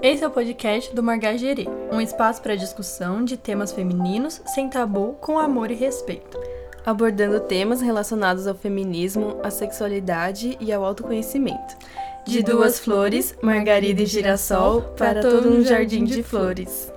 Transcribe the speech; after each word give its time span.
Esse 0.00 0.22
é 0.22 0.28
o 0.28 0.30
podcast 0.30 0.94
do 0.94 1.02
Margagerê, 1.02 1.66
um 1.92 2.00
espaço 2.00 2.40
para 2.40 2.54
discussão 2.54 3.24
de 3.24 3.36
temas 3.36 3.72
femininos 3.72 4.40
sem 4.46 4.70
tabu, 4.70 5.14
com 5.20 5.40
amor 5.40 5.72
e 5.72 5.74
respeito. 5.74 6.38
Abordando 6.86 7.40
temas 7.40 7.80
relacionados 7.80 8.46
ao 8.46 8.54
feminismo, 8.54 9.40
à 9.42 9.50
sexualidade 9.50 10.56
e 10.60 10.72
ao 10.72 10.84
autoconhecimento. 10.84 11.76
De 12.24 12.44
duas 12.44 12.78
flores, 12.78 13.36
margarida 13.42 14.00
e 14.00 14.06
girassol, 14.06 14.82
para 14.96 15.20
todo 15.20 15.48
um 15.48 15.64
jardim 15.64 16.04
de 16.04 16.22
flores. 16.22 16.92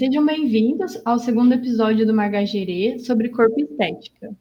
Sejam 0.00 0.24
bem-vindos 0.24 1.00
ao 1.04 1.18
segundo 1.18 1.52
episódio 1.52 2.06
do 2.06 2.14
Margagerê 2.14 3.00
sobre 3.00 3.30
corpo 3.30 3.58
e 3.58 3.64
estética. 3.64 4.32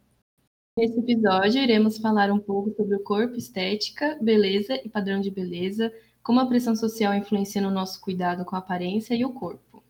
Nesse 0.78 1.00
episódio, 1.00 1.60
iremos 1.60 1.98
falar 1.98 2.32
um 2.32 2.40
pouco 2.40 2.70
sobre 2.76 2.98
o 2.98 3.04
corpo, 3.04 3.36
estética, 3.36 4.16
beleza 4.22 4.80
e 4.84 4.90
padrão 4.90 5.22
de 5.22 5.32
beleza, 5.32 5.92
como 6.26 6.40
a 6.40 6.48
pressão 6.48 6.76
social 6.76 7.14
influencia 7.14 7.62
no 7.62 7.70
nosso 7.70 8.02
cuidado 8.02 8.44
com 8.44 8.56
a 8.56 8.60
aparência 8.60 9.14
e 9.14 9.24
o 9.24 9.32
corpo. 9.32 9.84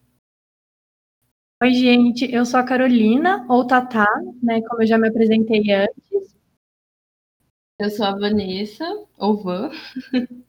Oi, 1.64 1.72
gente, 1.72 2.30
eu 2.30 2.46
sou 2.46 2.60
a 2.60 2.64
Carolina, 2.64 3.46
ou 3.50 3.66
Tatá, 3.66 4.06
né, 4.44 4.62
como 4.64 4.82
eu 4.82 4.86
já 4.86 4.98
me 4.98 5.08
apresentei 5.08 5.72
antes. 5.72 6.36
Eu 7.80 7.90
sou 7.90 8.06
a 8.06 8.12
Vanessa, 8.12 8.84
ou 9.18 9.42
Van. 9.42 9.72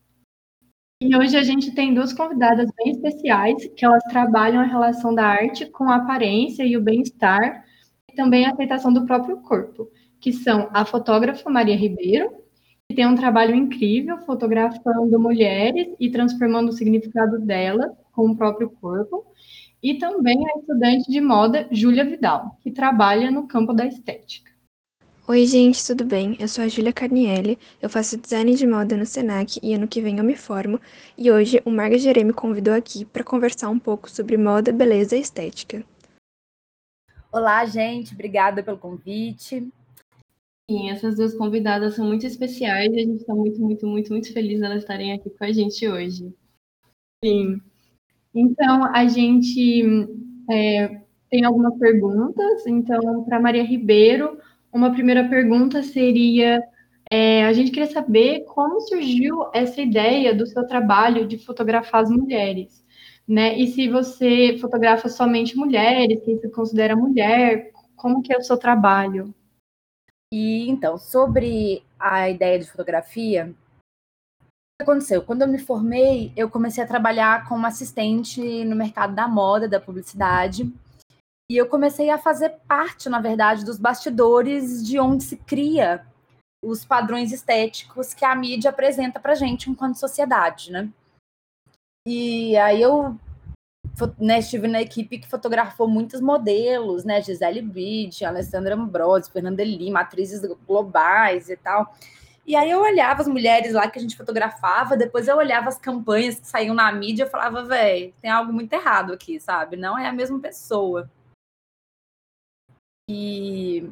E 0.98 1.14
hoje 1.14 1.36
a 1.36 1.42
gente 1.42 1.74
tem 1.74 1.92
duas 1.92 2.14
convidadas 2.14 2.70
bem 2.78 2.92
especiais, 2.92 3.68
que 3.76 3.84
elas 3.84 4.02
trabalham 4.04 4.62
a 4.62 4.64
relação 4.64 5.14
da 5.14 5.26
arte 5.26 5.66
com 5.66 5.90
a 5.90 5.96
aparência 5.96 6.64
e 6.64 6.74
o 6.74 6.80
bem-estar, 6.80 7.66
e 8.10 8.14
também 8.14 8.46
a 8.46 8.52
aceitação 8.52 8.90
do 8.90 9.04
próprio 9.04 9.42
corpo, 9.42 9.92
que 10.18 10.32
são 10.32 10.70
a 10.72 10.86
fotógrafa 10.86 11.50
Maria 11.50 11.76
Ribeiro, 11.76 12.45
que 12.88 12.94
tem 12.94 13.06
um 13.06 13.16
trabalho 13.16 13.54
incrível 13.54 14.18
fotografando 14.18 15.18
mulheres 15.18 15.88
e 15.98 16.10
transformando 16.10 16.68
o 16.68 16.72
significado 16.72 17.38
delas 17.38 17.92
com 18.12 18.30
o 18.30 18.36
próprio 18.36 18.70
corpo, 18.70 19.26
e 19.82 19.98
também 19.98 20.38
a 20.48 20.58
estudante 20.58 21.10
de 21.10 21.20
moda 21.20 21.68
Júlia 21.70 22.04
Vidal, 22.04 22.58
que 22.62 22.70
trabalha 22.70 23.30
no 23.30 23.46
campo 23.46 23.72
da 23.72 23.86
estética. 23.86 24.50
Oi, 25.28 25.44
gente, 25.44 25.84
tudo 25.84 26.04
bem? 26.04 26.36
Eu 26.38 26.46
sou 26.46 26.62
a 26.62 26.68
Júlia 26.68 26.92
Carnielli, 26.92 27.58
eu 27.82 27.90
faço 27.90 28.16
design 28.16 28.54
de 28.54 28.64
moda 28.64 28.96
no 28.96 29.04
Senac 29.04 29.58
e 29.60 29.74
ano 29.74 29.88
que 29.88 30.00
vem 30.00 30.18
eu 30.18 30.24
me 30.24 30.36
formo, 30.36 30.80
e 31.18 31.30
hoje 31.32 31.60
o 31.64 31.70
Marga 31.70 31.98
Gerê 31.98 32.22
me 32.22 32.32
convidou 32.32 32.72
aqui 32.72 33.04
para 33.04 33.24
conversar 33.24 33.68
um 33.68 33.78
pouco 33.78 34.08
sobre 34.08 34.36
moda, 34.36 34.72
beleza 34.72 35.16
e 35.16 35.20
estética. 35.20 35.84
Olá, 37.32 37.66
gente, 37.66 38.14
obrigada 38.14 38.62
pelo 38.62 38.78
convite. 38.78 39.68
Sim, 40.68 40.90
essas 40.90 41.16
duas 41.16 41.32
convidadas 41.34 41.94
são 41.94 42.06
muito 42.06 42.26
especiais 42.26 42.92
e 42.92 42.96
a 42.96 43.02
gente 43.02 43.20
está 43.20 43.32
muito, 43.32 43.60
muito, 43.60 43.86
muito, 43.86 44.12
muito 44.12 44.32
feliz 44.32 44.60
elas 44.60 44.78
estarem 44.78 45.12
aqui 45.12 45.30
com 45.30 45.44
a 45.44 45.52
gente 45.52 45.86
hoje. 45.86 46.34
Sim. 47.24 47.60
Então, 48.34 48.84
a 48.92 49.06
gente 49.06 49.84
é, 50.50 51.02
tem 51.30 51.44
algumas 51.44 51.78
perguntas. 51.78 52.66
Então, 52.66 53.24
para 53.24 53.40
Maria 53.40 53.62
Ribeiro, 53.62 54.38
uma 54.72 54.92
primeira 54.92 55.28
pergunta 55.28 55.84
seria: 55.84 56.60
é, 57.10 57.44
a 57.44 57.52
gente 57.52 57.70
queria 57.70 57.90
saber 57.90 58.44
como 58.44 58.80
surgiu 58.80 59.48
essa 59.54 59.80
ideia 59.80 60.34
do 60.34 60.46
seu 60.46 60.66
trabalho 60.66 61.28
de 61.28 61.38
fotografar 61.38 62.02
as 62.02 62.10
mulheres, 62.10 62.84
né? 63.26 63.56
E 63.56 63.68
se 63.68 63.88
você 63.88 64.58
fotografa 64.58 65.08
somente 65.08 65.56
mulheres, 65.56 66.20
quem 66.24 66.38
se 66.40 66.50
considera 66.50 66.96
mulher, 66.96 67.70
como 67.94 68.20
que 68.20 68.32
é 68.32 68.36
o 68.36 68.42
seu 68.42 68.56
trabalho? 68.58 69.32
E 70.32 70.68
então, 70.68 70.98
sobre 70.98 71.84
a 71.98 72.28
ideia 72.28 72.58
de 72.58 72.70
fotografia, 72.70 73.54
o 74.40 74.44
que 74.78 74.82
aconteceu? 74.82 75.22
Quando 75.22 75.42
eu 75.42 75.48
me 75.48 75.58
formei, 75.58 76.32
eu 76.36 76.50
comecei 76.50 76.82
a 76.82 76.86
trabalhar 76.86 77.48
como 77.48 77.66
assistente 77.66 78.64
no 78.64 78.76
mercado 78.76 79.14
da 79.14 79.28
moda, 79.28 79.68
da 79.68 79.80
publicidade. 79.80 80.70
E 81.50 81.56
eu 81.56 81.68
comecei 81.68 82.10
a 82.10 82.18
fazer 82.18 82.50
parte, 82.66 83.08
na 83.08 83.20
verdade, 83.20 83.64
dos 83.64 83.78
bastidores 83.78 84.84
de 84.84 84.98
onde 84.98 85.22
se 85.22 85.36
cria 85.36 86.04
os 86.62 86.84
padrões 86.84 87.32
estéticos 87.32 88.12
que 88.12 88.24
a 88.24 88.34
mídia 88.34 88.70
apresenta 88.70 89.20
pra 89.20 89.36
gente 89.36 89.70
enquanto 89.70 89.96
sociedade, 89.96 90.72
né? 90.72 90.90
E 92.06 92.56
aí 92.56 92.82
eu 92.82 93.16
né, 94.18 94.38
estive 94.38 94.68
na 94.68 94.82
equipe 94.82 95.18
que 95.18 95.28
fotografou 95.28 95.88
muitos 95.88 96.20
modelos, 96.20 97.04
né? 97.04 97.22
Gisele 97.22 97.62
Bündchen, 97.62 98.26
Alessandra 98.26 98.74
Ambrosio, 98.74 99.32
Fernanda 99.32 99.64
Lima, 99.64 100.00
atrizes 100.00 100.40
globais 100.66 101.48
e 101.48 101.56
tal. 101.56 101.94
E 102.46 102.54
aí 102.54 102.70
eu 102.70 102.80
olhava 102.80 103.22
as 103.22 103.28
mulheres 103.28 103.72
lá 103.72 103.90
que 103.90 103.98
a 103.98 104.02
gente 104.02 104.16
fotografava, 104.16 104.96
depois 104.96 105.26
eu 105.26 105.36
olhava 105.36 105.68
as 105.68 105.78
campanhas 105.78 106.38
que 106.38 106.46
saíam 106.46 106.74
na 106.74 106.92
mídia 106.92 107.24
e 107.24 107.30
falava, 107.30 107.64
velho, 107.64 108.14
tem 108.22 108.30
algo 108.30 108.52
muito 108.52 108.72
errado 108.72 109.12
aqui, 109.12 109.40
sabe? 109.40 109.76
Não 109.76 109.98
é 109.98 110.06
a 110.06 110.12
mesma 110.12 110.38
pessoa. 110.38 111.10
E 113.10 113.90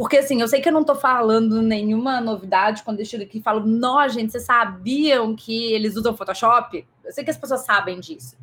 porque 0.00 0.18
assim, 0.18 0.40
eu 0.40 0.46
sei 0.48 0.60
que 0.60 0.68
eu 0.68 0.72
não 0.72 0.84
tô 0.84 0.94
falando 0.94 1.60
nenhuma 1.60 2.20
novidade 2.20 2.84
quando 2.84 3.00
eu 3.00 3.04
chego 3.04 3.24
aqui 3.24 3.38
e 3.38 3.42
falo, 3.42 3.66
não, 3.66 4.08
gente, 4.08 4.30
vocês 4.30 4.44
sabiam 4.44 5.34
que 5.34 5.72
eles 5.72 5.96
usam 5.96 6.16
Photoshop? 6.16 6.86
Eu 7.04 7.12
sei 7.12 7.24
que 7.24 7.30
as 7.30 7.36
pessoas 7.36 7.64
sabem 7.64 7.98
disso. 7.98 8.36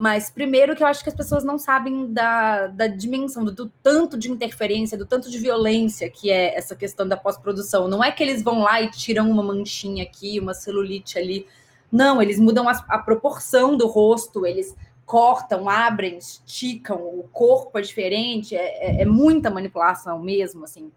Mas, 0.00 0.30
primeiro, 0.30 0.76
que 0.76 0.82
eu 0.82 0.86
acho 0.86 1.02
que 1.02 1.08
as 1.08 1.14
pessoas 1.14 1.42
não 1.42 1.58
sabem 1.58 2.12
da, 2.12 2.68
da 2.68 2.86
dimensão, 2.86 3.44
do, 3.44 3.50
do, 3.50 3.68
tanto 3.82 4.16
de 4.16 4.30
interferência, 4.30 4.96
do 4.96 5.04
tanto 5.04 5.28
de 5.28 5.38
violência 5.38 6.08
que 6.08 6.30
é 6.30 6.56
essa 6.56 6.76
questão 6.76 7.06
da 7.06 7.16
pós-produção. 7.16 7.88
Não 7.88 8.02
é 8.02 8.12
que 8.12 8.22
eles 8.22 8.40
vão 8.40 8.60
lá 8.60 8.80
e 8.80 8.90
tiram 8.92 9.28
uma 9.28 9.42
manchinha 9.42 10.04
aqui, 10.04 10.38
uma 10.38 10.54
celulite 10.54 11.18
ali. 11.18 11.48
Não, 11.90 12.22
eles 12.22 12.38
mudam 12.38 12.68
a, 12.68 12.72
a 12.88 12.98
proporção 12.98 13.76
do 13.76 13.88
rosto, 13.88 14.46
eles 14.46 14.76
cortam, 15.04 15.68
abrem, 15.68 16.18
esticam, 16.18 16.98
o 16.98 17.24
corpo 17.32 17.76
é 17.76 17.82
diferente, 17.82 18.54
é, 18.54 19.00
é, 19.00 19.02
é 19.02 19.04
muita 19.04 19.50
manipulação 19.50 20.20
mesmo, 20.20 20.62
assim. 20.62 20.92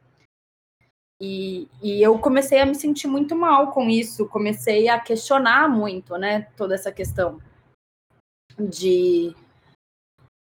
E, 1.19 1.67
e, 1.81 2.01
eu 2.03 2.19
comecei 2.19 2.59
a 2.59 2.65
me 2.65 2.75
sentir 2.75 3.07
muito 3.07 3.35
mal 3.35 3.71
com 3.71 3.89
isso, 3.89 4.27
comecei 4.27 4.89
a 4.89 4.99
questionar 4.99 5.69
muito, 5.69 6.17
né, 6.17 6.47
toda 6.57 6.75
essa 6.75 6.91
questão 6.91 7.39
de, 8.59 9.35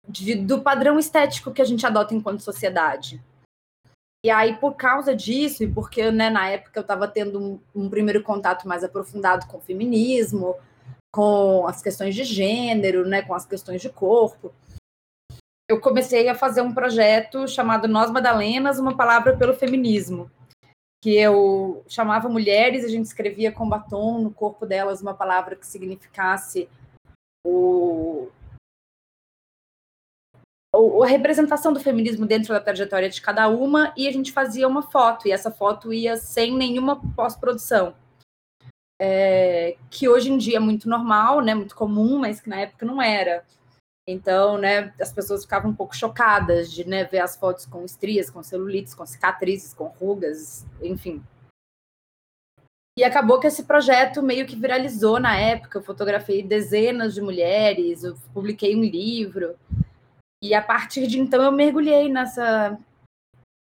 de, 0.08 0.36
do 0.36 0.62
padrão 0.62 1.00
estético 1.00 1.52
que 1.52 1.62
a 1.62 1.66
gente 1.66 1.86
adota 1.86 2.14
enquanto 2.14 2.42
sociedade. 2.42 3.22
E 4.26 4.30
aí, 4.30 4.58
por 4.58 4.76
causa 4.76 5.16
disso, 5.16 5.64
e 5.64 5.72
porque 5.72 6.12
né, 6.12 6.30
na 6.30 6.50
época 6.50 6.80
eu 6.80 6.82
estava 6.82 7.08
tendo 7.08 7.40
um, 7.40 7.60
um, 7.74 7.90
primeiro 7.90 8.24
contato 8.24 8.68
mais 8.68 8.84
aprofundado 8.84 9.46
com 9.48 9.58
o 9.58 9.62
feminismo, 9.62 10.56
com 11.14 11.66
as 11.68 11.82
questões 11.82 12.16
de 12.16 12.24
gênero, 12.24 13.08
né, 13.08 13.22
com 13.22 13.34
as 13.34 13.46
questões 13.46 13.82
de 13.82 13.90
corpo, 13.90 14.54
eu 15.70 15.82
comecei 15.82 16.30
a 16.30 16.36
fazer 16.36 16.62
um 16.62 16.74
projeto 16.74 17.46
chamado 17.46 17.90
Nós 17.90 18.10
Madalenas, 18.10 18.80
uma 18.80 18.96
palavra 18.96 19.36
pelo 19.36 19.54
feminismo, 19.54 20.32
que 21.04 21.14
eu 21.14 21.84
chamava 21.90 22.30
mulheres, 22.30 22.86
a 22.86 22.88
gente 22.88 23.06
escrevia 23.06 23.52
com 23.52 23.68
batom 23.68 24.20
no 24.20 24.32
corpo 24.32 24.66
delas 24.66 25.02
uma 25.02 25.14
palavra 25.14 25.58
que 25.58 25.68
significasse 25.68 26.70
o, 27.48 28.30
a 31.04 31.08
representação 31.08 31.74
do 31.74 31.80
feminismo 31.80 32.26
dentro 32.26 32.54
da 32.54 32.60
trajetória 32.60 33.10
de 33.10 33.22
cada 33.22 33.48
uma 33.48 33.94
e 33.96 34.08
a 34.08 34.12
gente 34.12 34.32
fazia 34.32 34.68
uma 34.68 34.82
foto 34.82 35.28
e 35.28 35.32
essa 35.32 35.52
foto 35.52 35.94
ia 35.94 36.18
sem 36.18 36.56
nenhuma 36.56 37.02
pós-produção. 37.16 37.96
É, 39.00 39.78
que 39.92 40.10
hoje 40.10 40.32
em 40.32 40.38
dia 40.38 40.58
é 40.58 40.60
muito 40.60 40.90
normal, 40.90 41.42
né, 41.42 41.54
muito 41.54 41.76
comum, 41.76 42.18
mas 42.18 42.42
que 42.42 42.50
na 42.50 42.62
época 42.62 42.86
não 42.86 43.02
era. 43.02 43.46
Então, 44.08 44.58
né, 44.58 44.94
as 45.00 45.12
pessoas 45.12 45.44
ficavam 45.44 45.72
um 45.72 45.76
pouco 45.76 45.96
chocadas 45.96 46.72
de 46.72 46.88
né, 46.88 47.04
ver 47.04 47.20
as 47.20 47.36
fotos 47.36 47.66
com 47.66 47.84
estrias, 47.84 48.30
com 48.30 48.42
celulites, 48.42 48.96
com 48.96 49.06
cicatrizes, 49.06 49.74
com 49.74 49.86
rugas, 49.86 50.66
enfim. 50.82 51.22
E 52.98 53.04
acabou 53.04 53.40
que 53.40 53.46
esse 53.46 53.64
projeto 53.64 54.24
meio 54.24 54.48
que 54.48 54.56
viralizou 54.56 55.20
na 55.20 55.38
época. 55.38 55.78
Eu 55.78 55.84
fotografei 55.84 56.42
dezenas 56.42 57.14
de 57.14 57.22
mulheres, 57.22 58.04
eu 58.04 58.18
publiquei 58.34 58.76
um 58.76 58.82
livro. 58.82 59.56
E 60.44 60.56
a 60.56 60.62
partir 60.64 61.06
de 61.06 61.20
então 61.20 61.44
eu 61.44 61.52
mergulhei 61.52 62.10
nessa 62.10 62.78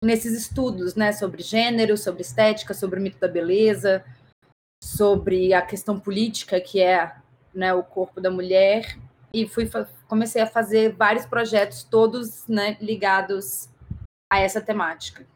nesses 0.04 0.32
estudos, 0.32 0.94
né, 0.94 1.10
sobre 1.10 1.42
gênero, 1.42 1.96
sobre 1.96 2.22
estética, 2.22 2.72
sobre 2.74 3.00
o 3.00 3.02
mito 3.02 3.18
da 3.18 3.26
beleza, 3.26 4.04
sobre 4.80 5.52
a 5.52 5.62
questão 5.62 5.98
política 5.98 6.60
que 6.60 6.80
é, 6.80 7.16
né, 7.52 7.74
o 7.74 7.82
corpo 7.82 8.20
da 8.20 8.30
mulher 8.30 8.96
e 9.32 9.48
fui 9.48 9.68
comecei 10.06 10.42
a 10.42 10.46
fazer 10.46 10.92
vários 10.92 11.26
projetos 11.26 11.82
todos, 11.82 12.46
né, 12.46 12.76
ligados 12.80 13.68
a 14.30 14.38
essa 14.38 14.60
temática. 14.60 15.26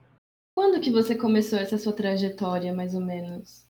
Quando 0.56 0.80
que 0.80 0.90
você 0.92 1.16
começou 1.16 1.58
essa 1.58 1.78
sua 1.78 1.92
trajetória, 1.92 2.72
mais 2.72 2.94
ou 2.94 3.00
menos? 3.00 3.69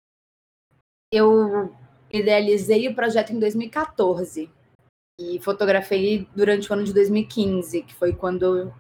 Eu 1.12 1.70
idealizei 2.10 2.88
o 2.88 2.94
projeto 2.94 3.32
em 3.32 3.38
2014 3.38 4.50
e 5.20 5.38
fotografei 5.40 6.26
durante 6.34 6.70
o 6.70 6.74
ano 6.74 6.84
de 6.84 6.92
2015, 6.92 7.82
que 7.82 7.94
foi 7.94 8.14
quando 8.14 8.72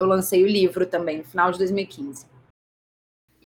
eu 0.00 0.06
lancei 0.06 0.42
o 0.42 0.48
livro 0.48 0.86
também, 0.86 1.18
no 1.18 1.24
final 1.24 1.52
de 1.52 1.58
2015. 1.58 2.26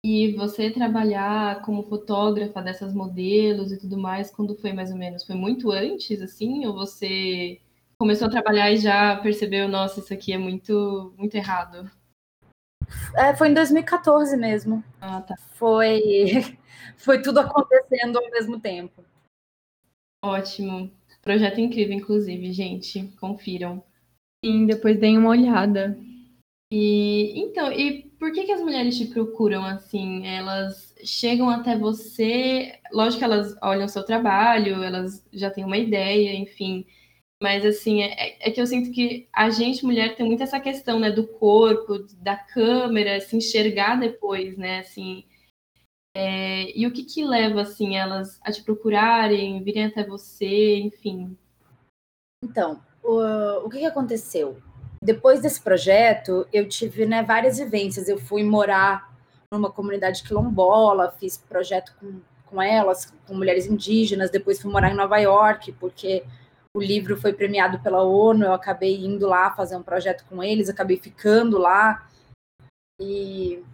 E 0.05 0.33
você 0.37 0.71
trabalhar 0.71 1.63
como 1.63 1.83
fotógrafa 1.83 2.63
dessas 2.63 2.95
modelos 2.95 3.73
e 3.73 3.79
tudo 3.79 3.99
mais, 3.99 4.31
quando 4.31 4.57
foi 4.57 4.73
mais 4.73 4.93
ou 4.93 4.97
menos? 4.97 5.25
Foi 5.25 5.35
muito 5.35 5.73
antes, 5.73 6.23
assim? 6.23 6.65
Ou 6.65 6.75
você 6.75 7.61
começou 7.99 8.29
a 8.29 8.31
trabalhar 8.31 8.71
e 8.71 8.77
já 8.77 9.17
percebeu, 9.17 9.69
nossa, 9.69 9.99
isso 9.99 10.15
aqui 10.15 10.33
é 10.33 10.39
muito, 10.39 11.13
muito 11.19 11.35
errado? 11.35 11.91
É, 13.17 13.35
foi 13.35 13.49
em 13.49 13.55
2014 13.55 14.37
mesmo. 14.37 14.83
Ah, 15.01 15.21
tá. 15.21 15.35
Foi, 15.55 16.01
foi 16.97 17.23
tudo 17.23 17.41
acontecendo 17.41 18.19
ao 18.19 18.31
mesmo 18.31 18.61
tempo. 18.61 19.05
Ótimo. 20.23 20.91
Projeto 21.23 21.61
incrível, 21.61 21.95
inclusive, 21.95 22.53
gente. 22.53 23.09
Confiram. 23.21 23.83
Sim, 24.45 24.67
depois 24.67 24.99
deem 24.99 25.19
uma 25.19 25.31
olhada. 25.31 25.99
E 26.71 27.33
então, 27.41 27.73
e 27.73 28.03
por 28.19 28.33
que, 28.33 28.45
que 28.45 28.53
as 28.53 28.61
mulheres 28.61 28.97
te 28.97 29.07
procuram 29.07 29.65
assim? 29.65 30.27
Elas 30.27 30.95
chegam 31.05 31.49
até 31.49 31.79
você, 31.79 32.79
lógico 32.93 33.21
que 33.21 33.25
elas 33.25 33.57
olham 33.63 33.87
o 33.87 33.89
seu 33.89 34.05
trabalho, 34.05 34.83
elas 34.83 35.25
já 35.33 35.51
têm 35.51 35.65
uma 35.65 35.79
ideia, 35.79 36.35
enfim. 36.35 36.85
Mas 37.43 37.65
assim, 37.65 38.03
é, 38.03 38.49
é 38.49 38.51
que 38.51 38.61
eu 38.61 38.67
sinto 38.67 38.91
que 38.93 39.29
a 39.33 39.51
gente, 39.51 39.85
mulher, 39.85 40.17
tem 40.17 40.27
muito 40.27 40.43
essa 40.43 40.59
questão, 40.59 40.99
né, 40.99 41.11
do 41.11 41.27
corpo, 41.27 41.99
da 42.19 42.37
câmera, 42.37 43.21
se 43.21 43.37
enxergar 43.37 44.01
depois, 44.01 44.57
né, 44.57 44.81
assim. 44.81 45.25
É, 46.17 46.77
e 46.77 46.87
o 46.87 46.93
que 46.93 47.05
que 47.05 47.23
leva, 47.23 47.61
assim, 47.61 47.97
elas 47.97 48.41
a 48.43 48.51
te 48.51 48.63
procurarem, 48.63 49.63
virem 49.63 49.85
até 49.85 50.03
você, 50.03 50.77
enfim? 50.79 51.37
Então, 52.43 52.83
o, 53.03 53.67
o 53.67 53.69
que, 53.69 53.81
que 53.81 53.85
aconteceu? 53.85 54.57
Depois 55.03 55.43
desse 55.43 55.61
projeto, 55.61 56.49
eu 56.51 56.67
tive 56.67 57.05
né, 57.05 57.23
várias 57.23 57.59
vivências. 57.59 58.09
Eu 58.09 58.19
fui 58.19 58.43
morar 58.43 59.15
numa 59.53 59.71
comunidade 59.71 60.23
quilombola, 60.23 61.13
fiz 61.13 61.37
projeto 61.37 61.95
com, 62.01 62.21
com 62.47 62.63
elas, 62.63 63.13
com 63.27 63.35
mulheres 63.35 63.67
indígenas. 63.67 64.31
Depois 64.31 64.61
fui 64.61 64.73
morar 64.73 64.91
em 64.91 64.97
Nova 64.97 65.19
York, 65.19 65.73
porque 65.73 66.25
o 66.77 66.83
livro 66.83 67.17
foi 67.17 67.33
premiado 67.33 67.79
pela 67.79 68.03
ONU. 68.03 68.45
Eu 68.45 68.53
acabei 68.53 68.97
indo 69.03 69.27
lá 69.27 69.51
fazer 69.51 69.77
um 69.77 69.83
projeto 69.83 70.27
com 70.29 70.43
eles, 70.43 70.69
acabei 70.69 70.99
ficando 70.99 71.57
lá. 71.57 72.07
E, 73.01 73.65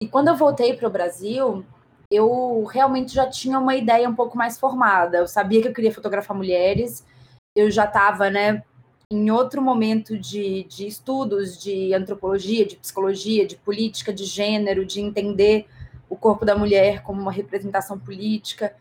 e 0.00 0.08
quando 0.08 0.28
eu 0.28 0.36
voltei 0.36 0.74
para 0.74 0.86
o 0.86 0.92
Brasil, 0.92 1.64
eu 2.08 2.62
realmente 2.64 3.12
já 3.12 3.28
tinha 3.28 3.58
uma 3.58 3.74
ideia 3.74 4.08
um 4.08 4.14
pouco 4.14 4.38
mais 4.38 4.60
formada. 4.60 5.18
Eu 5.18 5.26
sabia 5.26 5.60
que 5.60 5.66
eu 5.66 5.74
queria 5.74 5.92
fotografar 5.92 6.36
mulheres. 6.36 7.04
Eu 7.56 7.68
já 7.68 7.84
estava, 7.84 8.30
né, 8.30 8.62
em 9.10 9.28
outro 9.32 9.60
momento 9.60 10.16
de, 10.16 10.62
de 10.64 10.86
estudos 10.86 11.60
de 11.60 11.92
antropologia, 11.92 12.64
de 12.64 12.76
psicologia, 12.76 13.44
de 13.44 13.56
política 13.56 14.12
de 14.12 14.24
gênero, 14.24 14.86
de 14.86 15.00
entender 15.00 15.66
o 16.08 16.14
corpo 16.14 16.44
da 16.44 16.56
mulher 16.56 17.02
como 17.02 17.20
uma 17.20 17.32
representação 17.32 17.98
política. 17.98 18.72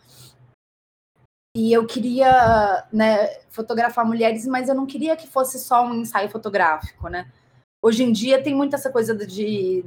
E 1.59 1.73
eu 1.73 1.85
queria 1.85 2.87
né, 2.89 3.27
fotografar 3.49 4.05
mulheres, 4.05 4.47
mas 4.47 4.69
eu 4.69 4.75
não 4.75 4.85
queria 4.85 5.17
que 5.17 5.27
fosse 5.27 5.59
só 5.59 5.85
um 5.85 5.93
ensaio 5.93 6.29
fotográfico, 6.29 7.09
né? 7.09 7.29
Hoje 7.83 8.01
em 8.01 8.13
dia 8.13 8.41
tem 8.41 8.55
muita 8.55 8.77
essa 8.77 8.89
coisa 8.89 9.13
de 9.13 9.83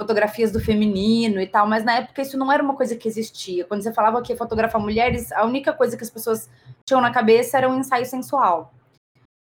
fotografias 0.00 0.52
do 0.52 0.60
feminino 0.60 1.40
e 1.40 1.48
tal, 1.48 1.66
mas 1.66 1.82
na 1.82 1.96
época 1.96 2.22
isso 2.22 2.38
não 2.38 2.52
era 2.52 2.62
uma 2.62 2.76
coisa 2.76 2.94
que 2.94 3.08
existia. 3.08 3.64
Quando 3.64 3.82
você 3.82 3.92
falava 3.92 4.22
que 4.22 4.32
ia 4.32 4.38
fotografar 4.38 4.80
mulheres, 4.80 5.32
a 5.32 5.44
única 5.44 5.72
coisa 5.72 5.96
que 5.96 6.04
as 6.04 6.10
pessoas 6.10 6.48
tinham 6.88 7.00
na 7.00 7.12
cabeça 7.12 7.58
era 7.58 7.68
um 7.68 7.80
ensaio 7.80 8.06
sensual. 8.06 8.72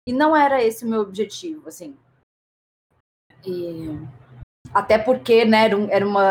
E 0.09 0.12
não 0.12 0.35
era 0.35 0.61
esse 0.61 0.85
o 0.85 0.88
meu 0.88 1.00
objetivo, 1.00 1.69
assim. 1.69 1.97
E 3.47 4.00
até 4.75 4.99
porque, 4.99 5.44
né, 5.44 5.71
era, 5.91 6.05
uma 6.05 6.26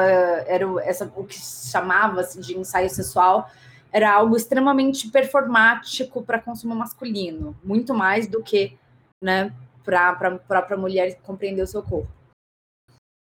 era 0.45 0.65
essa 0.83 1.09
o 1.15 1.23
que 1.23 1.39
se 1.39 1.69
chamava 1.71 2.19
assim, 2.19 2.41
de 2.41 2.57
ensaio 2.57 2.89
sexual 2.89 3.49
era 3.91 4.13
algo 4.13 4.35
extremamente 4.35 5.09
performático 5.09 6.21
para 6.23 6.39
consumo 6.39 6.75
masculino, 6.75 7.57
muito 7.63 7.93
mais 7.93 8.27
do 8.27 8.43
que, 8.43 8.77
né, 9.23 9.53
para 9.83 10.09
a 10.09 10.37
própria 10.37 10.77
mulher 10.77 11.19
compreender 11.21 11.61
o 11.61 11.67
seu 11.67 11.81
corpo. 11.81 12.11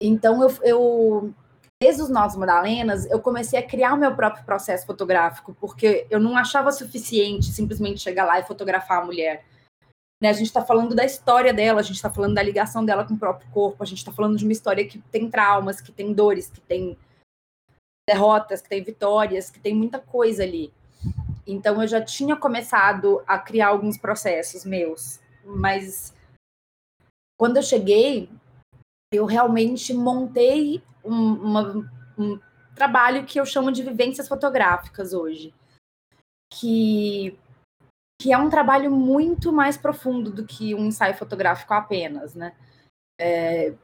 Então 0.00 0.42
eu, 0.42 0.50
eu 0.62 1.34
desde 1.82 2.02
os 2.02 2.08
Novos 2.08 2.36
Madalenas, 2.36 3.06
eu 3.10 3.20
comecei 3.20 3.58
a 3.58 3.66
criar 3.66 3.94
o 3.94 3.96
meu 3.96 4.14
próprio 4.14 4.44
processo 4.44 4.86
fotográfico, 4.86 5.52
porque 5.60 6.06
eu 6.08 6.20
não 6.20 6.36
achava 6.36 6.70
suficiente 6.70 7.50
simplesmente 7.52 8.00
chegar 8.00 8.24
lá 8.24 8.38
e 8.38 8.44
fotografar 8.44 9.02
a 9.02 9.04
mulher. 9.04 9.44
Né? 10.22 10.28
A 10.28 10.32
gente 10.32 10.46
está 10.46 10.64
falando 10.64 10.94
da 10.94 11.04
história 11.04 11.52
dela, 11.52 11.80
a 11.80 11.82
gente 11.82 11.96
está 11.96 12.08
falando 12.08 12.34
da 12.34 12.42
ligação 12.42 12.84
dela 12.84 13.04
com 13.04 13.14
o 13.14 13.18
próprio 13.18 13.50
corpo, 13.50 13.82
a 13.82 13.86
gente 13.86 13.98
está 13.98 14.12
falando 14.12 14.36
de 14.36 14.44
uma 14.44 14.52
história 14.52 14.86
que 14.86 14.98
tem 15.10 15.28
traumas, 15.28 15.80
que 15.80 15.90
tem 15.90 16.12
dores, 16.12 16.48
que 16.48 16.60
tem 16.60 16.96
derrotas, 18.08 18.60
que 18.60 18.68
tem 18.68 18.82
vitórias, 18.82 19.50
que 19.50 19.60
tem 19.60 19.74
muita 19.74 19.98
coisa 19.98 20.42
ali. 20.42 20.72
Então 21.46 21.80
eu 21.80 21.88
já 21.88 22.00
tinha 22.00 22.36
começado 22.36 23.22
a 23.26 23.38
criar 23.38 23.68
alguns 23.68 23.96
processos 23.96 24.64
meus, 24.64 25.20
mas 25.44 26.14
quando 27.38 27.56
eu 27.56 27.62
cheguei, 27.62 28.30
eu 29.12 29.26
realmente 29.26 29.92
montei 29.92 30.82
um, 31.04 31.34
uma, 31.34 31.90
um 32.16 32.40
trabalho 32.74 33.24
que 33.24 33.38
eu 33.40 33.44
chamo 33.44 33.72
de 33.72 33.82
vivências 33.82 34.28
fotográficas 34.28 35.12
hoje, 35.12 35.54
que 36.52 37.38
que 38.20 38.32
é 38.32 38.38
um 38.38 38.48
trabalho 38.48 38.88
muito 38.88 39.52
mais 39.52 39.76
profundo 39.76 40.30
do 40.30 40.46
que 40.46 40.76
um 40.76 40.84
ensaio 40.84 41.12
fotográfico 41.12 41.74
apenas, 41.74 42.36
né? 42.36 42.54
É, 43.20 43.74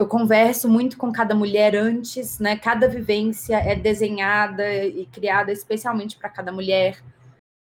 eu 0.00 0.06
converso 0.06 0.68
muito 0.68 0.96
com 0.96 1.12
cada 1.12 1.34
mulher 1.34 1.74
antes, 1.74 2.38
né? 2.38 2.56
Cada 2.56 2.88
vivência 2.88 3.56
é 3.56 3.74
desenhada 3.74 4.84
e 4.84 5.06
criada 5.06 5.50
especialmente 5.50 6.16
para 6.16 6.30
cada 6.30 6.52
mulher. 6.52 7.02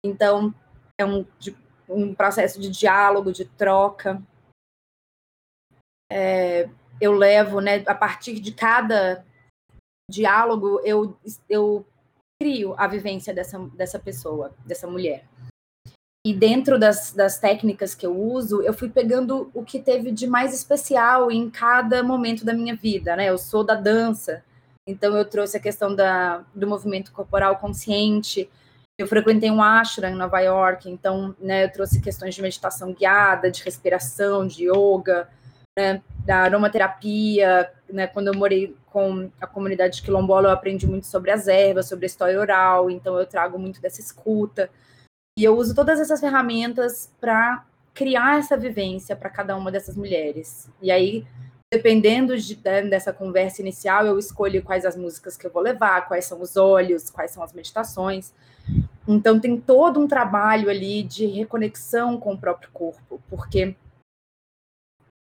Então, 0.06 0.54
é 1.00 1.06
um, 1.06 1.26
um 1.88 2.14
processo 2.14 2.60
de 2.60 2.70
diálogo, 2.70 3.32
de 3.32 3.46
troca. 3.46 4.22
É, 6.12 6.70
eu 7.00 7.14
levo, 7.14 7.62
né, 7.62 7.84
a 7.88 7.96
partir 7.96 8.40
de 8.40 8.54
cada 8.54 9.26
diálogo, 10.10 10.80
eu, 10.84 11.18
eu 11.50 11.86
crio 12.40 12.76
a 12.78 12.86
vivência 12.86 13.34
dessa, 13.34 13.58
dessa 13.70 13.98
pessoa, 13.98 14.54
dessa 14.66 14.88
mulher. 14.88 15.26
E 16.26 16.34
dentro 16.34 16.80
das, 16.80 17.12
das 17.12 17.38
técnicas 17.38 17.94
que 17.94 18.04
eu 18.04 18.20
uso, 18.20 18.64
eu 18.64 18.74
fui 18.74 18.90
pegando 18.90 19.52
o 19.54 19.64
que 19.64 19.80
teve 19.80 20.12
de 20.12 20.26
mais 20.26 20.56
especial 20.56 21.32
em 21.32 21.52
cada 21.52 22.02
momento 22.02 22.44
da 22.44 22.52
minha 22.52 22.76
vida, 22.76 23.16
né? 23.16 23.30
Eu 23.30 23.38
sou 23.38 23.64
da 23.64 23.76
dança, 23.76 24.44
então 24.88 25.16
eu 25.16 25.24
trouxe 25.24 25.56
a 25.56 25.60
questão 25.60 25.94
da, 25.94 26.44
do 26.56 26.66
movimento 26.66 27.12
corporal 27.12 27.58
consciente. 27.58 28.50
Eu 28.98 29.06
frequentei 29.06 29.52
um 29.52 29.62
ashram 29.62 30.10
em 30.10 30.16
Nova 30.16 30.40
York, 30.40 30.90
então 30.90 31.36
né, 31.40 31.66
eu 31.66 31.72
trouxe 31.72 32.02
questões 32.02 32.34
de 32.34 32.42
meditação 32.42 32.92
guiada, 32.92 33.52
de 33.52 33.64
respiração, 33.64 34.48
de 34.48 34.68
yoga, 34.68 35.30
né, 35.78 36.02
da 36.26 36.38
aromaterapia. 36.38 37.72
Né, 37.88 38.08
quando 38.08 38.30
eu 38.30 38.34
morei 38.34 38.76
com 38.88 39.30
a 39.40 39.46
comunidade 39.46 40.02
quilombola, 40.02 40.48
eu 40.48 40.54
aprendi 40.54 40.88
muito 40.88 41.06
sobre 41.06 41.30
as 41.30 41.48
ervas, 41.48 41.88
sobre 41.88 42.06
a 42.06 42.08
história 42.08 42.40
oral, 42.40 42.90
então 42.90 43.20
eu 43.20 43.28
trago 43.28 43.60
muito 43.60 43.80
dessa 43.80 44.02
escuta. 44.02 44.72
E 45.38 45.44
eu 45.44 45.58
uso 45.58 45.76
todas 45.76 46.00
essas 46.00 46.22
ferramentas 46.22 47.12
para 47.20 47.66
criar 47.94 48.40
essa 48.40 48.56
vivência 48.56 49.16
para 49.16 49.30
cada 49.30 49.56
uma 49.58 49.70
dessas 49.70 49.96
mulheres. 49.96 50.70
E 50.82 50.90
aí, 50.90 51.28
dependendo 51.74 52.38
de, 52.38 52.58
né, 52.64 52.84
dessa 52.84 53.12
conversa 53.12 53.62
inicial, 53.62 54.06
eu 54.06 54.18
escolho 54.18 54.64
quais 54.64 54.86
as 54.86 54.96
músicas 54.96 55.36
que 55.36 55.46
eu 55.46 55.52
vou 55.52 55.62
levar, 55.62 56.08
quais 56.08 56.24
são 56.24 56.42
os 56.42 56.56
olhos, 56.56 57.10
quais 57.10 57.32
são 57.32 57.44
as 57.44 57.52
meditações. 57.52 58.34
Então, 59.06 59.40
tem 59.40 59.60
todo 59.60 60.00
um 60.00 60.08
trabalho 60.08 60.70
ali 60.70 61.04
de 61.04 61.26
reconexão 61.26 62.18
com 62.18 62.34
o 62.34 62.38
próprio 62.38 62.70
corpo, 62.72 63.22
porque 63.30 63.76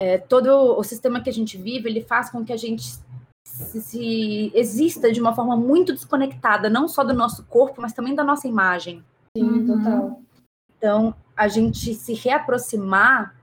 é, 0.00 0.18
todo 0.18 0.78
o 0.78 0.84
sistema 0.84 1.22
que 1.22 1.30
a 1.30 1.32
gente 1.32 1.56
vive, 1.56 1.88
ele 1.88 2.02
faz 2.02 2.28
com 2.28 2.44
que 2.44 2.52
a 2.52 2.56
gente 2.56 2.84
se, 3.46 3.80
se 3.80 4.52
exista 4.54 5.10
de 5.10 5.20
uma 5.20 5.34
forma 5.34 5.56
muito 5.56 5.94
desconectada, 5.94 6.68
não 6.68 6.86
só 6.86 7.02
do 7.02 7.14
nosso 7.14 7.44
corpo, 7.46 7.80
mas 7.80 7.94
também 7.94 8.14
da 8.14 8.22
nossa 8.22 8.46
imagem. 8.46 9.02
Sim, 9.38 9.44
uhum. 9.44 9.66
total. 9.66 10.22
Então, 10.76 11.14
a 11.36 11.48
gente 11.48 11.94
se 11.94 12.14
reaproximar 12.14 13.34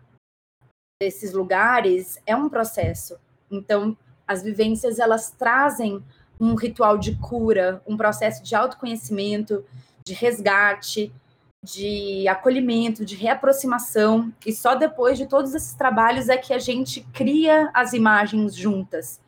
desses 1.02 1.34
lugares 1.34 2.20
é 2.26 2.36
um 2.36 2.50
processo. 2.50 3.18
Então, 3.52 3.98
as 4.28 4.42
vivências 4.42 5.00
elas 5.00 5.32
trazem 5.32 6.04
um 6.40 6.56
ritual 6.56 6.98
de 6.98 7.16
cura, 7.18 7.82
um 7.86 7.96
processo 7.96 8.44
de 8.44 8.56
autoconhecimento, 8.56 9.64
de 10.06 10.14
resgate, 10.14 11.14
de 11.64 12.28
acolhimento, 12.28 13.06
de 13.06 13.16
reaproximação, 13.16 14.34
e 14.46 14.52
só 14.52 14.76
depois 14.76 15.18
de 15.18 15.26
todos 15.26 15.54
esses 15.54 15.74
trabalhos 15.74 16.28
é 16.28 16.36
que 16.36 16.54
a 16.54 16.60
gente 16.60 17.02
cria 17.14 17.70
as 17.74 17.94
imagens 17.94 18.54
juntas. 18.54 19.22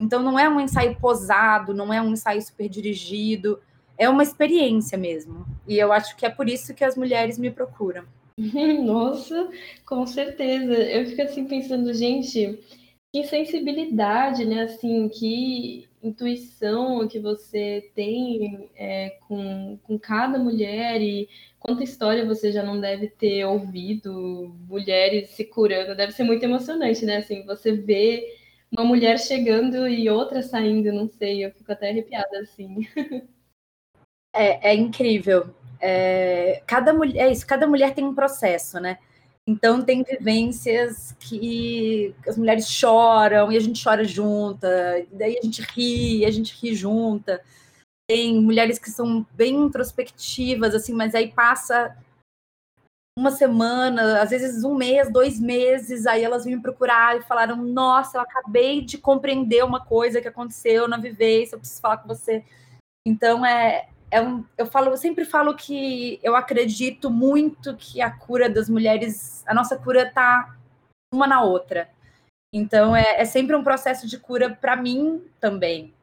Então 0.00 0.22
não 0.22 0.38
é 0.38 0.48
um 0.48 0.60
ensaio 0.60 0.96
posado, 0.96 1.74
não 1.74 1.92
é 1.92 2.00
um 2.00 2.12
ensaio 2.12 2.40
super 2.40 2.68
dirigido, 2.68 3.60
é 4.00 4.08
uma 4.08 4.22
experiência 4.22 4.96
mesmo. 4.96 5.44
E 5.68 5.78
eu 5.78 5.92
acho 5.92 6.16
que 6.16 6.24
é 6.24 6.30
por 6.30 6.48
isso 6.48 6.74
que 6.74 6.82
as 6.82 6.96
mulheres 6.96 7.38
me 7.38 7.50
procuram. 7.50 8.04
Nossa, 8.82 9.50
com 9.84 10.06
certeza. 10.06 10.72
Eu 10.72 11.04
fico 11.04 11.20
assim 11.20 11.44
pensando, 11.44 11.92
gente, 11.92 12.58
que 13.12 13.24
sensibilidade, 13.24 14.46
né? 14.46 14.62
Assim, 14.62 15.06
que 15.10 15.86
intuição 16.02 17.06
que 17.06 17.18
você 17.18 17.90
tem 17.94 18.70
é, 18.74 19.10
com, 19.28 19.78
com 19.82 19.98
cada 19.98 20.38
mulher 20.38 21.02
e 21.02 21.28
quanta 21.58 21.84
história 21.84 22.24
você 22.24 22.50
já 22.50 22.62
não 22.62 22.80
deve 22.80 23.08
ter 23.08 23.44
ouvido, 23.44 24.56
mulheres 24.66 25.28
se 25.30 25.44
curando, 25.44 25.94
deve 25.94 26.12
ser 26.12 26.24
muito 26.24 26.42
emocionante, 26.42 27.04
né? 27.04 27.18
Assim, 27.18 27.44
você 27.44 27.72
vê 27.72 28.34
uma 28.72 28.82
mulher 28.82 29.18
chegando 29.18 29.86
e 29.86 30.08
outra 30.08 30.42
saindo, 30.42 30.90
não 30.90 31.06
sei, 31.06 31.44
eu 31.44 31.50
fico 31.52 31.70
até 31.70 31.90
arrepiada 31.90 32.38
assim. 32.40 32.78
É, 34.32 34.70
é 34.70 34.74
incrível. 34.74 35.54
É, 35.80 36.62
cada 36.66 36.92
mulher, 36.92 37.28
é 37.28 37.32
isso, 37.32 37.46
cada 37.46 37.66
mulher 37.66 37.94
tem 37.94 38.04
um 38.04 38.14
processo, 38.14 38.78
né? 38.78 38.98
Então 39.46 39.82
tem 39.82 40.04
vivências 40.04 41.12
que 41.18 42.14
as 42.26 42.36
mulheres 42.36 42.68
choram 42.68 43.50
e 43.50 43.56
a 43.56 43.60
gente 43.60 43.82
chora 43.82 44.04
junta, 44.04 44.68
daí 45.10 45.38
a 45.38 45.42
gente 45.42 45.62
ri, 45.62 46.24
a 46.24 46.30
gente 46.30 46.54
ri 46.54 46.74
junta. 46.74 47.42
Tem 48.08 48.40
mulheres 48.40 48.78
que 48.78 48.90
são 48.90 49.26
bem 49.32 49.54
introspectivas, 49.56 50.74
assim, 50.74 50.92
mas 50.92 51.14
aí 51.14 51.32
passa 51.32 51.96
uma 53.18 53.30
semana, 53.30 54.22
às 54.22 54.30
vezes 54.30 54.64
um 54.64 54.74
mês, 54.74 55.12
dois 55.12 55.38
meses, 55.40 56.06
aí 56.06 56.22
elas 56.22 56.46
me 56.46 56.60
procurar 56.60 57.18
e 57.18 57.22
falaram: 57.22 57.56
Nossa, 57.56 58.18
eu 58.18 58.22
acabei 58.22 58.80
de 58.82 58.98
compreender 58.98 59.64
uma 59.64 59.84
coisa 59.84 60.20
que 60.20 60.28
aconteceu 60.28 60.88
na 60.88 60.96
vivência, 60.96 61.54
eu 61.54 61.58
preciso 61.58 61.80
falar 61.80 61.98
com 61.98 62.08
você. 62.08 62.44
Então 63.06 63.44
é, 63.44 63.88
é 64.10 64.20
um, 64.20 64.44
eu 64.58 64.66
falo, 64.66 64.90
eu 64.90 64.96
sempre 64.96 65.24
falo 65.24 65.54
que 65.54 66.18
eu 66.22 66.34
acredito 66.34 67.10
muito 67.10 67.76
que 67.76 68.00
a 68.00 68.10
cura 68.10 68.48
das 68.48 68.68
mulheres, 68.68 69.44
a 69.46 69.54
nossa 69.54 69.78
cura 69.78 70.02
está 70.02 70.56
uma 71.12 71.26
na 71.26 71.42
outra. 71.42 71.88
Então 72.52 72.94
é, 72.94 73.20
é 73.20 73.24
sempre 73.24 73.54
um 73.54 73.62
processo 73.62 74.06
de 74.06 74.18
cura 74.18 74.50
para 74.50 74.76
mim 74.76 75.22
também. 75.38 75.94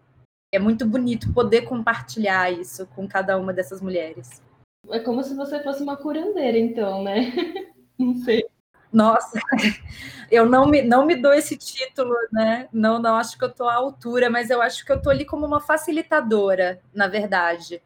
É 0.54 0.60
muito 0.60 0.86
bonito 0.86 1.34
poder 1.34 1.64
compartilhar 1.64 2.52
isso 2.52 2.88
com 2.88 3.08
cada 3.08 3.38
uma 3.38 3.52
dessas 3.52 3.82
mulheres. 3.82 4.42
É 4.90 5.00
como 5.00 5.22
se 5.22 5.36
você 5.36 5.62
fosse 5.62 5.84
uma 5.84 5.98
curandeira, 5.98 6.58
então, 6.58 7.04
né? 7.04 7.34
Não 8.00 8.16
sei. 8.16 8.46
Nossa, 8.92 9.38
eu 10.32 10.46
não 10.46 10.66
me, 10.66 10.82
não 10.82 11.06
me 11.06 11.16
dou 11.16 11.34
esse 11.34 11.58
título, 11.58 12.16
né? 12.32 12.70
Não, 12.72 13.00
não 13.00 13.16
acho 13.16 13.38
que 13.38 13.44
eu 13.44 13.50
estou 13.50 13.68
à 13.68 13.76
altura, 13.76 14.30
mas 14.30 14.50
eu 14.50 14.62
acho 14.62 14.86
que 14.86 14.92
eu 14.92 14.96
estou 14.96 15.12
ali 15.12 15.26
como 15.26 15.46
uma 15.46 15.60
facilitadora, 15.60 16.80
na 16.94 17.08
verdade. 17.08 17.82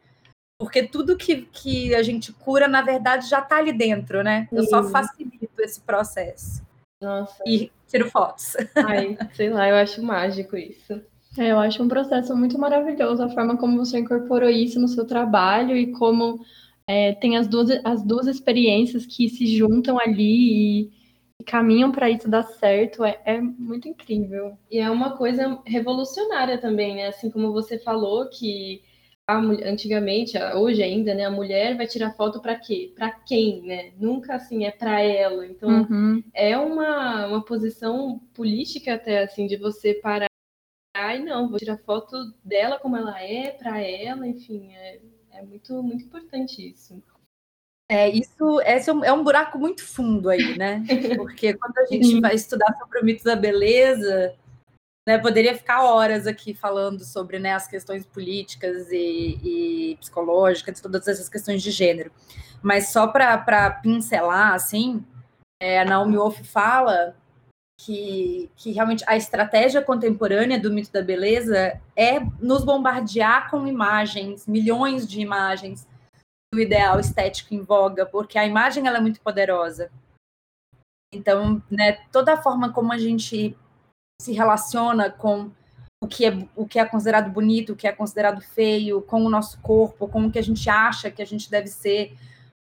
Porque 0.62 0.84
tudo 0.84 1.16
que, 1.16 1.42
que 1.52 1.92
a 1.92 2.04
gente 2.04 2.32
cura, 2.32 2.68
na 2.68 2.82
verdade, 2.82 3.28
já 3.28 3.40
está 3.40 3.56
ali 3.56 3.72
dentro, 3.72 4.22
né? 4.22 4.46
Eu 4.52 4.62
só 4.62 4.84
facilito 4.84 5.50
esse 5.58 5.80
processo. 5.80 6.62
Nossa. 7.00 7.42
E 7.44 7.68
tiro 7.88 8.08
fotos. 8.08 8.56
Ai, 8.76 9.18
sei 9.34 9.50
lá, 9.50 9.68
eu 9.68 9.74
acho 9.74 10.00
mágico 10.00 10.56
isso. 10.56 11.02
É, 11.36 11.50
eu 11.50 11.58
acho 11.58 11.82
um 11.82 11.88
processo 11.88 12.36
muito 12.36 12.56
maravilhoso 12.56 13.24
a 13.24 13.28
forma 13.28 13.56
como 13.56 13.84
você 13.84 13.98
incorporou 13.98 14.48
isso 14.48 14.78
no 14.78 14.86
seu 14.86 15.04
trabalho 15.04 15.76
e 15.76 15.90
como 15.90 16.38
é, 16.86 17.12
tem 17.14 17.36
as 17.36 17.48
duas, 17.48 17.68
as 17.82 18.04
duas 18.04 18.28
experiências 18.28 19.04
que 19.04 19.28
se 19.28 19.46
juntam 19.56 19.98
ali 19.98 20.84
e, 20.84 20.90
e 21.40 21.44
caminham 21.44 21.90
para 21.90 22.08
isso 22.08 22.30
dar 22.30 22.44
certo. 22.44 23.04
É, 23.04 23.20
é, 23.24 23.40
muito 23.40 23.88
incrível. 23.88 24.56
E 24.70 24.78
é 24.78 24.88
uma 24.88 25.16
coisa 25.16 25.58
revolucionária 25.66 26.56
também, 26.56 26.94
né? 26.94 27.08
Assim 27.08 27.30
como 27.30 27.52
você 27.52 27.80
falou 27.80 28.28
que 28.28 28.80
a, 29.26 29.38
antigamente, 29.38 30.36
hoje 30.54 30.82
ainda, 30.82 31.14
né, 31.14 31.24
a 31.24 31.30
mulher 31.30 31.76
vai 31.76 31.86
tirar 31.86 32.14
foto 32.14 32.40
para 32.40 32.56
quê? 32.56 32.92
Para 32.94 33.10
quem, 33.10 33.62
né? 33.62 33.92
Nunca 33.98 34.34
assim 34.34 34.64
é 34.64 34.70
para 34.70 35.00
ela. 35.00 35.46
Então 35.46 35.86
uhum. 35.88 36.22
é 36.34 36.58
uma, 36.58 37.26
uma 37.26 37.44
posição 37.44 38.20
política 38.34 38.94
até 38.94 39.22
assim 39.22 39.46
de 39.46 39.56
você 39.56 39.94
parar 39.94 40.28
e 40.94 41.20
não, 41.20 41.48
vou 41.48 41.58
tirar 41.58 41.78
foto 41.78 42.16
dela 42.44 42.78
como 42.78 42.96
ela 42.96 43.18
é, 43.20 43.50
para 43.50 43.80
ela, 43.80 44.26
enfim, 44.26 44.74
é, 44.74 45.00
é 45.30 45.42
muito 45.42 45.82
muito 45.82 46.04
importante 46.04 46.70
isso. 46.70 47.02
É, 47.90 48.08
isso 48.08 48.60
esse 48.60 48.90
é 48.90 48.92
um, 48.92 49.04
é 49.04 49.12
um 49.12 49.24
buraco 49.24 49.58
muito 49.58 49.84
fundo 49.84 50.28
aí, 50.28 50.56
né? 50.56 50.82
Porque 51.16 51.54
quando 51.54 51.78
a 51.78 51.86
gente 51.86 52.20
vai 52.20 52.34
estudar 52.34 52.74
sobre 52.78 53.00
o 53.00 53.04
mito 53.04 53.24
da 53.24 53.36
beleza, 53.36 54.34
né, 55.06 55.18
poderia 55.18 55.56
ficar 55.56 55.82
horas 55.82 56.26
aqui 56.26 56.54
falando 56.54 57.04
sobre 57.04 57.38
né, 57.38 57.52
as 57.52 57.66
questões 57.66 58.06
políticas 58.06 58.90
e, 58.90 59.38
e 59.42 59.96
psicológicas, 59.96 60.80
todas 60.80 61.06
essas 61.08 61.28
questões 61.28 61.62
de 61.62 61.70
gênero. 61.70 62.12
Mas 62.62 62.88
só 62.88 63.08
para 63.08 63.70
pincelar, 63.82 64.54
assim, 64.54 65.04
é, 65.60 65.80
a 65.80 65.84
Naomi 65.84 66.16
Wolf 66.16 66.40
fala 66.42 67.16
que, 67.80 68.48
que 68.56 68.70
realmente 68.70 69.04
a 69.08 69.16
estratégia 69.16 69.82
contemporânea 69.82 70.60
do 70.60 70.72
mito 70.72 70.92
da 70.92 71.02
beleza 71.02 71.80
é 71.96 72.20
nos 72.40 72.64
bombardear 72.64 73.50
com 73.50 73.66
imagens, 73.66 74.46
milhões 74.46 75.08
de 75.08 75.20
imagens 75.20 75.88
do 76.54 76.60
ideal 76.60 77.00
estético 77.00 77.54
em 77.54 77.62
voga, 77.62 78.06
porque 78.06 78.38
a 78.38 78.46
imagem 78.46 78.86
ela 78.86 78.98
é 78.98 79.00
muito 79.00 79.20
poderosa. 79.20 79.90
Então, 81.12 81.62
né, 81.70 81.92
toda 82.12 82.34
a 82.34 82.42
forma 82.42 82.72
como 82.72 82.92
a 82.92 82.98
gente 82.98 83.56
se 84.22 84.32
relaciona 84.32 85.10
com 85.10 85.50
o 86.00 86.06
que, 86.06 86.26
é, 86.26 86.48
o 86.54 86.66
que 86.66 86.78
é 86.78 86.84
considerado 86.84 87.30
bonito, 87.30 87.72
o 87.72 87.76
que 87.76 87.86
é 87.86 87.92
considerado 87.92 88.40
feio, 88.40 89.02
com 89.02 89.24
o 89.24 89.28
nosso 89.28 89.58
corpo, 89.60 90.08
com 90.08 90.26
o 90.26 90.30
que 90.30 90.38
a 90.38 90.42
gente 90.42 90.68
acha 90.70 91.10
que 91.10 91.22
a 91.22 91.26
gente 91.26 91.50
deve 91.50 91.66
ser, 91.66 92.16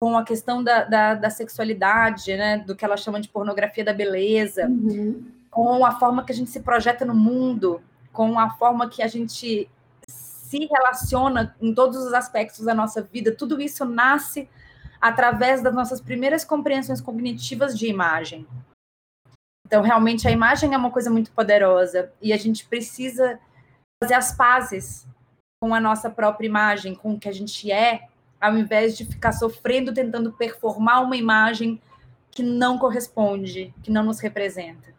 com 0.01 0.17
a 0.17 0.25
questão 0.25 0.65
da, 0.65 0.85
da, 0.85 1.15
da 1.15 1.31
sexualidade, 1.31 2.35
né, 2.37 2.59
do 2.59 2.75
que 2.75 2.85
ela 2.85 2.97
chama 2.97 3.21
de 3.21 3.29
pornografia 3.29 3.85
da 3.85 3.93
beleza, 3.93 4.67
uhum. 4.67 5.25
com 5.51 5.85
a 5.85 5.93
forma 5.99 6.25
que 6.25 6.33
a 6.33 6.35
gente 6.35 6.51
se 6.51 6.61
projeta 6.61 7.05
no 7.05 7.15
mundo, 7.15 7.83
com 8.13 8.39
a 8.39 8.51
forma 8.51 8.89
que 8.89 9.03
a 9.03 9.09
gente 9.09 9.69
se 10.07 10.67
relaciona 10.67 11.55
em 11.61 11.75
todos 11.75 11.99
os 11.99 12.13
aspectos 12.13 12.65
da 12.65 12.75
nossa 12.75 13.03
vida, 13.03 13.35
tudo 13.35 13.61
isso 13.61 13.85
nasce 13.85 14.49
através 15.01 15.63
das 15.63 15.75
nossas 15.75 16.01
primeiras 16.01 16.45
compreensões 16.45 17.01
cognitivas 17.01 17.79
de 17.79 17.89
imagem. 17.89 18.47
Então, 19.67 19.83
realmente, 19.83 20.29
a 20.29 20.31
imagem 20.31 20.75
é 20.75 20.77
uma 20.77 20.91
coisa 20.91 21.11
muito 21.11 21.33
poderosa 21.33 22.13
e 22.21 22.33
a 22.33 22.37
gente 22.37 22.67
precisa 22.67 23.39
fazer 24.03 24.15
as 24.15 24.37
pazes 24.37 25.07
com 25.61 25.75
a 25.75 25.81
nossa 25.81 26.11
própria 26.11 26.47
imagem, 26.47 26.95
com 26.95 27.15
o 27.15 27.19
que 27.19 27.29
a 27.29 27.33
gente 27.33 27.71
é, 27.71 28.09
ao 28.41 28.59
invés 28.59 28.97
de 28.97 29.05
ficar 29.05 29.33
sofrendo 29.33 29.95
tentando 29.95 30.33
performar 30.33 31.03
uma 31.03 31.17
imagem 31.17 31.81
que 32.31 32.43
não 32.43 32.79
corresponde, 32.79 33.73
que 33.83 33.91
não 33.91 34.05
nos 34.05 34.19
representa. 34.19 34.93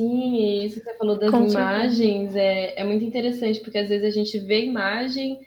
Sim, 0.00 0.64
isso 0.64 0.80
que 0.80 0.84
você 0.84 0.96
falou 0.96 1.18
das 1.18 1.30
com 1.30 1.46
imagens 1.46 2.34
é, 2.34 2.80
é 2.80 2.84
muito 2.84 3.04
interessante, 3.04 3.60
porque 3.60 3.78
às 3.78 3.88
vezes 3.88 4.06
a 4.06 4.10
gente 4.10 4.38
vê 4.38 4.64
imagem 4.64 5.40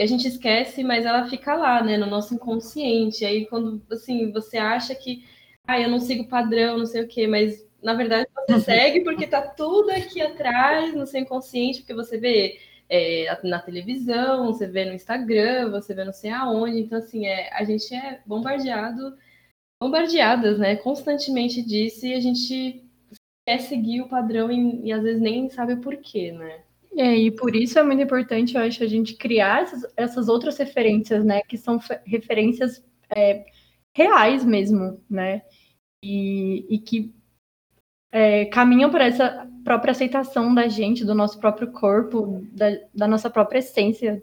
a 0.00 0.06
gente 0.06 0.28
esquece, 0.28 0.84
mas 0.84 1.04
ela 1.04 1.28
fica 1.28 1.54
lá, 1.54 1.82
né, 1.82 1.96
no 1.96 2.06
nosso 2.06 2.34
inconsciente. 2.34 3.24
Aí 3.24 3.46
quando 3.46 3.82
assim, 3.90 4.30
você 4.30 4.56
acha 4.56 4.94
que 4.94 5.24
ah, 5.66 5.80
eu 5.80 5.90
não 5.90 5.98
sigo 5.98 6.28
padrão, 6.28 6.78
não 6.78 6.86
sei 6.86 7.02
o 7.02 7.08
quê, 7.08 7.26
mas 7.26 7.66
na 7.82 7.94
verdade, 7.94 8.28
você 8.46 8.60
segue 8.60 9.00
porque 9.00 9.26
tá 9.26 9.42
tudo 9.42 9.90
aqui 9.90 10.20
atrás 10.20 10.94
no 10.94 11.06
seu 11.06 11.20
inconsciente, 11.20 11.80
porque 11.80 11.94
você 11.94 12.18
vê 12.18 12.58
é, 12.88 13.38
na 13.44 13.60
televisão, 13.60 14.46
você 14.46 14.66
vê 14.66 14.84
no 14.84 14.94
Instagram, 14.94 15.70
você 15.70 15.94
vê 15.94 16.04
não 16.04 16.12
sei 16.12 16.30
aonde. 16.30 16.80
Então, 16.80 16.98
assim, 16.98 17.26
é, 17.26 17.52
a 17.52 17.64
gente 17.64 17.94
é 17.94 18.20
bombardeado, 18.26 19.16
bombardeadas, 19.80 20.58
né? 20.58 20.76
Constantemente 20.76 21.62
disso 21.62 22.06
e 22.06 22.14
a 22.14 22.20
gente 22.20 22.84
quer 23.46 23.60
seguir 23.60 24.02
o 24.02 24.08
padrão 24.08 24.50
e, 24.50 24.86
e 24.86 24.92
às 24.92 25.02
vezes 25.02 25.20
nem 25.20 25.48
sabe 25.50 25.74
o 25.74 25.80
porquê, 25.80 26.32
né? 26.32 26.62
É, 26.96 27.16
e 27.16 27.30
por 27.30 27.54
isso 27.54 27.78
é 27.78 27.82
muito 27.82 28.02
importante, 28.02 28.56
eu 28.56 28.62
acho, 28.62 28.82
a 28.82 28.86
gente 28.86 29.14
criar 29.14 29.62
essas, 29.62 29.92
essas 29.96 30.28
outras 30.28 30.56
referências, 30.58 31.24
né? 31.24 31.42
Que 31.42 31.56
são 31.56 31.78
referências 32.04 32.84
é, 33.14 33.44
reais 33.94 34.44
mesmo, 34.44 35.00
né? 35.08 35.42
E, 36.02 36.66
e 36.68 36.78
que 36.78 37.14
é, 38.10 38.46
caminham 38.46 38.90
para 38.90 39.06
essa 39.06 39.48
própria 39.64 39.92
aceitação 39.92 40.54
da 40.54 40.66
gente, 40.68 41.04
do 41.04 41.14
nosso 41.14 41.38
próprio 41.38 41.70
corpo, 41.72 42.46
da, 42.52 42.66
da 42.94 43.06
nossa 43.06 43.28
própria 43.28 43.58
essência. 43.58 44.22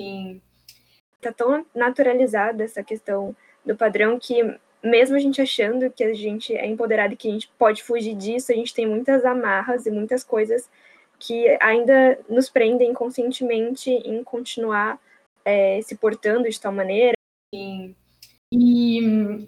Sim. 0.00 0.40
Tá 1.20 1.32
tão 1.32 1.64
naturalizada 1.74 2.64
essa 2.64 2.82
questão 2.82 3.34
do 3.64 3.76
padrão 3.76 4.18
que 4.18 4.58
mesmo 4.82 5.14
a 5.14 5.18
gente 5.20 5.40
achando 5.40 5.88
que 5.90 6.02
a 6.02 6.12
gente 6.12 6.54
é 6.54 6.66
empoderado 6.66 7.14
e 7.14 7.16
que 7.16 7.28
a 7.28 7.32
gente 7.32 7.48
pode 7.56 7.82
fugir 7.82 8.16
disso, 8.16 8.50
a 8.50 8.54
gente 8.54 8.74
tem 8.74 8.86
muitas 8.86 9.24
amarras 9.24 9.86
e 9.86 9.90
muitas 9.90 10.24
coisas 10.24 10.68
que 11.18 11.56
ainda 11.60 12.18
nos 12.28 12.50
prendem 12.50 12.90
inconscientemente 12.90 13.90
em 13.90 14.24
continuar 14.24 14.98
é, 15.44 15.80
se 15.82 15.96
portando 15.96 16.50
de 16.50 16.60
tal 16.60 16.72
maneira. 16.72 17.16
Sim. 17.54 17.94
E 18.54 18.98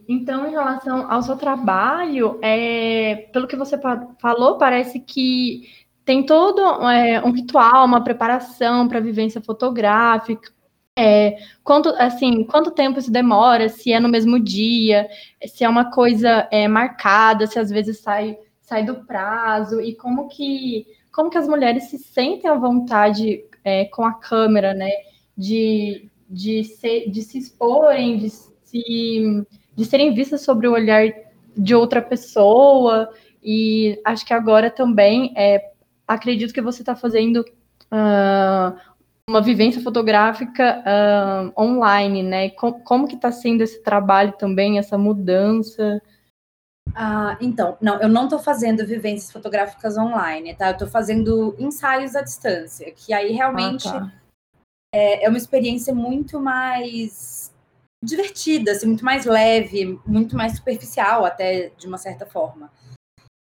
então, 0.08 0.48
em 0.48 0.52
relação 0.52 1.12
ao 1.12 1.22
seu 1.22 1.36
trabalho, 1.36 2.38
é, 2.40 3.28
pelo 3.34 3.46
que 3.46 3.54
você 3.54 3.78
falou, 4.18 4.56
parece 4.56 4.98
que 4.98 5.68
tem 6.06 6.24
todo 6.24 6.62
é, 6.90 7.22
um 7.22 7.30
ritual, 7.30 7.84
uma 7.84 8.02
preparação 8.02 8.88
para 8.88 8.98
a 8.98 9.02
vivência 9.02 9.42
fotográfica. 9.42 10.50
É, 10.96 11.36
quanto, 11.62 11.90
assim, 11.98 12.44
quanto 12.44 12.70
tempo 12.70 12.98
isso 12.98 13.12
demora? 13.12 13.68
Se 13.68 13.92
é 13.92 14.00
no 14.00 14.08
mesmo 14.08 14.40
dia? 14.40 15.06
Se 15.46 15.64
é 15.64 15.68
uma 15.68 15.90
coisa 15.90 16.48
é, 16.50 16.66
marcada? 16.66 17.46
Se 17.46 17.58
às 17.58 17.68
vezes 17.68 17.98
sai, 18.00 18.38
sai 18.62 18.86
do 18.86 19.04
prazo 19.04 19.82
e 19.82 19.94
como 19.94 20.28
que 20.28 20.86
como 21.12 21.30
que 21.30 21.38
as 21.38 21.46
mulheres 21.46 21.84
se 21.84 21.98
sentem 21.98 22.50
à 22.50 22.54
vontade 22.54 23.44
é, 23.62 23.84
com 23.84 24.04
a 24.04 24.14
câmera, 24.14 24.72
né? 24.72 24.90
De, 25.36 26.10
de, 26.28 26.64
ser, 26.64 27.10
de 27.10 27.22
se 27.22 27.38
exporem, 27.38 28.18
de, 28.18 28.28
se, 28.74 29.46
de 29.76 29.84
serem 29.84 30.12
vistas 30.12 30.40
sobre 30.40 30.66
o 30.66 30.72
olhar 30.72 31.12
de 31.56 31.74
outra 31.74 32.02
pessoa. 32.02 33.10
E 33.42 34.00
acho 34.04 34.26
que 34.26 34.34
agora 34.34 34.70
também 34.70 35.32
é, 35.36 35.72
acredito 36.08 36.52
que 36.52 36.60
você 36.60 36.82
está 36.82 36.96
fazendo 36.96 37.44
uh, 37.92 38.76
uma 39.28 39.40
vivência 39.40 39.80
fotográfica 39.80 40.82
uh, 40.82 41.62
online, 41.62 42.22
né? 42.22 42.50
Como, 42.50 42.80
como 42.80 43.08
que 43.08 43.14
está 43.14 43.30
sendo 43.30 43.62
esse 43.62 43.82
trabalho 43.82 44.32
também, 44.32 44.78
essa 44.78 44.98
mudança? 44.98 46.02
Ah, 46.94 47.36
então, 47.40 47.76
não, 47.80 48.00
eu 48.00 48.08
não 48.08 48.24
estou 48.24 48.38
fazendo 48.38 48.86
vivências 48.86 49.32
fotográficas 49.32 49.96
online, 49.96 50.54
tá? 50.54 50.68
Eu 50.68 50.72
estou 50.72 50.88
fazendo 50.88 51.54
ensaios 51.58 52.14
à 52.14 52.22
distância, 52.22 52.90
que 52.92 53.12
aí 53.12 53.32
realmente 53.32 53.88
ah, 53.88 54.00
tá. 54.00 54.12
é, 54.94 55.24
é, 55.24 55.28
uma 55.28 55.38
experiência 55.38 55.94
muito 55.94 56.38
mais 56.38 57.53
divertida, 58.04 58.72
assim, 58.72 58.86
muito 58.86 59.04
mais 59.04 59.24
leve, 59.24 59.98
muito 60.06 60.36
mais 60.36 60.56
superficial, 60.56 61.24
até 61.24 61.70
de 61.76 61.86
uma 61.86 61.98
certa 61.98 62.26
forma. 62.26 62.70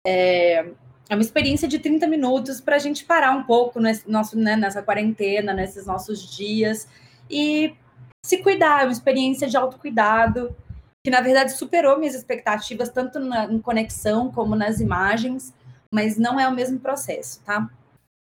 É, 0.07 0.67
é 1.09 1.15
uma 1.15 1.23
experiência 1.23 1.69
de 1.69 1.79
30 1.79 2.07
minutos 2.07 2.61
para 2.61 2.77
a 2.77 2.79
gente 2.79 3.05
parar 3.05 3.33
um 3.33 3.45
pouco 3.45 3.81
nesse 3.81 4.09
nosso, 4.11 4.39
né, 4.39 4.57
nessa 4.57 4.83
quarentena, 4.83 5.53
nesses 5.53 5.87
nossos 5.87 6.35
dias, 6.35 6.89
e 7.31 7.75
se 8.25 8.39
cuidar, 8.39 8.83
é 8.83 8.85
uma 8.85 8.93
experiência 8.93 9.49
de 9.49 9.57
autocuidado 9.57 10.55
que 11.05 11.11
na 11.11 11.21
verdade 11.21 11.53
superou 11.53 11.99
minhas 11.99 12.15
expectativas, 12.15 12.89
tanto 12.89 13.19
na, 13.19 13.47
em 13.47 13.61
conexão 13.61 14.31
como 14.31 14.55
nas 14.55 14.81
imagens, 14.81 15.53
mas 15.93 16.17
não 16.17 16.39
é 16.39 16.49
o 16.49 16.55
mesmo 16.55 16.79
processo, 16.79 17.43
tá? 17.45 17.69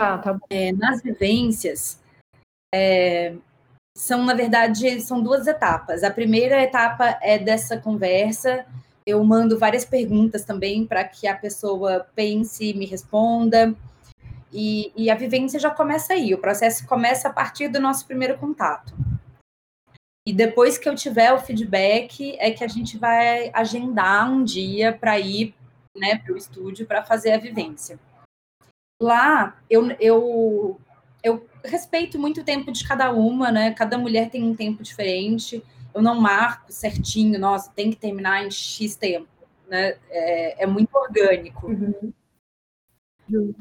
Ah, 0.02 0.18
tá 0.18 0.34
bom. 0.34 0.46
É, 0.50 0.72
nas 0.72 1.02
vivências, 1.02 2.02
é, 2.74 3.36
são, 3.96 4.24
na 4.26 4.34
verdade, 4.34 5.00
são 5.02 5.22
duas 5.22 5.48
etapas. 5.48 6.04
A 6.04 6.12
primeira 6.12 6.62
etapa 6.62 7.18
é 7.22 7.40
dessa 7.40 7.78
conversa, 7.78 8.66
eu 9.06 9.24
mando 9.24 9.58
várias 9.58 9.86
perguntas 9.86 10.44
também 10.44 10.86
para 10.86 11.04
que 11.04 11.28
a 11.28 11.36
pessoa 11.36 12.06
pense 12.14 12.74
me 12.74 12.86
responda. 12.86 13.74
E, 14.52 14.92
e 14.96 15.10
a 15.10 15.16
vivência 15.16 15.60
já 15.60 15.70
começa 15.70 16.14
aí, 16.14 16.34
o 16.34 16.38
processo 16.38 16.86
começa 16.88 17.28
a 17.28 17.34
partir 17.34 17.68
do 17.68 17.80
nosso 17.80 18.06
primeiro 18.06 18.38
contato. 18.38 18.94
E 20.28 20.34
depois 20.34 20.78
que 20.78 20.90
eu 20.90 20.96
tiver 20.96 21.32
o 21.34 21.40
feedback, 21.40 22.36
é 22.40 22.52
que 22.52 22.64
a 22.64 22.68
gente 22.68 22.98
vai 22.98 23.52
agendar 23.54 24.32
um 24.32 24.44
dia 24.44 24.92
para 24.92 25.20
ir 25.20 25.54
né, 25.96 26.18
para 26.18 26.34
o 26.34 26.38
estúdio 26.38 26.86
para 26.86 27.04
fazer 27.04 27.34
a 27.34 27.38
vivência. 27.38 28.00
Lá, 29.02 29.58
eu, 29.70 29.92
eu 30.00 30.80
respeito 31.66 32.20
muito 32.20 32.42
o 32.42 32.44
tempo 32.44 32.72
de 32.72 32.88
cada 32.88 33.12
uma, 33.12 33.52
né? 33.52 33.74
Cada 33.74 33.98
mulher 33.98 34.30
tem 34.30 34.44
um 34.44 34.56
tempo 34.56 34.84
diferente. 34.84 35.64
Eu 35.94 36.02
não 36.02 36.20
marco 36.20 36.72
certinho, 36.72 37.40
nossa, 37.40 37.72
tem 37.72 37.90
que 37.90 37.98
terminar 37.98 38.46
em 38.46 38.52
X 38.52 38.96
tempo. 38.96 39.28
Né? 39.68 39.98
É, 40.10 40.64
é 40.64 40.66
muito 40.66 40.94
orgânico. 40.94 41.68
Uhum. 41.68 42.14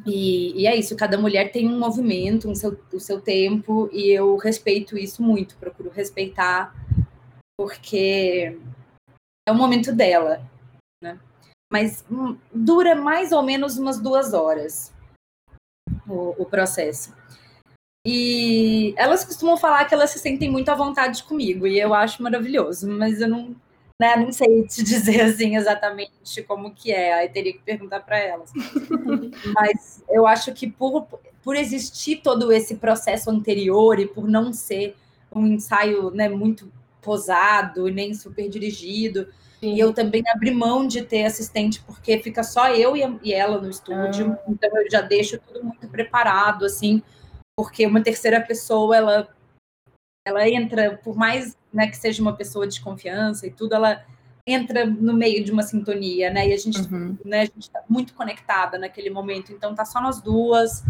E, 0.06 0.62
e, 0.62 0.66
é 0.66 0.76
isso, 0.76 0.94
cada 0.94 1.16
mulher 1.16 1.50
tem 1.50 1.66
um 1.68 1.78
movimento, 1.78 2.50
um 2.50 2.54
seu, 2.54 2.78
o 2.92 3.00
seu 3.00 3.20
tempo, 3.20 3.88
e 3.92 4.11
eu 4.11 4.37
respeito 4.37 4.99
isso 4.99 5.23
muito, 5.23 5.56
procuro 5.56 5.88
respeitar, 5.88 6.75
porque 7.56 8.58
é 9.49 9.52
o 9.52 9.54
momento 9.54 9.90
dela, 9.90 10.42
né? 11.02 11.18
Mas 11.73 12.04
hum, 12.11 12.37
dura 12.52 12.94
mais 12.94 13.32
ou 13.32 13.42
menos 13.42 13.78
umas 13.78 13.99
duas 13.99 14.34
horas 14.34 14.92
o, 16.06 16.42
o 16.42 16.44
processo. 16.44 17.14
E 18.06 18.92
elas 18.99 19.25
costumam 19.25 19.56
falar 19.56 19.87
que 19.87 19.94
elas 19.94 20.11
se 20.11 20.18
sentem 20.18 20.50
muito 20.50 20.68
à 20.68 20.75
vontade 20.75 21.23
comigo, 21.23 21.66
e 21.66 21.80
eu 21.80 21.94
acho 21.94 22.23
maravilhoso, 22.23 22.87
mas 22.87 23.20
eu 23.20 23.28
não, 23.28 23.56
né, 23.99 24.14
não 24.16 24.30
sei 24.30 24.62
te 24.66 24.82
dizer 24.84 25.23
assim 25.23 25.56
exatamente 25.56 26.42
como 26.46 26.74
que 26.74 26.92
é, 26.92 27.14
aí 27.14 27.28
teria 27.31 27.55
que 27.55 27.61
perguntar 27.61 28.00
para 28.00 28.18
elas. 28.18 28.52
Mas 29.55 30.05
eu 30.09 30.26
acho 30.26 30.52
que 30.52 30.66
por, 30.66 31.07
por 31.42 31.57
existir 31.57 32.16
todo 32.16 32.52
esse 32.52 32.76
processo 32.76 33.31
anterior 33.31 33.98
e 33.98 34.07
por 34.07 34.28
não 34.28 34.52
ser 34.52 34.96
um 35.35 35.46
ensaio 35.46 36.11
né, 36.11 36.28
muito 36.28 36.70
posado 37.00 37.88
nem 37.88 38.14
super 38.14 38.48
dirigido, 38.48 39.28
Sim. 39.61 39.74
e 39.74 39.81
eu 39.81 39.92
também 39.92 40.22
abri 40.28 40.50
mão 40.50 40.87
de 40.87 41.02
ter 41.02 41.24
assistente 41.24 41.83
porque 41.87 42.18
fica 42.18 42.42
só 42.42 42.68
eu 42.68 42.94
e, 42.96 43.33
ela 43.33 43.61
no 43.61 43.68
estúdio, 43.68 44.33
ah. 44.33 44.44
então 44.48 44.70
eu 44.76 44.90
já 44.90 45.00
deixo 45.00 45.38
tudo 45.38 45.64
muito 45.64 45.87
preparado 45.88 46.64
assim, 46.64 47.02
porque 47.56 47.86
uma 47.86 48.02
terceira 48.02 48.40
pessoa 48.40 48.96
ela 48.96 49.28
ela 50.26 50.48
entra, 50.48 50.98
por 51.04 51.14
mais 51.14 51.54
né, 51.70 51.86
que 51.86 51.96
seja 51.96 52.22
uma 52.22 52.34
pessoa 52.34 52.66
de 52.66 52.80
confiança 52.80 53.46
e 53.46 53.50
tudo, 53.50 53.74
ela 53.74 54.02
entra 54.46 54.86
no 54.86 55.12
meio 55.12 55.44
de 55.44 55.52
uma 55.52 55.62
sintonia, 55.62 56.30
né? 56.30 56.48
E 56.48 56.52
a 56.52 56.56
gente, 56.56 56.80
uhum. 56.80 57.16
né, 57.24 57.42
a 57.42 57.44
gente 57.44 57.70
tá 57.70 57.82
muito 57.88 58.14
conectada 58.14 58.78
naquele 58.78 59.10
momento, 59.10 59.52
então 59.52 59.74
tá 59.74 59.84
só 59.84 60.00
nós 60.00 60.22
duas 60.22 60.82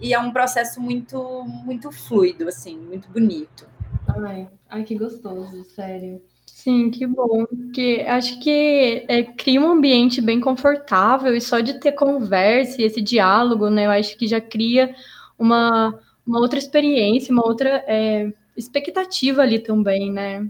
e 0.00 0.14
é 0.14 0.18
um 0.18 0.30
processo 0.30 0.80
muito 0.80 1.44
muito 1.64 1.90
fluido, 1.90 2.48
assim, 2.48 2.76
muito 2.76 3.08
bonito. 3.10 3.66
Ai, 4.08 4.48
ai 4.68 4.84
que 4.84 4.96
gostoso, 4.96 5.64
sério. 5.64 6.22
Sim, 6.46 6.90
que 6.90 7.06
bom. 7.06 7.46
Que 7.74 8.02
acho 8.02 8.38
que 8.40 9.04
é, 9.08 9.24
cria 9.24 9.60
um 9.60 9.70
ambiente 9.70 10.20
bem 10.20 10.40
confortável 10.40 11.34
e 11.34 11.40
só 11.40 11.60
de 11.60 11.80
ter 11.80 11.92
conversa 11.92 12.80
e 12.80 12.84
esse 12.84 13.00
diálogo, 13.00 13.68
né? 13.68 13.86
Eu 13.86 13.90
acho 13.90 14.16
que 14.16 14.26
já 14.26 14.40
cria 14.40 14.94
uma, 15.42 15.98
uma 16.26 16.38
outra 16.38 16.58
experiência, 16.58 17.32
uma 17.32 17.44
outra 17.44 17.84
é, 17.86 18.32
expectativa 18.56 19.42
ali 19.42 19.58
também, 19.58 20.10
né? 20.10 20.48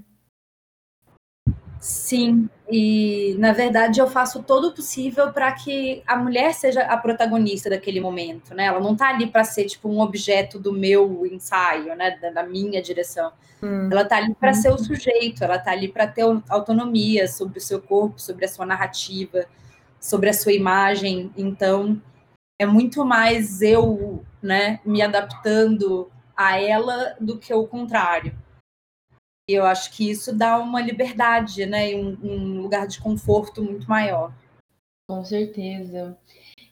Sim, 1.80 2.48
e 2.70 3.34
na 3.40 3.52
verdade 3.52 3.98
eu 3.98 4.08
faço 4.08 4.40
todo 4.44 4.68
o 4.68 4.72
possível 4.72 5.32
para 5.32 5.50
que 5.50 6.00
a 6.06 6.16
mulher 6.16 6.54
seja 6.54 6.82
a 6.82 6.96
protagonista 6.96 7.68
daquele 7.68 8.00
momento, 8.00 8.54
né? 8.54 8.66
Ela 8.66 8.78
não 8.78 8.92
está 8.92 9.08
ali 9.08 9.26
para 9.26 9.42
ser 9.42 9.64
tipo 9.64 9.88
um 9.88 9.98
objeto 9.98 10.60
do 10.60 10.72
meu 10.72 11.26
ensaio, 11.26 11.96
né, 11.96 12.16
da, 12.22 12.30
da 12.30 12.42
minha 12.44 12.80
direção. 12.80 13.32
Hum. 13.60 13.88
Ela 13.90 14.02
está 14.02 14.18
ali 14.18 14.32
para 14.32 14.50
hum. 14.50 14.54
ser 14.54 14.68
o 14.70 14.78
sujeito, 14.78 15.42
ela 15.42 15.56
está 15.56 15.72
ali 15.72 15.88
para 15.88 16.06
ter 16.06 16.22
autonomia 16.48 17.26
sobre 17.26 17.58
o 17.58 17.62
seu 17.62 17.80
corpo, 17.80 18.20
sobre 18.20 18.44
a 18.44 18.48
sua 18.48 18.64
narrativa, 18.64 19.44
sobre 19.98 20.28
a 20.28 20.32
sua 20.32 20.52
imagem. 20.52 21.32
Então, 21.36 22.00
é 22.60 22.66
muito 22.66 23.04
mais 23.04 23.60
eu, 23.60 24.24
né, 24.42 24.80
me 24.84 25.00
adaptando 25.00 26.10
a 26.36 26.60
ela 26.60 27.16
do 27.20 27.38
que 27.38 27.52
o 27.54 27.66
contrário. 27.66 28.36
E 29.48 29.54
eu 29.54 29.64
acho 29.64 29.92
que 29.92 30.10
isso 30.10 30.34
dá 30.34 30.58
uma 30.58 30.80
liberdade, 30.80 31.66
né, 31.66 31.94
um, 31.94 32.16
um 32.22 32.60
lugar 32.62 32.86
de 32.86 33.00
conforto 33.00 33.62
muito 33.62 33.88
maior. 33.88 34.32
Com 35.08 35.24
certeza. 35.24 36.16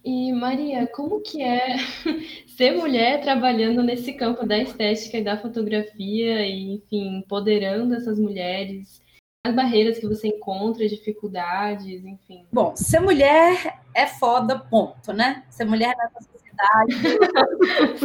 E 0.04 0.33
Maria, 0.33 0.87
como 0.87 1.20
que 1.20 1.42
é 1.42 1.76
ser 2.56 2.72
mulher 2.72 3.20
trabalhando 3.20 3.83
nesse 3.83 4.14
campo 4.14 4.46
da 4.46 4.56
estética 4.56 5.18
e 5.18 5.24
da 5.24 5.37
fotografia 5.37 6.46
e, 6.46 6.74
enfim, 6.74 7.18
empoderando 7.18 7.94
essas 7.94 8.18
mulheres? 8.18 9.02
As 9.46 9.54
barreiras 9.54 9.98
que 9.98 10.06
você 10.06 10.28
encontra, 10.28 10.88
dificuldades, 10.88 12.04
enfim. 12.04 12.46
Bom, 12.52 12.74
ser 12.76 13.00
mulher 13.00 13.80
é 13.94 14.06
foda, 14.06 14.59
ponto, 14.59 15.12
né? 15.12 15.44
Ser 15.50 15.64
mulher 15.64 15.94
nessa 15.96 16.20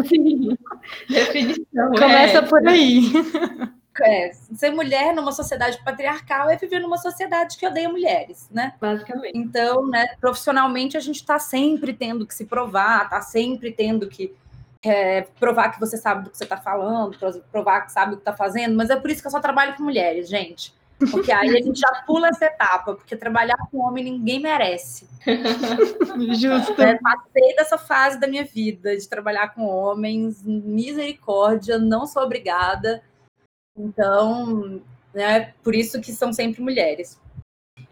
Sim, 0.07 0.57
definição. 1.09 1.91
Começa 1.97 2.37
é. 2.37 2.41
por 2.41 2.67
aí. 2.67 3.11
É, 4.01 4.31
ser 4.33 4.71
mulher 4.71 5.13
numa 5.13 5.31
sociedade 5.31 5.81
patriarcal 5.83 6.49
é 6.49 6.57
viver 6.57 6.79
numa 6.79 6.97
sociedade 6.97 7.57
que 7.57 7.65
odeia 7.65 7.87
mulheres, 7.87 8.49
né? 8.51 8.73
Basicamente. 8.79 9.37
Então, 9.37 9.87
né, 9.87 10.15
profissionalmente 10.19 10.97
a 10.97 10.99
gente 10.99 11.17
está 11.17 11.39
sempre 11.39 11.93
tendo 11.93 12.25
que 12.25 12.35
se 12.35 12.45
provar, 12.45 13.05
está 13.05 13.21
sempre 13.21 13.71
tendo 13.71 14.07
que 14.07 14.35
é, 14.83 15.21
provar 15.39 15.69
que 15.69 15.79
você 15.79 15.97
sabe 15.97 16.25
do 16.25 16.29
que 16.29 16.37
você 16.37 16.43
está 16.43 16.57
falando, 16.57 17.17
provar 17.51 17.81
que 17.81 17.91
sabe 17.91 18.13
o 18.13 18.17
que 18.17 18.21
está 18.21 18.33
fazendo, 18.33 18.75
mas 18.75 18.89
é 18.89 18.95
por 18.95 19.09
isso 19.09 19.21
que 19.21 19.27
eu 19.27 19.31
só 19.31 19.39
trabalho 19.39 19.75
com 19.75 19.83
mulheres, 19.83 20.29
gente. 20.29 20.73
Porque 20.97 21.31
aí 21.31 21.49
a 21.49 21.61
gente 21.61 21.79
já 21.79 22.03
pula 22.05 22.29
essa 22.29 22.45
etapa, 22.45 22.95
porque 22.95 23.17
trabalhar 23.17 23.57
com 23.69 23.79
homem 23.79 24.03
ninguém 24.03 24.39
merece. 24.39 25.07
Justo. 26.39 26.81
É, 26.81 26.97
passei 26.97 27.55
dessa 27.55 27.77
fase 27.77 28.19
da 28.19 28.27
minha 28.27 28.45
vida 28.45 28.95
de 28.95 29.07
trabalhar 29.07 29.53
com 29.53 29.65
homens, 29.65 30.41
misericórdia, 30.43 31.77
não 31.77 32.07
sou 32.07 32.23
obrigada. 32.23 33.03
Então, 33.77 34.81
né, 35.13 35.53
por 35.61 35.75
isso 35.75 35.99
que 35.99 36.13
são 36.13 36.31
sempre 36.31 36.61
mulheres. 36.61 37.19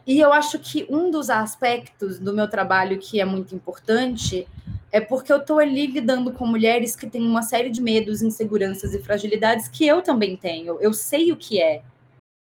E 0.07 0.19
eu 0.19 0.31
acho 0.31 0.59
que 0.59 0.85
um 0.89 1.11
dos 1.11 1.29
aspectos 1.29 2.19
do 2.19 2.33
meu 2.33 2.49
trabalho 2.49 2.99
que 2.99 3.19
é 3.19 3.25
muito 3.25 3.53
importante 3.53 4.47
é 4.91 5.01
porque 5.01 5.33
eu 5.33 5.37
estou 5.37 5.59
ali 5.59 5.87
lidando 5.87 6.31
com 6.31 6.45
mulheres 6.45 6.95
que 6.95 7.09
têm 7.09 7.25
uma 7.25 7.41
série 7.41 7.69
de 7.69 7.81
medos, 7.81 8.21
inseguranças 8.21 8.93
e 8.93 9.01
fragilidades 9.01 9.67
que 9.67 9.87
eu 9.87 10.01
também 10.01 10.37
tenho. 10.37 10.77
Eu 10.79 10.93
sei 10.93 11.31
o 11.31 11.37
que 11.37 11.61
é. 11.61 11.81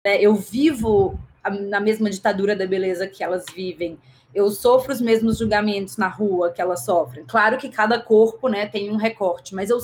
Né? 0.05 0.21
Eu 0.21 0.35
vivo 0.35 1.19
na 1.67 1.79
mesma 1.79 2.09
ditadura 2.09 2.55
da 2.55 2.67
beleza 2.67 3.07
que 3.07 3.23
elas 3.23 3.45
vivem. 3.53 3.97
Eu 4.33 4.49
sofro 4.51 4.93
os 4.93 5.01
mesmos 5.01 5.39
julgamentos 5.39 5.97
na 5.97 6.07
rua 6.07 6.51
que 6.51 6.61
elas 6.61 6.85
sofrem. 6.85 7.25
Claro 7.25 7.57
que 7.57 7.69
cada 7.69 7.99
corpo 7.99 8.47
né, 8.47 8.67
tem 8.67 8.91
um 8.91 8.97
recorte, 8.97 9.55
mas 9.55 9.69
eu, 9.69 9.79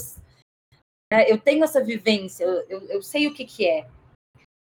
né, 1.12 1.30
eu 1.30 1.38
tenho 1.38 1.64
essa 1.64 1.84
vivência, 1.84 2.44
eu, 2.70 2.82
eu 2.88 3.02
sei 3.02 3.28
o 3.28 3.34
que, 3.34 3.46
que 3.46 3.68
é. 3.68 3.88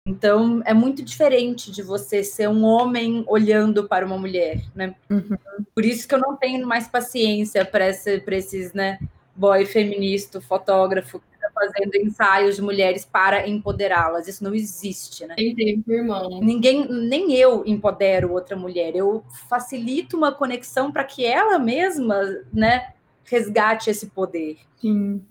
Então, 0.08 0.62
é 0.66 0.74
muito 0.74 1.04
diferente 1.04 1.70
de 1.70 1.84
você 1.84 2.24
ser 2.24 2.48
um 2.48 2.64
homem 2.64 3.26
olhando 3.28 3.90
para 3.90 4.06
uma 4.06 4.18
mulher, 4.18 4.64
né? 4.74 4.96
Uhum. 5.10 5.38
Por 5.76 5.84
isso 5.84 6.08
que 6.08 6.16
eu 6.16 6.20
não 6.20 6.38
tenho 6.38 6.66
mais 6.66 6.88
paciência 6.88 7.66
para 7.66 7.90
esse, 7.90 8.24
esses, 8.26 8.72
né, 8.72 9.00
boy 9.36 9.66
feminista, 9.66 10.40
fotógrafo, 10.40 11.22
fazendo 11.58 11.96
ensaios 11.96 12.56
de 12.56 12.62
mulheres 12.62 13.04
para 13.06 13.48
empoderá-las. 13.48 14.28
Isso 14.28 14.44
não 14.44 14.54
existe, 14.54 15.26
né? 15.26 15.36
Entendi, 15.38 15.84
irmão. 15.88 16.40
Ninguém, 16.42 16.88
nem 16.88 17.34
eu 17.34 17.64
empodero 17.66 18.32
outra 18.32 18.56
mulher. 18.56 18.96
Eu 18.96 19.24
facilito 19.50 20.16
uma 20.16 20.32
conexão 20.32 20.92
para 20.92 21.04
que 21.04 21.26
ela 21.26 21.58
mesma, 21.58 22.22
né, 22.54 22.94
resgate 23.24 23.90
esse 23.90 24.08
poder. 24.08 24.58
Sim. 24.80 25.22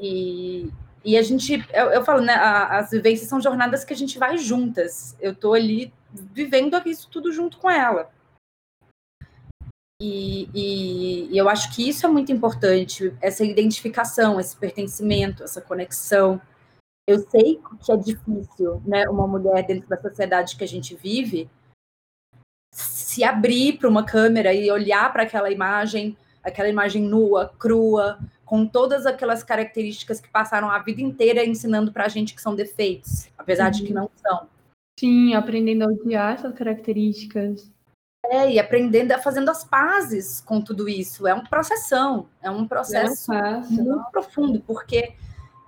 E, 0.00 0.70
e 1.04 1.16
a 1.16 1.22
gente, 1.22 1.64
eu, 1.72 1.86
eu 1.86 2.04
falo, 2.04 2.20
né, 2.20 2.34
a, 2.34 2.78
as 2.78 2.90
vivências 2.90 3.28
são 3.28 3.40
jornadas 3.40 3.84
que 3.84 3.92
a 3.92 3.96
gente 3.96 4.18
vai 4.18 4.38
juntas. 4.38 5.16
Eu 5.20 5.34
tô 5.34 5.52
ali 5.52 5.92
vivendo 6.32 6.80
isso 6.86 7.08
tudo 7.10 7.32
junto 7.32 7.58
com 7.58 7.70
ela. 7.70 8.10
E, 10.00 10.48
e, 10.54 11.28
e, 11.32 11.38
eu 11.38 11.48
acho 11.48 11.74
que 11.74 11.88
isso 11.88 12.04
é 12.04 12.08
muito 12.08 12.30
importante, 12.30 13.14
essa 13.20 13.44
identificação, 13.44 14.38
esse 14.38 14.54
pertencimento, 14.56 15.42
essa 15.42 15.60
conexão. 15.60 16.40
Eu 17.08 17.20
sei 17.30 17.60
que 17.84 17.92
é 17.92 17.96
difícil, 17.96 18.82
né, 18.84 19.08
uma 19.08 19.26
mulher 19.26 19.66
dentro 19.66 19.88
da 19.88 19.96
sociedade 19.96 20.56
que 20.56 20.64
a 20.64 20.68
gente 20.68 20.94
vive 20.94 21.48
se 22.76 23.24
abrir 23.24 23.78
para 23.78 23.88
uma 23.88 24.04
câmera 24.04 24.52
e 24.52 24.70
olhar 24.70 25.10
para 25.10 25.22
aquela 25.22 25.50
imagem, 25.50 26.14
aquela 26.42 26.68
imagem 26.68 27.02
nua, 27.02 27.50
crua, 27.58 28.18
com 28.44 28.66
todas 28.66 29.06
aquelas 29.06 29.42
características 29.42 30.20
que 30.20 30.28
passaram 30.28 30.70
a 30.70 30.78
vida 30.80 31.00
inteira 31.00 31.44
ensinando 31.44 31.90
para 31.90 32.04
a 32.04 32.08
gente 32.08 32.34
que 32.34 32.42
são 32.42 32.54
defeitos, 32.54 33.28
apesar 33.38 33.66
uhum. 33.66 33.70
de 33.70 33.82
que 33.84 33.94
não 33.94 34.10
são. 34.14 34.46
Sim, 35.00 35.34
aprendendo 35.34 35.84
a 35.84 35.88
odiar 35.88 36.34
essas 36.34 36.54
características. 36.54 37.70
É, 38.28 38.50
e 38.52 38.58
aprendendo, 38.58 39.16
fazendo 39.22 39.50
as 39.50 39.62
pazes 39.62 40.40
com 40.40 40.60
tudo 40.60 40.88
isso. 40.88 41.26
É 41.26 41.34
um 41.34 41.44
processão, 41.44 42.28
é 42.42 42.50
um 42.50 42.66
processo 42.66 43.32
é 43.32 43.60
muito 43.68 44.10
profundo, 44.10 44.60
porque 44.66 45.14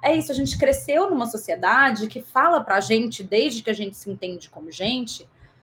é 0.03 0.17
isso, 0.17 0.31
a 0.31 0.35
gente 0.35 0.59
cresceu 0.59 1.11
numa 1.11 1.27
sociedade 1.27 2.07
que 2.07 2.23
fala 2.23 2.63
pra 2.63 2.81
gente, 2.81 3.23
desde 3.23 3.63
que 3.63 3.71
a 3.71 3.75
gente 3.75 3.97
se 3.97 4.11
entende 4.11 4.49
como 4.49 4.71
gente, 4.71 5.29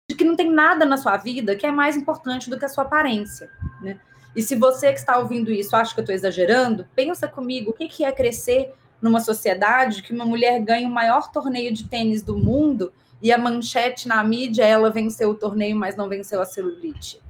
de 0.09 0.17
que 0.17 0.25
não 0.25 0.37
tem 0.37 0.51
nada 0.51 0.85
na 0.85 0.97
sua 0.97 1.17
vida 1.17 1.57
que 1.57 1.67
é 1.67 1.71
mais 1.71 1.97
importante 1.97 2.49
do 2.49 2.59
que 2.59 2.65
a 2.65 2.69
sua 2.69 2.85
aparência, 2.85 3.51
né? 3.81 3.99
E 4.35 4.43
se 4.43 4.55
você 4.55 4.93
que 4.93 4.99
está 4.99 5.19
ouvindo 5.19 5.51
isso 5.51 5.75
acha 5.75 5.95
que 5.95 6.01
eu 6.01 6.03
estou 6.03 6.15
exagerando, 6.15 6.87
pensa 6.95 7.27
comigo, 7.27 7.71
o 7.71 7.73
que, 7.73 7.89
que 7.89 8.05
é 8.05 8.13
crescer 8.13 8.75
numa 9.01 9.21
sociedade 9.21 10.03
que 10.03 10.13
uma 10.13 10.25
mulher 10.25 10.61
ganha 10.61 10.89
o 10.89 10.91
maior 10.91 11.31
torneio 11.31 11.73
de 11.73 11.89
tênis 11.89 12.23
do 12.23 12.37
mundo 12.37 12.93
e 13.21 13.33
a 13.33 13.39
manchete 13.39 14.09
na 14.09 14.23
mídia 14.23 14.65
ela 14.65 14.91
venceu 14.91 15.31
o 15.31 15.35
torneio, 15.35 15.77
mas 15.77 15.97
não 15.97 16.09
venceu 16.09 16.41
a 16.41 16.45
celulite. 16.45 17.21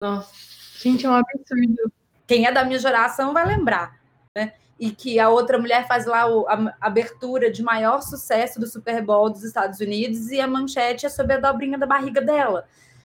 Nossa, 0.00 0.32
gente, 0.78 1.06
é 1.06 1.10
um 1.10 1.14
absurdo. 1.14 1.92
Quem 2.26 2.46
é 2.46 2.52
da 2.52 2.64
minha 2.64 2.78
geração 2.78 3.32
vai 3.32 3.46
lembrar, 3.46 4.00
né? 4.36 4.54
E 4.78 4.90
que 4.90 5.20
a 5.20 5.28
outra 5.28 5.58
mulher 5.58 5.86
faz 5.86 6.06
lá 6.06 6.24
a 6.24 6.74
abertura 6.80 7.50
de 7.50 7.62
maior 7.62 8.00
sucesso 8.00 8.58
do 8.58 8.66
Super 8.66 9.02
Bowl 9.04 9.28
dos 9.28 9.44
Estados 9.44 9.78
Unidos 9.80 10.30
e 10.30 10.40
a 10.40 10.46
manchete 10.46 11.06
é 11.06 11.08
sobre 11.08 11.34
a 11.34 11.38
dobrinha 11.38 11.76
da 11.76 11.86
barriga 11.86 12.20
dela. 12.20 12.66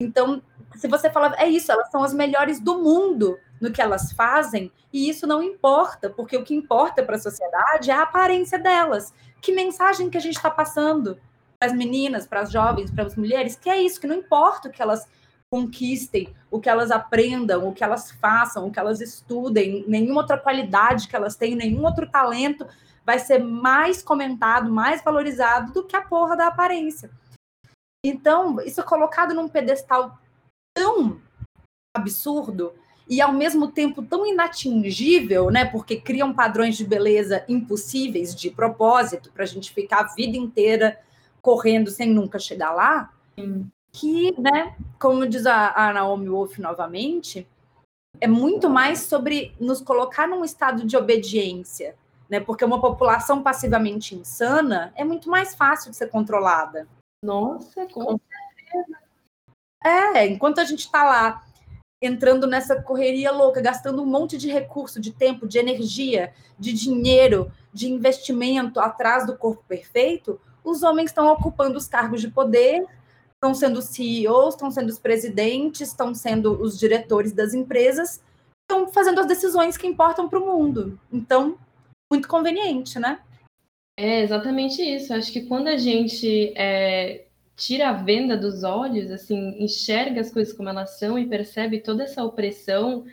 Então, 0.03 0.41
se 0.75 0.87
você 0.87 1.09
fala, 1.09 1.35
é 1.37 1.47
isso, 1.47 1.71
elas 1.71 1.89
são 1.89 2.03
as 2.03 2.13
melhores 2.13 2.59
do 2.59 2.79
mundo 2.79 3.37
no 3.59 3.71
que 3.71 3.81
elas 3.81 4.11
fazem, 4.11 4.71
e 4.91 5.09
isso 5.09 5.25
não 5.25 5.41
importa, 5.41 6.09
porque 6.09 6.35
o 6.35 6.43
que 6.43 6.53
importa 6.53 7.01
para 7.01 7.15
a 7.15 7.19
sociedade 7.19 7.89
é 7.89 7.93
a 7.93 8.01
aparência 8.01 8.59
delas. 8.59 9.13
Que 9.41 9.53
mensagem 9.53 10.09
que 10.09 10.17
a 10.17 10.21
gente 10.21 10.35
está 10.35 10.49
passando 10.49 11.17
para 11.57 11.69
as 11.69 11.73
meninas, 11.73 12.27
para 12.27 12.41
as 12.41 12.51
jovens, 12.51 12.91
para 12.91 13.05
as 13.05 13.15
mulheres, 13.15 13.55
que 13.55 13.69
é 13.69 13.81
isso, 13.81 14.01
que 14.01 14.07
não 14.07 14.17
importa 14.17 14.67
o 14.67 14.71
que 14.71 14.81
elas 14.81 15.07
conquistem, 15.49 16.33
o 16.49 16.59
que 16.59 16.67
elas 16.67 16.91
aprendam, 16.91 17.67
o 17.67 17.73
que 17.73 17.83
elas 17.83 18.11
façam, 18.11 18.67
o 18.67 18.71
que 18.71 18.79
elas 18.79 18.99
estudem, 18.99 19.85
nenhuma 19.87 20.21
outra 20.21 20.37
qualidade 20.37 21.07
que 21.07 21.15
elas 21.15 21.35
têm, 21.35 21.55
nenhum 21.55 21.85
outro 21.85 22.09
talento 22.09 22.65
vai 23.05 23.19
ser 23.19 23.39
mais 23.39 24.01
comentado, 24.01 24.71
mais 24.71 25.03
valorizado 25.03 25.71
do 25.71 25.83
que 25.83 25.95
a 25.95 26.01
porra 26.01 26.35
da 26.35 26.47
aparência. 26.47 27.09
Então, 28.03 28.59
isso 28.61 28.81
é 28.81 28.83
colocado 28.83 29.33
num 29.33 29.47
pedestal 29.47 30.17
tão 30.75 31.21
absurdo 31.95 32.73
e 33.07 33.21
ao 33.21 33.31
mesmo 33.31 33.71
tempo 33.71 34.01
tão 34.01 34.25
inatingível, 34.25 35.49
né? 35.49 35.65
Porque 35.65 35.99
criam 35.99 36.33
padrões 36.33 36.75
de 36.75 36.85
beleza 36.85 37.43
impossíveis 37.47 38.35
de 38.35 38.49
propósito 38.49 39.31
para 39.31 39.43
a 39.43 39.47
gente 39.47 39.71
ficar 39.71 39.99
a 39.99 40.13
vida 40.13 40.37
inteira 40.37 40.99
correndo 41.41 41.91
sem 41.91 42.09
nunca 42.09 42.39
chegar 42.39 42.71
lá. 42.71 43.13
Sim. 43.37 43.69
Que, 43.91 44.33
né? 44.39 44.75
Como 44.99 45.27
diz 45.27 45.45
a, 45.45 45.71
a 45.73 45.93
Naomi 45.93 46.29
Wolf 46.29 46.57
novamente, 46.57 47.47
é 48.19 48.27
muito 48.27 48.69
mais 48.69 49.01
sobre 49.01 49.53
nos 49.59 49.81
colocar 49.81 50.27
num 50.27 50.43
estado 50.43 50.85
de 50.85 50.97
obediência, 50.97 51.95
né? 52.29 52.39
Porque 52.39 52.65
uma 52.65 52.81
população 52.81 53.43
passivamente 53.43 54.15
insana 54.15 54.91
é 54.95 55.03
muito 55.03 55.29
mais 55.29 55.53
fácil 55.53 55.91
de 55.91 55.97
ser 55.97 56.09
controlada. 56.09 56.87
Nossa, 57.23 57.87
com 57.87 58.19
certeza. 58.19 58.97
É, 59.81 60.27
enquanto 60.27 60.59
a 60.59 60.65
gente 60.65 60.81
está 60.81 61.03
lá 61.03 61.43
entrando 62.01 62.45
nessa 62.45 62.81
correria 62.81 63.31
louca, 63.31 63.61
gastando 63.61 64.03
um 64.03 64.05
monte 64.05 64.37
de 64.37 64.49
recurso, 64.49 64.99
de 64.99 65.11
tempo, 65.11 65.47
de 65.47 65.57
energia, 65.57 66.33
de 66.59 66.73
dinheiro, 66.73 67.49
de 67.73 67.89
investimento 67.89 68.77
atrás 68.81 69.25
do 69.25 69.37
corpo 69.37 69.63
perfeito, 69.65 70.39
os 70.65 70.83
homens 70.83 71.11
estão 71.11 71.27
ocupando 71.31 71.77
os 71.77 71.87
cargos 71.87 72.19
de 72.19 72.29
poder, 72.29 72.85
estão 73.35 73.55
sendo 73.55 73.81
CEOs, 73.81 74.53
estão 74.53 74.69
sendo 74.69 74.89
os 74.89 74.99
presidentes, 74.99 75.89
estão 75.89 76.13
sendo 76.13 76.61
os 76.61 76.77
diretores 76.77 77.31
das 77.31 77.53
empresas, 77.53 78.21
estão 78.63 78.91
fazendo 78.91 79.21
as 79.21 79.27
decisões 79.27 79.77
que 79.77 79.87
importam 79.87 80.27
para 80.27 80.39
o 80.39 80.45
mundo. 80.45 80.99
Então, 81.11 81.57
muito 82.11 82.27
conveniente, 82.27 82.99
né? 82.99 83.19
É 83.97 84.21
exatamente 84.21 84.81
isso. 84.81 85.13
Acho 85.13 85.31
que 85.31 85.41
quando 85.45 85.67
a 85.67 85.77
gente 85.77 86.53
é, 86.57 87.27
tira 87.55 87.89
a 87.89 87.93
venda 87.93 88.35
dos 88.35 88.63
olhos, 88.63 89.11
assim, 89.11 89.55
enxerga 89.63 90.21
as 90.21 90.31
coisas 90.31 90.53
como 90.55 90.69
elas 90.69 90.97
são 90.97 91.17
e 91.17 91.27
percebe 91.27 91.79
toda 91.79 92.03
essa 92.03 92.23
opressão, 92.23 93.05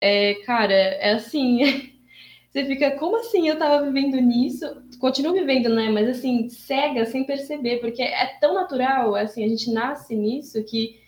é, 0.00 0.34
cara, 0.46 0.74
é 0.74 1.12
assim. 1.14 1.60
você 2.50 2.64
fica, 2.66 2.92
como 2.98 3.16
assim 3.18 3.48
eu 3.48 3.58
tava 3.58 3.84
vivendo 3.86 4.18
nisso? 4.20 4.66
Continuo 5.00 5.32
vivendo, 5.34 5.70
né? 5.70 5.90
Mas 5.90 6.08
assim, 6.08 6.48
cega 6.50 7.06
sem 7.06 7.24
perceber, 7.24 7.78
porque 7.80 8.02
é 8.02 8.26
tão 8.40 8.54
natural, 8.54 9.14
assim, 9.16 9.44
a 9.44 9.48
gente 9.48 9.72
nasce 9.72 10.14
nisso 10.16 10.62
que 10.64 11.00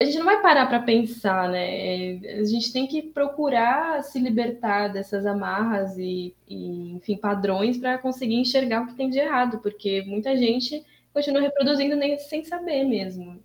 a 0.00 0.04
gente 0.06 0.18
não 0.18 0.24
vai 0.24 0.40
parar 0.40 0.66
para 0.66 0.80
pensar, 0.80 1.46
né? 1.50 2.18
A 2.40 2.44
gente 2.44 2.72
tem 2.72 2.86
que 2.86 3.02
procurar 3.02 4.02
se 4.02 4.18
libertar 4.18 4.88
dessas 4.88 5.26
amarras 5.26 5.98
e, 5.98 6.34
e 6.48 6.92
enfim, 6.92 7.18
padrões 7.18 7.76
para 7.76 7.98
conseguir 7.98 8.36
enxergar 8.36 8.82
o 8.82 8.86
que 8.86 8.94
tem 8.94 9.10
de 9.10 9.18
errado, 9.18 9.58
porque 9.58 10.02
muita 10.06 10.34
gente 10.34 10.82
continua 11.12 11.42
reproduzindo 11.42 11.96
nem 11.96 12.18
sem 12.18 12.42
saber 12.44 12.84
mesmo. 12.84 13.44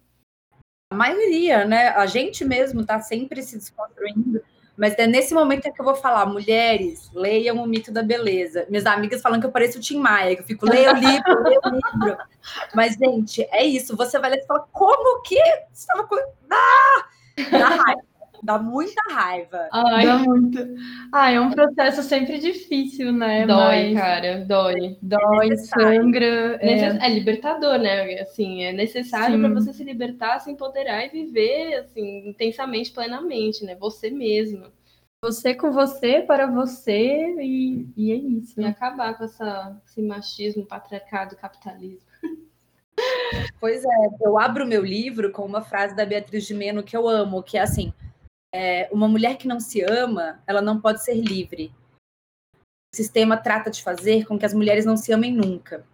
A 0.89 0.95
maioria, 0.95 1.65
né? 1.65 1.89
A 1.89 2.05
gente 2.05 2.45
mesmo 2.45 2.81
está 2.81 3.01
sempre 3.01 3.43
se 3.43 3.57
desconstruindo. 3.57 4.41
Mas 4.77 4.93
é 4.97 5.07
nesse 5.07 5.33
momento 5.33 5.65
é 5.65 5.71
que 5.71 5.79
eu 5.79 5.85
vou 5.85 5.95
falar, 5.95 6.25
mulheres, 6.25 7.09
leiam 7.13 7.57
o 7.57 7.67
mito 7.67 7.91
da 7.91 8.03
beleza. 8.03 8.65
Minhas 8.69 8.85
amigas 8.85 9.21
falam 9.21 9.39
que 9.39 9.45
eu 9.45 9.51
pareço 9.51 9.77
o 9.77 9.81
Tim 9.81 9.99
Maia, 9.99 10.35
que 10.35 10.41
eu 10.41 10.45
fico, 10.45 10.69
leia 10.69 10.91
o 10.91 10.95
livro, 10.95 11.43
leia 11.43 11.59
o 11.63 11.69
livro. 12.03 12.17
Mas, 12.73 12.95
gente, 12.95 13.47
é 13.51 13.63
isso. 13.63 13.95
Você 13.95 14.19
vai 14.19 14.31
ler 14.31 14.39
e 14.39 14.45
fala, 14.45 14.67
como 14.71 15.21
que? 15.21 15.41
Você 15.71 15.81
estava 15.81 16.03
com... 16.05 16.15
Ah! 16.51 17.05
Dá 17.51 17.67
raiva. 17.67 18.14
Dá 18.45 18.60
muita 18.60 19.01
raiva. 19.12 19.67
Ai, 19.71 20.05
dá 20.05 20.19
muito. 20.19 20.60
Ah, 21.12 21.31
é 21.31 21.39
um 21.39 21.49
processo 21.49 22.03
sempre 22.03 22.38
difícil, 22.38 23.12
né? 23.12 23.47
Dói, 23.47 23.91
Mas... 23.91 23.93
cara, 23.95 24.45
dói. 24.45 24.97
Dói, 25.01 25.51
é 25.51 25.55
sangra. 25.55 26.58
É... 26.62 27.08
é... 27.08 27.10
libertador, 27.10 27.79
né? 27.79 28.19
Assim, 28.19 28.63
é 28.63 28.71
necessário 28.71 29.39
para 29.39 29.51
você 29.51 29.73
se 29.73 29.84
libertar, 29.84 30.39
se 30.39 30.51
empoderar 30.51 31.03
e 31.08 31.10
viver 31.10 31.77
assim, 31.77 32.29
intensamente, 32.29 32.91
plenamente, 32.91 33.65
né? 33.65 33.75
Você 33.79 34.12
mesmo. 34.12 34.67
Você 35.23 35.55
com 35.55 35.71
você, 35.71 36.21
para 36.21 36.45
você, 36.45 37.36
e, 37.41 37.88
e 37.97 38.12
é 38.12 38.15
isso. 38.15 38.62
E 38.62 38.65
acabar 38.65 39.17
com 39.17 39.23
essa, 39.23 39.75
esse 39.88 40.03
machismo, 40.03 40.67
patriarcado, 40.67 41.36
capitalismo. 41.36 42.05
Pois 43.60 43.84
é, 43.84 44.10
eu 44.21 44.38
abro 44.38 44.67
meu 44.67 44.86
livro 44.86 45.31
com 45.31 45.43
uma 45.43 45.62
frase 45.62 45.95
da 45.95 46.05
Beatriz 46.05 46.45
de 46.45 46.53
Meno 46.53 46.84
que 46.84 46.95
eu 46.95 47.10
amo, 47.10 47.41
que 47.41 47.58
é 47.58 47.62
assim: 47.62 47.91
é, 48.55 48.87
uma 48.89 49.05
mulher 49.05 49.37
que 49.37 49.49
não 49.49 49.59
se 49.59 49.81
ama, 49.81 50.41
ela 50.47 50.61
não 50.61 50.79
pode 50.79 51.03
ser 51.03 51.15
livre. 51.15 51.73
O 52.55 52.95
sistema 52.95 53.35
trata 53.35 53.69
de 53.69 53.83
fazer 53.83 54.25
com 54.25 54.39
que 54.39 54.45
as 54.45 54.53
mulheres 54.53 54.85
não 54.85 54.95
se 54.95 55.11
amem 55.11 55.33
nunca. 55.33 55.85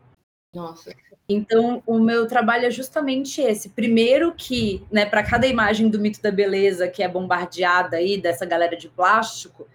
Nossa. 0.53 0.93
Então, 1.27 1.81
o 1.87 1.97
meu 1.97 2.27
trabalho 2.27 2.67
é 2.67 2.71
justamente 2.71 3.41
esse. 3.41 3.69
Primeiro 3.69 4.35
que, 4.35 4.85
né, 4.91 5.07
para 5.07 5.23
cada 5.23 5.47
imagem 5.47 5.89
do 5.89 5.99
mito 5.99 6.21
da 6.21 6.31
beleza 6.31 6.87
que 6.87 7.01
é 7.01 7.07
bombardeada 7.07 7.97
aí 7.97 8.21
dessa 8.21 8.45
galera 8.45 8.77
de 8.77 8.89
plástico, 8.89 9.67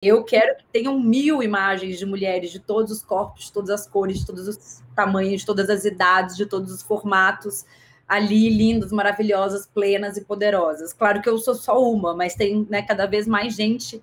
eu 0.00 0.22
quero 0.22 0.56
que 0.56 0.64
tenham 0.72 1.00
mil 1.00 1.42
imagens 1.42 1.98
de 1.98 2.06
mulheres 2.06 2.52
de 2.52 2.60
todos 2.60 2.92
os 2.92 3.02
corpos, 3.02 3.46
de 3.46 3.52
todas 3.52 3.70
as 3.70 3.88
cores, 3.88 4.20
de 4.20 4.26
todos 4.26 4.46
os 4.46 4.82
tamanhos, 4.94 5.40
de 5.40 5.46
todas 5.46 5.68
as 5.68 5.84
idades, 5.84 6.36
de 6.36 6.46
todos 6.46 6.72
os 6.72 6.82
formatos, 6.82 7.64
ali 8.10 8.50
lindas, 8.50 8.90
maravilhosas, 8.90 9.68
plenas 9.68 10.16
e 10.16 10.24
poderosas. 10.24 10.92
Claro 10.92 11.22
que 11.22 11.28
eu 11.28 11.38
sou 11.38 11.54
só 11.54 11.80
uma, 11.80 12.12
mas 12.12 12.34
tem 12.34 12.66
né, 12.68 12.82
cada 12.82 13.06
vez 13.06 13.24
mais 13.24 13.54
gente 13.54 14.02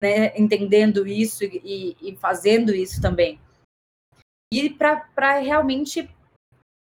né, 0.00 0.32
entendendo 0.38 1.04
isso 1.04 1.42
e, 1.42 1.96
e 2.00 2.16
fazendo 2.16 2.72
isso 2.72 3.02
também. 3.02 3.40
E 4.54 4.70
para 4.70 5.40
realmente 5.40 6.08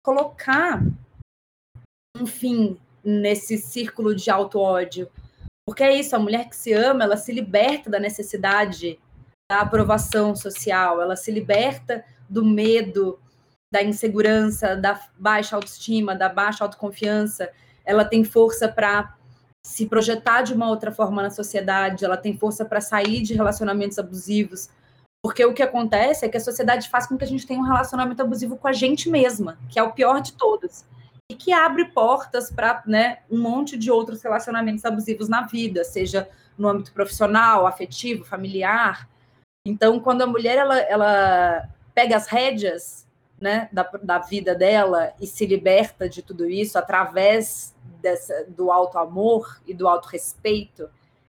colocar 0.06 0.82
um 2.18 2.26
fim 2.26 2.80
nesse 3.04 3.58
círculo 3.58 4.16
de 4.16 4.32
auto-ódio. 4.32 5.12
Porque 5.68 5.84
é 5.84 5.94
isso, 6.00 6.16
a 6.16 6.20
mulher 6.20 6.48
que 6.48 6.56
se 6.56 6.72
ama, 6.72 7.04
ela 7.04 7.18
se 7.18 7.34
liberta 7.34 7.90
da 7.90 8.00
necessidade 8.00 8.98
da 9.52 9.60
aprovação 9.60 10.34
social, 10.34 11.02
ela 11.02 11.18
se 11.18 11.30
liberta 11.30 12.06
do 12.30 12.46
medo, 12.46 13.20
da 13.74 13.82
insegurança, 13.82 14.76
da 14.76 15.00
baixa 15.18 15.56
autoestima, 15.56 16.14
da 16.14 16.30
baixa 16.30 16.64
autoconfiança. 16.64 17.50
Ela 17.84 18.06
tem 18.06 18.24
força 18.24 18.70
para 18.70 19.16
se 19.66 19.88
projetar 19.88 20.44
de 20.44 20.54
uma 20.54 20.70
outra 20.70 20.92
forma 20.92 21.24
na 21.24 21.32
sociedade, 21.32 22.06
ela 22.06 22.16
tem 22.16 22.38
força 22.38 22.64
para 22.64 22.80
sair 22.80 23.24
de 23.24 23.34
relacionamentos 23.34 23.98
abusivos, 23.98 24.70
porque 25.24 25.44
o 25.44 25.54
que 25.54 25.64
acontece 25.64 26.24
é 26.24 26.30
que 26.30 26.38
a 26.38 26.40
sociedade 26.42 26.88
faz 26.88 27.08
com 27.08 27.18
que 27.18 27.24
a 27.24 27.28
gente 27.28 27.48
tenha 27.48 27.60
um 27.60 27.66
relacionamento 27.66 28.22
abusivo 28.22 28.58
com 28.58 28.68
a 28.68 28.74
gente 28.74 29.10
mesma, 29.10 29.58
que 29.70 29.80
é 29.80 29.84
o 29.84 29.94
pior 29.94 30.22
de 30.22 30.34
todos. 30.34 30.86
E 31.32 31.36
que 31.36 31.52
abre 31.52 31.86
portas 31.86 32.52
para 32.52 32.84
né, 32.86 33.20
um 33.32 33.42
monte 33.42 33.76
de 33.76 33.90
outros 33.90 34.22
relacionamentos 34.22 34.86
abusivos 34.86 35.28
na 35.28 35.48
vida, 35.48 35.84
seja 35.84 36.30
no 36.56 36.68
âmbito 36.68 36.94
profissional, 36.94 37.66
afetivo, 37.66 38.24
familiar. 38.24 39.10
Então, 39.66 40.00
quando 40.00 40.22
a 40.22 40.28
mulher 40.28 40.58
ela, 40.58 40.78
ela 40.78 41.70
pega 41.96 42.18
as 42.18 42.28
rédeas 42.28 43.03
né, 43.44 43.68
da, 43.74 43.84
da 44.02 44.20
vida 44.20 44.56
dela 44.56 45.14
e 45.20 45.28
se 45.28 45.46
liberta 45.46 46.08
de 46.08 46.22
tudo 46.22 46.50
isso 46.50 46.78
através 46.80 47.76
dessa, 48.02 48.46
do 48.46 48.72
alto 48.72 48.98
amor 48.98 49.62
e 49.68 49.74
do 49.74 49.86
alto 49.86 50.08
respeito, 50.08 50.90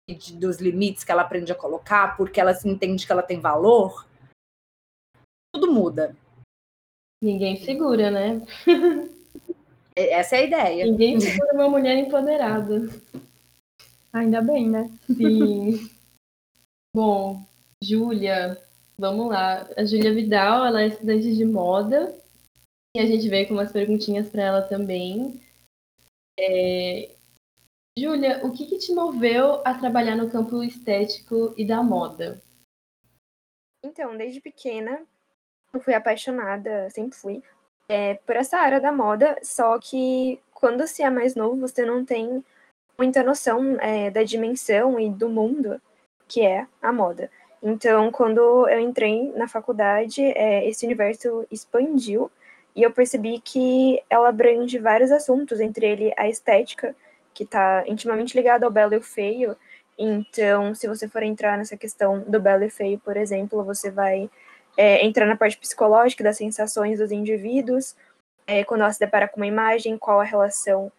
e 0.06 0.14
de, 0.14 0.36
dos 0.36 0.58
limites 0.58 1.02
que 1.02 1.10
ela 1.10 1.22
aprende 1.22 1.50
a 1.50 1.54
colocar, 1.54 2.14
porque 2.14 2.38
ela 2.38 2.52
se 2.52 2.68
entende 2.68 3.06
que 3.06 3.12
ela 3.12 3.22
tem 3.22 3.40
valor, 3.40 4.06
tudo 5.50 5.72
muda. 5.72 6.14
Ninguém 7.22 7.56
segura, 7.64 8.10
né? 8.10 8.42
Essa 9.96 10.36
é 10.36 10.40
a 10.40 10.42
ideia. 10.42 10.84
Ninguém 10.84 11.18
segura 11.18 11.54
uma 11.54 11.70
mulher 11.70 11.96
empoderada. 11.96 12.86
Ainda 14.12 14.42
bem, 14.42 14.68
né? 14.68 14.90
Sim. 15.06 15.88
Bom, 16.94 17.42
Júlia, 17.82 18.62
vamos 18.98 19.28
lá. 19.28 19.68
A 19.76 19.84
Júlia 19.84 20.12
Vidal, 20.12 20.66
ela 20.66 20.82
é 20.82 20.88
estudante 20.88 21.34
de 21.34 21.44
moda. 21.44 22.16
E 22.96 23.00
a 23.00 23.06
gente 23.06 23.28
veio 23.28 23.48
com 23.48 23.54
umas 23.54 23.72
perguntinhas 23.72 24.28
para 24.28 24.42
ela 24.42 24.62
também. 24.62 25.40
É, 26.38 27.14
Júlia, 27.98 28.44
o 28.44 28.52
que, 28.52 28.66
que, 28.66 28.78
te 28.78 28.92
moveu 28.92 29.62
a 29.64 29.74
trabalhar 29.74 30.16
no 30.16 30.30
campo 30.30 30.62
estético 30.62 31.54
e 31.56 31.64
da 31.64 31.82
moda? 31.82 32.42
Então, 33.84 34.16
desde 34.16 34.40
pequena, 34.40 35.02
eu 35.72 35.80
fui 35.80 35.94
apaixonada, 35.94 36.88
sempre 36.90 37.16
fui, 37.16 37.42
é, 37.88 38.14
por 38.14 38.36
essa 38.36 38.58
área 38.58 38.80
da 38.80 38.90
moda, 38.90 39.38
só 39.42 39.78
que 39.78 40.40
quando 40.52 40.86
se 40.86 41.02
é 41.02 41.10
mais 41.10 41.34
novo, 41.34 41.60
você 41.60 41.84
não 41.84 42.04
tem 42.04 42.44
muita 42.98 43.22
noção 43.22 43.78
é, 43.80 44.10
da 44.10 44.22
dimensão 44.22 44.98
e 44.98 45.10
do 45.10 45.28
mundo 45.28 45.80
que 46.26 46.40
é 46.40 46.66
a 46.80 46.92
moda. 46.92 47.30
Então, 47.66 48.12
quando 48.12 48.68
eu 48.68 48.78
entrei 48.78 49.32
na 49.32 49.48
faculdade, 49.48 50.22
é, 50.22 50.68
esse 50.68 50.84
universo 50.84 51.46
expandiu 51.50 52.30
e 52.76 52.82
eu 52.82 52.92
percebi 52.92 53.40
que 53.40 54.02
ela 54.10 54.28
abrange 54.28 54.78
vários 54.78 55.10
assuntos, 55.10 55.60
entre 55.60 55.86
ele 55.86 56.12
a 56.18 56.28
estética, 56.28 56.94
que 57.32 57.44
está 57.44 57.82
intimamente 57.86 58.36
ligado 58.36 58.64
ao 58.64 58.70
belo 58.70 58.92
e 58.92 58.98
o 58.98 59.02
feio. 59.02 59.56
Então, 59.98 60.74
se 60.74 60.86
você 60.86 61.08
for 61.08 61.22
entrar 61.22 61.56
nessa 61.56 61.74
questão 61.74 62.20
do 62.20 62.38
belo 62.38 62.64
e 62.64 62.70
feio, 62.70 62.98
por 62.98 63.16
exemplo, 63.16 63.64
você 63.64 63.90
vai 63.90 64.28
é, 64.76 65.02
entrar 65.02 65.24
na 65.24 65.36
parte 65.36 65.56
psicológica 65.56 66.22
das 66.22 66.36
sensações 66.36 66.98
dos 66.98 67.10
indivíduos, 67.10 67.96
é, 68.46 68.62
quando 68.62 68.82
ela 68.82 68.92
se 68.92 69.00
depara 69.00 69.26
com 69.26 69.38
uma 69.38 69.46
imagem, 69.46 69.96
qual 69.96 70.20
a 70.20 70.24
relação 70.24 70.92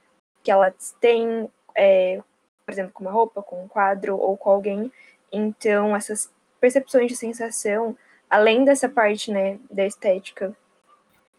que 0.43 0.49
ela 0.49 0.73
tem, 0.99 1.47
é, 1.75 2.19
por 2.65 2.71
exemplo, 2.71 2.91
com 2.91 3.03
uma 3.03 3.11
roupa, 3.11 3.43
com 3.43 3.63
um 3.63 3.67
quadro 3.67 4.17
ou 4.17 4.35
com 4.35 4.49
alguém. 4.49 4.91
Então, 5.31 5.95
essas 5.95 6.33
percepções 6.65 7.11
de 7.11 7.15
sensação, 7.15 7.95
além 8.27 8.65
dessa 8.65 8.89
parte 8.89 9.31
né, 9.31 9.59
da 9.69 9.85
estética, 9.85 10.51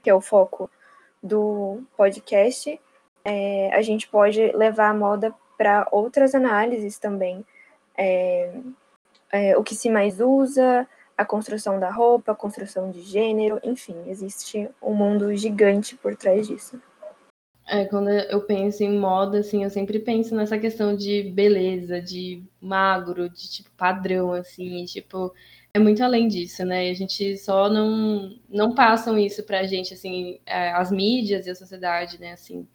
que 0.00 0.08
é 0.08 0.14
o 0.14 0.20
foco 0.20 0.70
do 1.20 1.82
podcast, 1.96 2.80
é, 3.24 3.74
a 3.74 3.82
gente 3.82 4.06
pode 4.06 4.52
levar 4.52 4.90
a 4.90 4.94
moda 4.94 5.34
para 5.58 5.88
outras 5.90 6.32
análises 6.32 6.96
também. 6.96 7.44
É, 7.98 8.52
é, 9.32 9.58
o 9.58 9.64
que 9.64 9.74
se 9.74 9.90
mais 9.90 10.20
usa, 10.20 10.86
a 11.18 11.24
construção 11.24 11.80
da 11.80 11.90
roupa, 11.90 12.30
a 12.30 12.36
construção 12.36 12.92
de 12.92 13.00
gênero, 13.00 13.58
enfim, 13.64 13.96
existe 14.06 14.70
um 14.80 14.94
mundo 14.94 15.34
gigante 15.34 15.96
por 15.96 16.14
trás 16.14 16.46
disso. 16.46 16.80
É, 17.66 17.85
quando 17.85 18.09
eu 18.11 18.42
penso 18.46 18.83
em 18.85 18.96
moda, 18.98 19.40
assim, 19.40 19.64
eu 19.64 19.70
sempre 19.70 19.98
penso 19.98 20.35
nessa 20.37 20.57
questão 20.59 20.94
de 20.96 21.24
beleza, 21.33 22.00
de 22.00 22.44
magro, 22.61 23.29
de 23.29 23.50
tipo 23.50 23.70
padrão, 23.72 24.33
assim, 24.33 24.85
tipo, 24.85 25.35
é 25.74 25.79
muito 25.79 26.02
além 26.02 26.29
disso, 26.29 26.64
né? 26.64 26.88
A 26.90 26.94
gente 26.94 27.37
só 27.38 27.68
não 27.68 28.38
não 28.48 28.74
passam 28.74 29.18
isso 29.18 29.42
pra 29.44 29.64
gente, 29.66 29.94
assim, 29.94 30.40
é, 30.46 30.70
as 30.72 30.92
mídias 30.92 31.46
e 31.46 31.50
a 31.50 31.55
sociedade, 31.57 32.20
né, 32.20 32.33
assim 32.33 32.66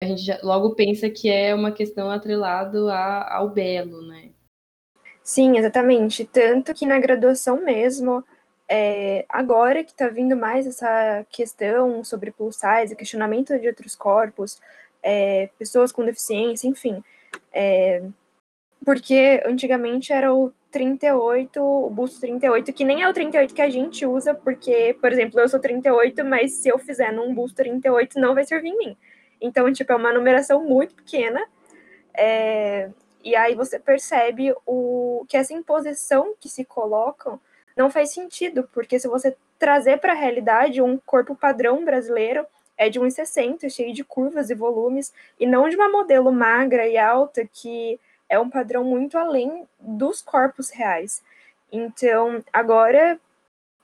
a 0.00 0.06
gente 0.06 0.22
já, 0.22 0.38
logo 0.42 0.74
pensa 0.74 1.10
que 1.10 1.28
é 1.28 1.54
uma 1.54 1.72
questão 1.72 2.10
atrelado 2.10 2.88
a, 2.88 3.34
ao 3.34 3.50
belo, 3.50 4.00
né? 4.02 4.30
Sim, 5.22 5.58
exatamente. 5.58 6.24
Tanto 6.24 6.72
que 6.72 6.86
na 6.86 6.98
graduação 6.98 7.62
mesmo, 7.64 8.24
é, 8.68 9.24
agora 9.28 9.82
que 9.82 9.92
está 9.92 10.08
vindo 10.08 10.36
mais 10.36 10.66
essa 10.66 11.24
questão 11.30 12.04
sobre 12.04 12.34
size, 12.52 12.94
questionamento 12.94 13.58
de 13.58 13.66
outros 13.66 13.96
corpos, 13.96 14.60
é, 15.02 15.48
pessoas 15.58 15.90
com 15.90 16.04
deficiência, 16.04 16.68
enfim. 16.68 17.02
É, 17.52 18.02
porque 18.84 19.42
antigamente 19.46 20.12
era 20.12 20.34
o 20.34 20.52
38, 20.70 21.62
o 21.62 21.90
busto 21.90 22.20
38, 22.20 22.72
que 22.72 22.84
nem 22.84 23.02
é 23.02 23.08
o 23.08 23.12
38 23.12 23.54
que 23.54 23.62
a 23.62 23.70
gente 23.70 24.04
usa, 24.04 24.34
porque, 24.34 24.96
por 25.00 25.10
exemplo, 25.12 25.40
eu 25.40 25.48
sou 25.48 25.58
38, 25.60 26.24
mas 26.24 26.52
se 26.52 26.68
eu 26.68 26.78
fizer 26.78 27.12
num 27.12 27.34
busto 27.34 27.56
38, 27.56 28.20
não 28.20 28.34
vai 28.34 28.44
servir 28.44 28.68
em 28.68 28.78
mim. 28.78 28.96
Então, 29.40 29.72
tipo, 29.72 29.92
é 29.92 29.96
uma 29.96 30.12
numeração 30.12 30.62
muito 30.62 30.94
pequena. 30.94 31.40
É, 32.14 32.90
e 33.24 33.34
aí 33.34 33.54
você 33.54 33.78
percebe 33.78 34.54
o 34.66 35.24
que 35.28 35.36
essa 35.36 35.54
imposição 35.54 36.34
que 36.38 36.48
se 36.48 36.64
colocam 36.64 37.40
não 37.78 37.88
faz 37.88 38.10
sentido, 38.10 38.68
porque 38.74 38.98
se 38.98 39.06
você 39.06 39.36
trazer 39.56 39.98
para 39.98 40.12
a 40.12 40.16
realidade 40.16 40.82
um 40.82 40.98
corpo 40.98 41.36
padrão 41.36 41.84
brasileiro 41.84 42.44
é 42.76 42.88
de 42.90 42.98
1,60, 42.98 43.70
cheio 43.70 43.94
de 43.94 44.02
curvas 44.02 44.50
e 44.50 44.54
volumes, 44.54 45.12
e 45.38 45.46
não 45.46 45.68
de 45.68 45.76
uma 45.76 45.88
modelo 45.88 46.32
magra 46.32 46.86
e 46.88 46.98
alta 46.98 47.46
que 47.46 47.98
é 48.28 48.38
um 48.38 48.50
padrão 48.50 48.82
muito 48.82 49.16
além 49.16 49.66
dos 49.78 50.20
corpos 50.20 50.70
reais. 50.70 51.22
Então, 51.72 52.44
agora 52.52 53.18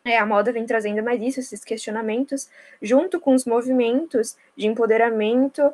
é, 0.05 0.19
a 0.19 0.27
moda 0.27 0.53
vem 0.53 0.67
trazendo 0.67 1.03
mais 1.03 1.23
isso, 1.23 1.41
esses 1.41 1.65
questionamentos, 1.65 2.51
junto 2.83 3.21
com 3.21 3.33
os 3.33 3.45
movimentos 3.45 4.37
de 4.57 4.67
empoderamento, 4.67 5.73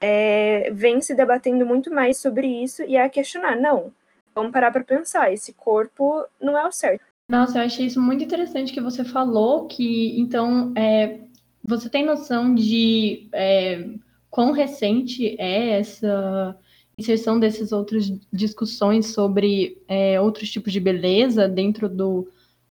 é, 0.00 0.70
vem 0.72 1.00
se 1.00 1.14
debatendo 1.14 1.64
muito 1.64 1.92
mais 1.92 2.18
sobre 2.18 2.46
isso 2.46 2.82
e 2.82 2.96
a 2.96 3.08
questionar, 3.08 3.56
não, 3.56 3.92
vamos 4.34 4.52
parar 4.52 4.70
para 4.70 4.84
pensar, 4.84 5.32
esse 5.32 5.52
corpo 5.54 6.26
não 6.40 6.56
é 6.56 6.66
o 6.66 6.72
certo. 6.72 7.11
Nossa, 7.32 7.60
eu 7.60 7.62
achei 7.64 7.86
isso 7.86 7.98
muito 7.98 8.22
interessante 8.22 8.74
que 8.74 8.80
você 8.82 9.02
falou, 9.02 9.66
que 9.66 10.20
então 10.20 10.70
é, 10.76 11.20
você 11.64 11.88
tem 11.88 12.04
noção 12.04 12.54
de 12.54 13.26
é, 13.32 13.88
quão 14.28 14.52
recente 14.52 15.34
é 15.40 15.80
essa 15.80 16.54
inserção 16.98 17.40
dessas 17.40 17.72
outras 17.72 18.12
discussões 18.30 19.14
sobre 19.14 19.82
é, 19.88 20.20
outros 20.20 20.50
tipos 20.50 20.74
de 20.74 20.78
beleza 20.78 21.48
dentro 21.48 21.88
do 21.88 22.28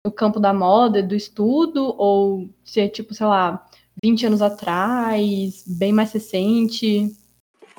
no 0.03 0.11
campo 0.11 0.40
da 0.40 0.55
moda, 0.55 1.03
do 1.03 1.14
estudo, 1.14 1.95
ou 1.99 2.49
se 2.64 2.81
é 2.81 2.88
tipo, 2.88 3.12
sei 3.12 3.27
lá, 3.27 3.62
20 4.03 4.25
anos 4.25 4.40
atrás, 4.40 5.64
bem 5.66 5.92
mais 5.92 6.12
recente? 6.12 7.14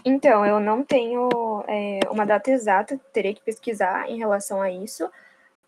Então, 0.06 0.46
eu 0.46 0.60
não 0.60 0.84
tenho 0.84 1.28
é, 1.68 2.02
uma 2.12 2.24
data 2.26 2.52
exata, 2.52 3.00
teria 3.12 3.34
que 3.34 3.42
pesquisar 3.42 4.08
em 4.12 4.20
relação 4.20 4.62
a 4.62 4.70
isso, 4.70 5.10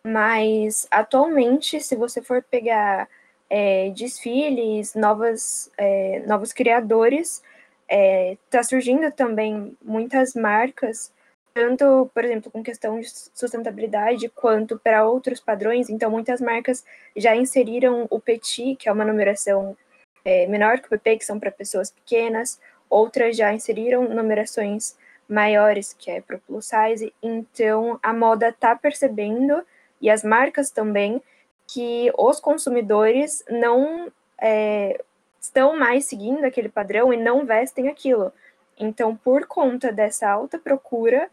mas 0.03 0.87
atualmente, 0.91 1.79
se 1.81 1.95
você 1.95 2.21
for 2.21 2.43
pegar 2.43 3.07
é, 3.49 3.89
desfiles, 3.89 4.93
novas, 4.93 5.71
é, 5.77 6.19
novos 6.27 6.53
criadores. 6.53 7.41
Está 7.89 8.59
é, 8.59 8.63
surgindo 8.63 9.11
também 9.11 9.75
muitas 9.83 10.35
marcas, 10.35 11.11
tanto, 11.53 12.09
por 12.13 12.23
exemplo, 12.23 12.51
com 12.51 12.61
questão 12.61 12.99
de 12.99 13.09
sustentabilidade, 13.33 14.29
quanto 14.29 14.77
para 14.77 15.07
outros 15.07 15.39
padrões. 15.39 15.89
Então, 15.89 16.11
muitas 16.11 16.39
marcas 16.39 16.85
já 17.17 17.35
inseriram 17.35 18.05
o 18.11 18.19
petit, 18.19 18.75
que 18.75 18.87
é 18.87 18.91
uma 18.91 19.03
numeração 19.03 19.75
é, 20.23 20.45
menor 20.45 20.79
que 20.79 20.85
o 20.85 20.89
PP, 20.89 21.17
que 21.17 21.25
são 21.25 21.39
para 21.39 21.51
pessoas 21.51 21.89
pequenas. 21.89 22.59
Outras 22.87 23.35
já 23.35 23.51
inseriram 23.51 24.07
numerações 24.07 24.95
maiores, 25.27 25.93
que 25.93 26.11
é 26.11 26.21
para 26.21 26.37
o 26.37 26.39
plus 26.39 26.67
size. 26.67 27.13
Então, 27.21 27.99
a 28.03 28.13
moda 28.13 28.49
está 28.49 28.75
percebendo, 28.75 29.63
e 30.01 30.09
as 30.09 30.23
marcas 30.23 30.71
também, 30.71 31.21
que 31.67 32.11
os 32.17 32.39
consumidores 32.39 33.43
não 33.49 34.11
é, 34.41 34.99
estão 35.39 35.77
mais 35.77 36.05
seguindo 36.05 36.43
aquele 36.43 36.69
padrão 36.69 37.13
e 37.13 37.17
não 37.17 37.45
vestem 37.45 37.87
aquilo. 37.87 38.31
Então, 38.77 39.15
por 39.15 39.45
conta 39.45 39.91
dessa 39.91 40.29
alta 40.29 40.57
procura, 40.57 41.29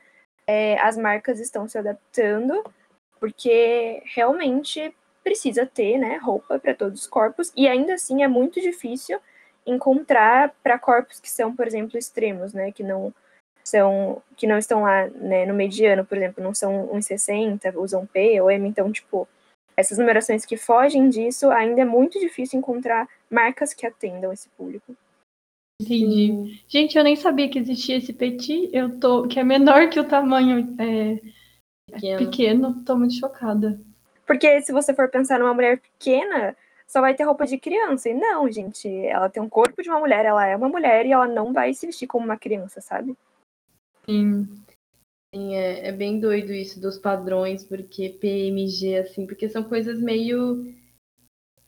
é, 0.47 0.79
as 0.81 0.97
marcas 0.97 1.41
estão 1.41 1.69
se 1.69 1.79
adaptando, 1.79 2.65
porque 3.19 4.03
realmente 4.15 4.95
precisa 5.23 5.67
ter 5.67 5.99
né, 5.99 6.17
roupa 6.17 6.59
para 6.59 6.75
todos 6.75 7.01
os 7.01 7.07
corpos, 7.07 7.53
e 7.57 7.67
ainda 7.67 7.95
assim 7.95 8.23
é 8.23 8.29
muito 8.29 8.61
difícil 8.61 9.19
encontrar 9.67 10.55
para 10.63 10.79
corpos 10.79 11.19
que 11.19 11.29
são, 11.29 11.55
por 11.55 11.67
exemplo, 11.67 11.99
extremos, 11.99 12.53
né, 12.53 12.71
que 12.71 12.85
não 12.85 13.13
são 13.67 14.23
que 14.37 14.47
não 14.47 14.57
estão 14.57 14.83
lá 14.83 15.09
né, 15.09 15.45
no 15.45 15.53
mediano, 15.53 16.05
por 16.05 16.17
exemplo, 16.17 16.45
não 16.45 16.55
são 16.55 16.87
1,60, 16.95 17.75
usam 17.75 18.07
P 18.07 18.41
ou 18.41 18.49
M, 18.49 18.69
então, 18.69 18.93
tipo, 18.93 19.27
essas 19.77 19.99
numerações 19.99 20.47
que 20.47 20.57
fogem 20.57 21.09
disso, 21.09 21.51
ainda 21.51 21.81
é 21.81 21.85
muito 21.85 22.21
difícil 22.21 22.61
encontrar 22.61 23.09
marcas 23.29 23.75
que 23.75 23.85
atendam 23.85 24.33
esse 24.33 24.49
público. 24.51 24.95
Entendi. 25.83 26.63
Gente, 26.69 26.97
eu 26.97 27.03
nem 27.03 27.17
sabia 27.17 27.49
que 27.49 27.59
existia 27.59 27.97
esse 27.97 28.13
petit, 28.13 28.71
eu 28.73 29.01
tô, 29.01 29.27
que 29.27 29.41
é 29.41 29.43
menor 29.43 29.91
que 29.91 29.99
o 29.99 30.09
tamanho 30.09 30.77
é, 30.79 31.21
pequeno. 31.93 32.19
pequeno, 32.19 32.85
tô 32.85 32.97
muito 32.97 33.15
chocada. 33.19 33.81
Porque 34.25 34.63
se 34.63 34.73
você 34.73 34.95
for 34.95 35.11
pensar 35.11 35.41
numa 35.41 35.53
mulher 35.53 35.81
pequena, 35.81 36.57
só 36.87 37.01
vai 37.01 37.15
ter 37.15 37.25
roupa 37.25 37.45
de 37.45 37.59
criança. 37.59 38.09
E 38.09 38.15
não, 38.15 38.49
gente, 38.49 38.89
ela 39.07 39.29
tem 39.29 39.43
um 39.43 39.49
corpo 39.49 39.83
de 39.83 39.91
uma 39.91 39.99
mulher, 39.99 40.25
ela 40.25 40.47
é 40.47 40.57
uma 40.57 40.69
mulher 40.69 41.05
e 41.05 41.11
ela 41.11 41.27
não 41.27 41.53
vai 41.53 41.75
se 41.75 41.85
vestir 41.85 42.07
como 42.07 42.25
uma 42.25 42.37
criança, 42.37 42.81
sabe? 42.81 43.17
Sim. 44.09 44.49
Sim, 45.35 45.55
é, 45.55 45.89
é 45.89 45.93
bem 45.93 46.19
doido 46.19 46.53
isso 46.53 46.81
dos 46.81 46.99
padrões, 46.99 47.65
porque 47.65 48.09
PMG, 48.09 48.99
assim, 48.99 49.27
porque 49.27 49.49
são 49.49 49.65
coisas 49.65 50.01
meio 50.01 50.65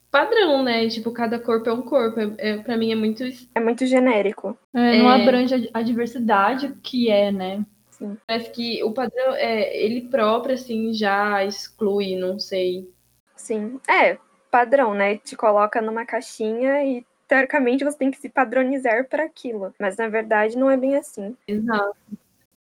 padrão, 0.09 0.63
né? 0.63 0.87
Tipo, 0.89 1.11
cada 1.11 1.39
corpo 1.39 1.69
é 1.69 1.73
um 1.73 1.81
corpo. 1.81 2.19
É, 2.19 2.35
é, 2.37 2.57
pra 2.57 2.77
mim 2.77 2.91
é 2.91 2.95
muito. 2.95 3.23
É 3.53 3.59
muito 3.59 3.85
genérico. 3.85 4.57
É, 4.73 4.97
não 4.97 5.11
é... 5.11 5.21
abrange 5.21 5.69
a 5.73 5.81
diversidade 5.81 6.73
que 6.81 7.09
é, 7.09 7.31
né? 7.31 7.65
Sim. 7.89 8.17
Parece 8.25 8.49
que 8.51 8.83
o 8.83 8.93
padrão, 8.93 9.33
é, 9.35 9.75
ele 9.77 10.01
próprio, 10.09 10.55
assim, 10.55 10.93
já 10.93 11.43
exclui, 11.43 12.15
não 12.15 12.39
sei. 12.39 12.89
Sim. 13.35 13.79
É, 13.87 14.17
padrão, 14.49 14.93
né? 14.93 15.17
Te 15.17 15.35
coloca 15.35 15.81
numa 15.81 16.05
caixinha 16.05 16.83
e 16.85 17.05
teoricamente 17.27 17.83
você 17.83 17.97
tem 17.97 18.09
que 18.09 18.17
se 18.17 18.29
padronizar 18.29 19.07
para 19.07 19.23
aquilo. 19.23 19.73
Mas 19.79 19.97
na 19.97 20.07
verdade 20.07 20.57
não 20.57 20.69
é 20.71 20.77
bem 20.77 20.95
assim. 20.95 21.35
Exato. 21.47 21.95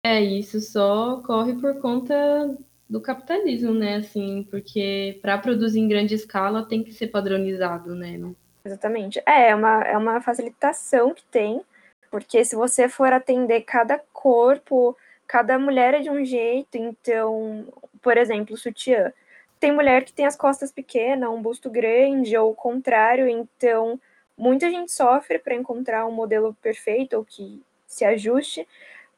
É, 0.03 0.21
isso 0.21 0.59
só 0.61 1.15
ocorre 1.15 1.53
por 1.59 1.79
conta 1.79 2.57
do 2.89 3.01
capitalismo, 3.01 3.73
né? 3.73 3.95
Assim, 3.97 4.47
porque 4.49 5.19
para 5.21 5.37
produzir 5.37 5.79
em 5.79 5.87
grande 5.87 6.15
escala 6.15 6.67
tem 6.67 6.83
que 6.83 6.93
ser 6.93 7.07
padronizado, 7.07 7.93
né? 7.93 8.19
Exatamente. 8.63 9.21
É, 9.25 9.49
é 9.49 9.55
uma, 9.55 9.81
é 9.83 9.97
uma 9.97 10.21
facilitação 10.21 11.13
que 11.13 11.23
tem, 11.25 11.61
porque 12.09 12.43
se 12.45 12.55
você 12.55 12.87
for 12.87 13.11
atender 13.11 13.61
cada 13.61 13.99
corpo, 14.13 14.95
cada 15.27 15.59
mulher 15.59 15.95
é 15.95 15.99
de 15.99 16.09
um 16.09 16.23
jeito, 16.23 16.77
então, 16.77 17.67
por 18.01 18.17
exemplo, 18.17 18.55
sutiã. 18.57 19.11
Tem 19.59 19.71
mulher 19.71 20.03
que 20.03 20.13
tem 20.13 20.25
as 20.25 20.35
costas 20.35 20.71
pequenas, 20.71 21.29
um 21.29 21.41
busto 21.41 21.69
grande, 21.69 22.37
ou 22.37 22.51
o 22.51 22.55
contrário, 22.55 23.27
então 23.27 23.99
muita 24.37 24.69
gente 24.69 24.91
sofre 24.91 25.39
para 25.39 25.55
encontrar 25.55 26.05
um 26.05 26.11
modelo 26.11 26.53
perfeito 26.61 27.17
ou 27.17 27.25
que 27.25 27.61
se 27.87 28.05
ajuste, 28.05 28.67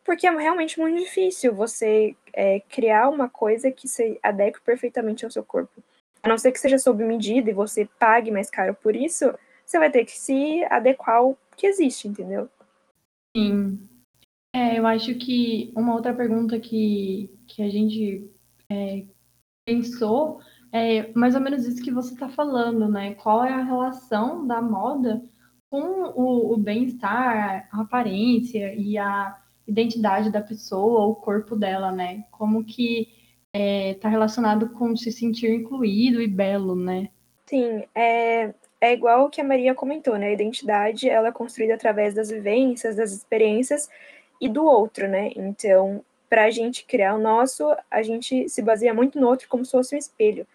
porque 0.09 0.25
é 0.25 0.31
realmente 0.35 0.79
muito 0.79 0.97
difícil 0.97 1.53
você 1.53 2.15
é, 2.33 2.61
criar 2.61 3.09
uma 3.09 3.29
coisa 3.29 3.71
que 3.71 3.87
se 3.87 4.19
adeque 4.23 4.59
perfeitamente 4.59 5.23
ao 5.23 5.29
seu 5.29 5.43
corpo. 5.43 5.83
A 6.23 6.27
não 6.27 6.35
ser 6.35 6.51
que 6.51 6.59
seja 6.59 6.79
sob 6.79 7.03
medida 7.03 7.51
e 7.51 7.53
você 7.53 7.87
pague 7.99 8.31
mais 8.31 8.49
caro 8.49 8.73
por 8.73 8.95
isso, 8.95 9.31
você 9.63 9.77
vai 9.77 9.91
ter 9.91 10.03
que 10.05 10.17
se 10.17 10.63
adequar 10.63 11.17
ao 11.17 11.37
que 11.55 11.67
existe, 11.67 12.07
entendeu? 12.07 12.49
Sim. 13.37 13.87
É, 14.55 14.79
eu 14.79 14.87
acho 14.87 15.13
que 15.13 15.71
uma 15.75 15.93
outra 15.93 16.11
pergunta 16.11 16.59
que, 16.59 17.29
que 17.47 17.61
a 17.61 17.69
gente 17.69 18.27
é, 18.67 19.05
pensou 19.63 20.41
é 20.71 21.13
mais 21.13 21.35
ou 21.35 21.41
menos 21.41 21.67
isso 21.67 21.83
que 21.83 21.91
você 21.91 22.15
está 22.15 22.27
falando, 22.29 22.89
né? 22.89 23.13
Qual 23.13 23.45
é 23.45 23.53
a 23.53 23.63
relação 23.63 24.47
da 24.47 24.59
moda 24.59 25.23
com 25.69 26.01
o, 26.19 26.51
o 26.51 26.57
bem-estar, 26.57 27.69
a 27.71 27.81
aparência 27.81 28.73
e 28.73 28.97
a 28.97 29.39
identidade 29.69 30.31
da 30.31 30.41
pessoa, 30.41 31.05
o 31.05 31.15
corpo 31.15 31.55
dela, 31.55 31.91
né? 31.91 32.25
Como 32.31 32.63
que 32.63 33.07
está 33.53 33.59
é, 33.59 33.93
tá 33.95 34.09
relacionado 34.09 34.69
com 34.69 34.95
se 34.95 35.11
sentir 35.11 35.51
incluído 35.53 36.21
e 36.21 36.27
belo, 36.27 36.75
né? 36.75 37.09
Sim, 37.45 37.83
é, 37.95 38.53
é 38.81 38.93
igual 38.93 39.25
o 39.25 39.29
que 39.29 39.41
a 39.41 39.43
Maria 39.43 39.73
comentou, 39.73 40.17
né? 40.17 40.27
A 40.27 40.33
identidade 40.33 41.09
ela 41.09 41.29
é 41.29 41.31
construída 41.31 41.75
através 41.75 42.13
das 42.13 42.29
vivências, 42.29 42.95
das 42.95 43.11
experiências 43.11 43.89
e 44.39 44.47
do 44.47 44.63
outro, 44.63 45.07
né? 45.07 45.31
Então, 45.35 46.03
para 46.29 46.45
a 46.45 46.49
gente 46.51 46.85
criar 46.85 47.15
o 47.15 47.19
nosso, 47.19 47.75
a 47.89 48.01
gente 48.03 48.47
se 48.47 48.61
baseia 48.61 48.93
muito 48.93 49.19
no 49.19 49.27
outro 49.27 49.47
como 49.49 49.65
se 49.65 49.71
fosse 49.71 49.95
um 49.95 49.97
espelho. 49.97 50.45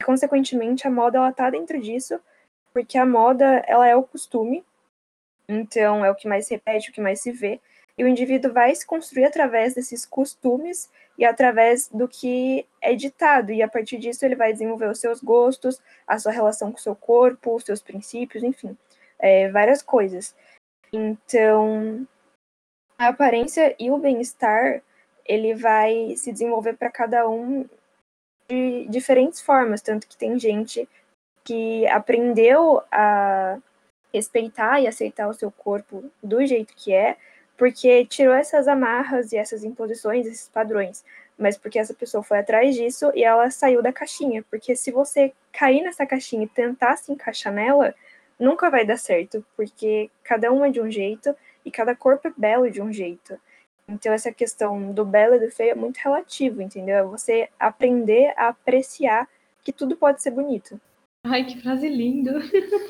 E, 0.00 0.04
consequentemente, 0.04 0.86
a 0.86 0.90
moda 0.90 1.18
ela 1.18 1.32
tá 1.32 1.50
dentro 1.50 1.80
disso, 1.80 2.20
porque 2.72 2.96
a 2.96 3.04
moda 3.04 3.44
ela 3.66 3.86
é 3.86 3.96
o 3.96 4.04
costume, 4.04 4.64
então 5.48 6.04
é 6.04 6.10
o 6.10 6.14
que 6.14 6.28
mais 6.28 6.46
se 6.46 6.54
repete, 6.54 6.90
o 6.90 6.92
que 6.92 7.00
mais 7.00 7.20
se 7.20 7.32
vê. 7.32 7.60
E 7.98 8.04
o 8.04 8.08
indivíduo 8.08 8.52
vai 8.52 8.72
se 8.72 8.86
construir 8.86 9.24
através 9.24 9.74
desses 9.74 10.06
costumes 10.06 10.88
e 11.18 11.24
através 11.24 11.88
do 11.88 12.06
que 12.06 12.64
é 12.80 12.94
ditado. 12.94 13.50
E 13.50 13.60
a 13.60 13.66
partir 13.66 13.98
disso 13.98 14.24
ele 14.24 14.36
vai 14.36 14.52
desenvolver 14.52 14.88
os 14.88 15.00
seus 15.00 15.20
gostos, 15.20 15.82
a 16.06 16.16
sua 16.16 16.30
relação 16.30 16.70
com 16.70 16.78
o 16.78 16.80
seu 16.80 16.94
corpo, 16.94 17.56
os 17.56 17.64
seus 17.64 17.82
princípios, 17.82 18.44
enfim, 18.44 18.78
é, 19.18 19.50
várias 19.50 19.82
coisas. 19.82 20.32
Então, 20.92 22.06
a 22.96 23.08
aparência 23.08 23.74
e 23.80 23.90
o 23.90 23.98
bem-estar, 23.98 24.80
ele 25.24 25.54
vai 25.54 26.14
se 26.16 26.32
desenvolver 26.32 26.74
para 26.74 26.90
cada 26.90 27.28
um 27.28 27.68
de 28.48 28.86
diferentes 28.88 29.40
formas. 29.40 29.82
Tanto 29.82 30.06
que 30.06 30.16
tem 30.16 30.38
gente 30.38 30.88
que 31.42 31.84
aprendeu 31.88 32.80
a 32.92 33.58
respeitar 34.14 34.80
e 34.80 34.86
aceitar 34.86 35.28
o 35.28 35.34
seu 35.34 35.50
corpo 35.50 36.10
do 36.22 36.46
jeito 36.46 36.74
que 36.74 36.92
é, 36.92 37.16
porque 37.58 38.06
tirou 38.06 38.32
essas 38.32 38.68
amarras 38.68 39.32
e 39.32 39.36
essas 39.36 39.64
imposições, 39.64 40.26
esses 40.26 40.48
padrões, 40.48 41.04
mas 41.36 41.58
porque 41.58 41.78
essa 41.78 41.92
pessoa 41.92 42.22
foi 42.22 42.38
atrás 42.38 42.74
disso 42.76 43.10
e 43.14 43.24
ela 43.24 43.50
saiu 43.50 43.82
da 43.82 43.92
caixinha. 43.92 44.44
Porque 44.48 44.76
se 44.76 44.92
você 44.92 45.32
cair 45.52 45.82
nessa 45.82 46.06
caixinha 46.06 46.44
e 46.44 46.48
tentar 46.48 46.96
se 46.96 47.12
encaixar 47.12 47.52
nela, 47.52 47.94
nunca 48.38 48.70
vai 48.70 48.86
dar 48.86 48.96
certo, 48.96 49.44
porque 49.56 50.08
cada 50.22 50.52
um 50.52 50.64
é 50.64 50.70
de 50.70 50.80
um 50.80 50.90
jeito 50.90 51.34
e 51.64 51.70
cada 51.70 51.96
corpo 51.96 52.28
é 52.28 52.32
belo 52.36 52.70
de 52.70 52.80
um 52.80 52.92
jeito. 52.92 53.38
Então 53.88 54.12
essa 54.12 54.32
questão 54.32 54.92
do 54.92 55.04
belo 55.04 55.34
e 55.34 55.40
do 55.40 55.50
feio 55.50 55.72
é 55.72 55.74
muito 55.74 55.96
relativo, 55.98 56.62
entendeu? 56.62 56.96
É 56.96 57.02
você 57.02 57.48
aprender 57.58 58.32
a 58.36 58.48
apreciar 58.48 59.28
que 59.64 59.72
tudo 59.72 59.96
pode 59.96 60.22
ser 60.22 60.30
bonito. 60.30 60.80
Ai, 61.24 61.44
que 61.44 61.60
frase 61.60 61.88
linda. 61.88 62.40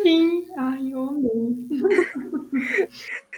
Sim. 0.03 0.47
Ai, 0.57 0.93
eu 0.93 1.09
amei. 1.09 1.31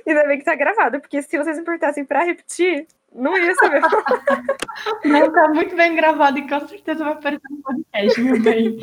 Ainda 0.07 0.27
bem 0.27 0.39
que 0.39 0.45
tá 0.45 0.55
gravado, 0.55 1.01
porque 1.01 1.23
se 1.23 1.39
vocês 1.39 1.59
importassem 1.59 2.05
pra 2.05 2.25
repetir, 2.25 2.87
não 3.15 3.37
ia 3.37 3.55
saber. 3.55 3.81
Não, 5.05 5.33
tá 5.33 5.49
muito 5.49 5.75
bem 5.77 5.95
gravado 5.95 6.39
e 6.39 6.49
com 6.49 6.67
certeza 6.67 7.05
vai 7.05 7.13
aparecer 7.13 7.51
no 7.51 7.63
podcast, 7.63 8.21
meu 8.21 8.41
bem. 8.41 8.79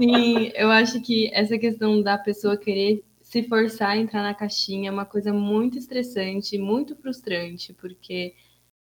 Sim, 0.00 0.52
eu 0.54 0.70
acho 0.70 1.00
que 1.02 1.30
essa 1.32 1.58
questão 1.58 2.02
da 2.02 2.18
pessoa 2.18 2.56
querer 2.56 3.02
se 3.22 3.42
forçar 3.44 3.90
a 3.90 3.96
entrar 3.96 4.22
na 4.22 4.34
caixinha 4.34 4.90
é 4.90 4.92
uma 4.92 5.06
coisa 5.06 5.32
muito 5.32 5.78
estressante, 5.78 6.58
muito 6.58 6.94
frustrante, 6.96 7.72
porque 7.74 8.34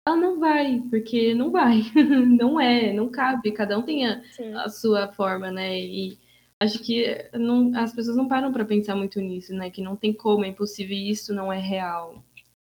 ela 0.08 0.16
não 0.16 0.40
vai, 0.40 0.82
porque 0.90 1.34
não 1.34 1.52
vai. 1.52 1.82
Não 2.40 2.60
é, 2.60 2.94
não 2.94 3.10
cabe. 3.10 3.52
Cada 3.52 3.78
um 3.78 3.84
tem 3.84 4.08
a, 4.08 4.22
a 4.64 4.70
sua 4.70 5.12
forma, 5.12 5.52
né? 5.52 5.80
E 5.80 6.18
acho 6.60 6.80
que 6.80 7.30
não, 7.34 7.72
as 7.76 7.94
pessoas 7.94 8.16
não 8.16 8.28
param 8.28 8.52
para 8.54 8.66
pensar 8.66 8.96
muito 8.96 9.20
nisso, 9.20 9.54
né? 9.54 9.70
Que 9.70 9.82
não 9.82 9.96
tem 9.96 10.14
como, 10.14 10.46
é 10.46 10.48
impossível 10.48 10.96
e 10.96 11.10
isso 11.10 11.34
não 11.34 11.52
é 11.52 11.60
real. 11.60 12.24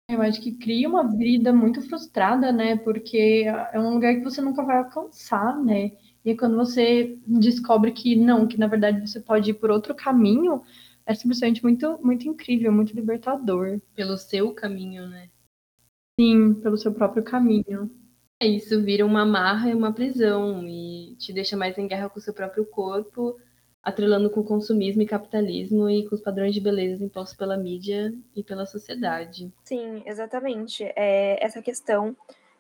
Eu 0.08 0.22
acho 0.22 0.40
que 0.40 0.52
cria 0.52 0.88
uma 0.88 1.04
vida 1.16 1.52
muito 1.52 1.82
frustrada, 1.82 2.52
né? 2.52 2.76
Porque 2.76 3.44
é 3.72 3.78
um 3.78 3.92
lugar 3.94 4.14
que 4.14 4.24
você 4.24 4.40
nunca 4.40 4.64
vai 4.64 4.78
alcançar, 4.78 5.62
né? 5.62 5.92
E 6.24 6.30
aí, 6.30 6.36
quando 6.36 6.56
você 6.56 7.18
descobre 7.26 7.92
que 7.92 8.16
não, 8.16 8.46
que 8.46 8.58
na 8.58 8.66
verdade 8.66 9.00
você 9.00 9.20
pode 9.20 9.50
ir 9.50 9.54
por 9.54 9.70
outro 9.70 9.94
caminho, 9.94 10.62
é 11.04 11.14
simplesmente 11.14 11.62
muito, 11.62 11.98
muito 12.02 12.26
incrível, 12.28 12.72
muito 12.72 12.94
libertador. 12.94 13.80
Pelo 13.94 14.16
seu 14.16 14.52
caminho, 14.52 15.06
né? 15.08 15.28
Sim, 16.18 16.54
pelo 16.54 16.76
seu 16.76 16.92
próprio 16.92 17.22
caminho. 17.22 17.90
É 18.40 18.46
isso, 18.46 18.82
vira 18.82 19.04
uma 19.04 19.24
marra 19.24 19.70
e 19.70 19.74
uma 19.74 19.92
prisão 19.92 20.62
e 20.66 21.14
te 21.18 21.32
deixa 21.32 21.56
mais 21.56 21.76
em 21.78 21.86
guerra 21.86 22.08
com 22.08 22.18
o 22.18 22.22
seu 22.22 22.34
próprio 22.34 22.66
corpo, 22.66 23.38
atrelando 23.82 24.28
com 24.30 24.40
o 24.40 24.44
consumismo 24.44 25.02
e 25.02 25.06
capitalismo 25.06 25.88
e 25.88 26.08
com 26.08 26.14
os 26.14 26.20
padrões 26.20 26.52
de 26.52 26.60
beleza 26.60 27.04
impostos 27.04 27.36
pela 27.36 27.56
mídia 27.56 28.12
e 28.34 28.42
pela 28.42 28.66
sociedade. 28.66 29.52
Sim, 29.64 30.02
exatamente. 30.04 30.84
É, 30.96 31.42
essa 31.44 31.62
questão 31.62 32.16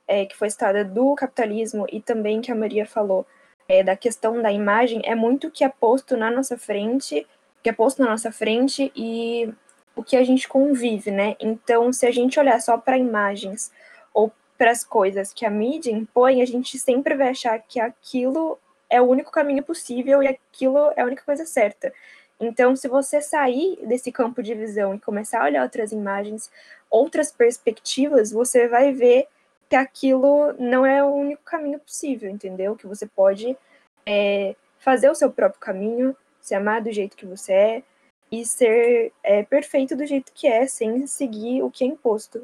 é, 0.06 0.24
que 0.24 0.36
foi 0.36 0.48
citada 0.48 0.84
do 0.84 1.14
capitalismo 1.14 1.86
e 1.90 2.00
também 2.00 2.40
que 2.40 2.52
a 2.52 2.54
Maria 2.54 2.86
falou 2.86 3.26
é, 3.68 3.82
da 3.82 3.96
questão 3.96 4.40
da 4.40 4.52
imagem 4.52 5.02
é 5.04 5.14
muito 5.14 5.50
que 5.50 5.64
é 5.64 5.68
posto 5.68 6.16
na 6.16 6.30
nossa 6.30 6.56
frente, 6.56 7.26
que 7.62 7.68
é 7.68 7.72
posto 7.72 8.02
na 8.02 8.10
nossa 8.10 8.30
frente 8.30 8.92
e 8.94 9.52
o 9.96 10.04
que 10.04 10.16
a 10.16 10.22
gente 10.22 10.46
convive, 10.46 11.10
né? 11.10 11.34
Então, 11.40 11.92
se 11.92 12.06
a 12.06 12.10
gente 12.10 12.38
olhar 12.38 12.60
só 12.60 12.76
para 12.76 12.98
imagens 12.98 13.72
ou 14.12 14.30
para 14.58 14.70
as 14.70 14.84
coisas 14.84 15.32
que 15.32 15.46
a 15.46 15.50
mídia 15.50 15.90
impõe, 15.90 16.42
a 16.42 16.46
gente 16.46 16.78
sempre 16.78 17.14
vai 17.14 17.30
achar 17.30 17.58
que 17.58 17.80
aquilo 17.80 18.58
é 18.88 19.00
o 19.00 19.06
único 19.06 19.32
caminho 19.32 19.62
possível 19.62 20.22
e 20.22 20.28
aquilo 20.28 20.92
é 20.94 21.00
a 21.00 21.04
única 21.04 21.24
coisa 21.24 21.46
certa. 21.46 21.92
Então, 22.38 22.76
se 22.76 22.86
você 22.86 23.22
sair 23.22 23.78
desse 23.86 24.12
campo 24.12 24.42
de 24.42 24.54
visão 24.54 24.94
e 24.94 25.00
começar 25.00 25.40
a 25.40 25.44
olhar 25.46 25.62
outras 25.62 25.90
imagens, 25.90 26.50
outras 26.90 27.32
perspectivas, 27.32 28.30
você 28.30 28.68
vai 28.68 28.92
ver 28.92 29.26
que 29.68 29.74
aquilo 29.74 30.52
não 30.58 30.84
é 30.84 31.02
o 31.02 31.08
único 31.08 31.42
caminho 31.42 31.80
possível, 31.80 32.30
entendeu? 32.30 32.76
Que 32.76 32.86
você 32.86 33.06
pode 33.06 33.56
é, 34.04 34.54
fazer 34.78 35.10
o 35.10 35.14
seu 35.14 35.32
próprio 35.32 35.58
caminho, 35.58 36.14
se 36.40 36.54
amar 36.54 36.82
do 36.82 36.92
jeito 36.92 37.16
que 37.16 37.26
você 37.26 37.52
é 37.52 37.82
e 38.30 38.44
ser 38.44 39.12
é, 39.22 39.42
perfeito 39.42 39.96
do 39.96 40.06
jeito 40.06 40.32
que 40.32 40.46
é, 40.46 40.66
sem 40.66 41.06
seguir 41.06 41.62
o 41.62 41.70
que 41.70 41.84
é 41.84 41.86
imposto. 41.86 42.40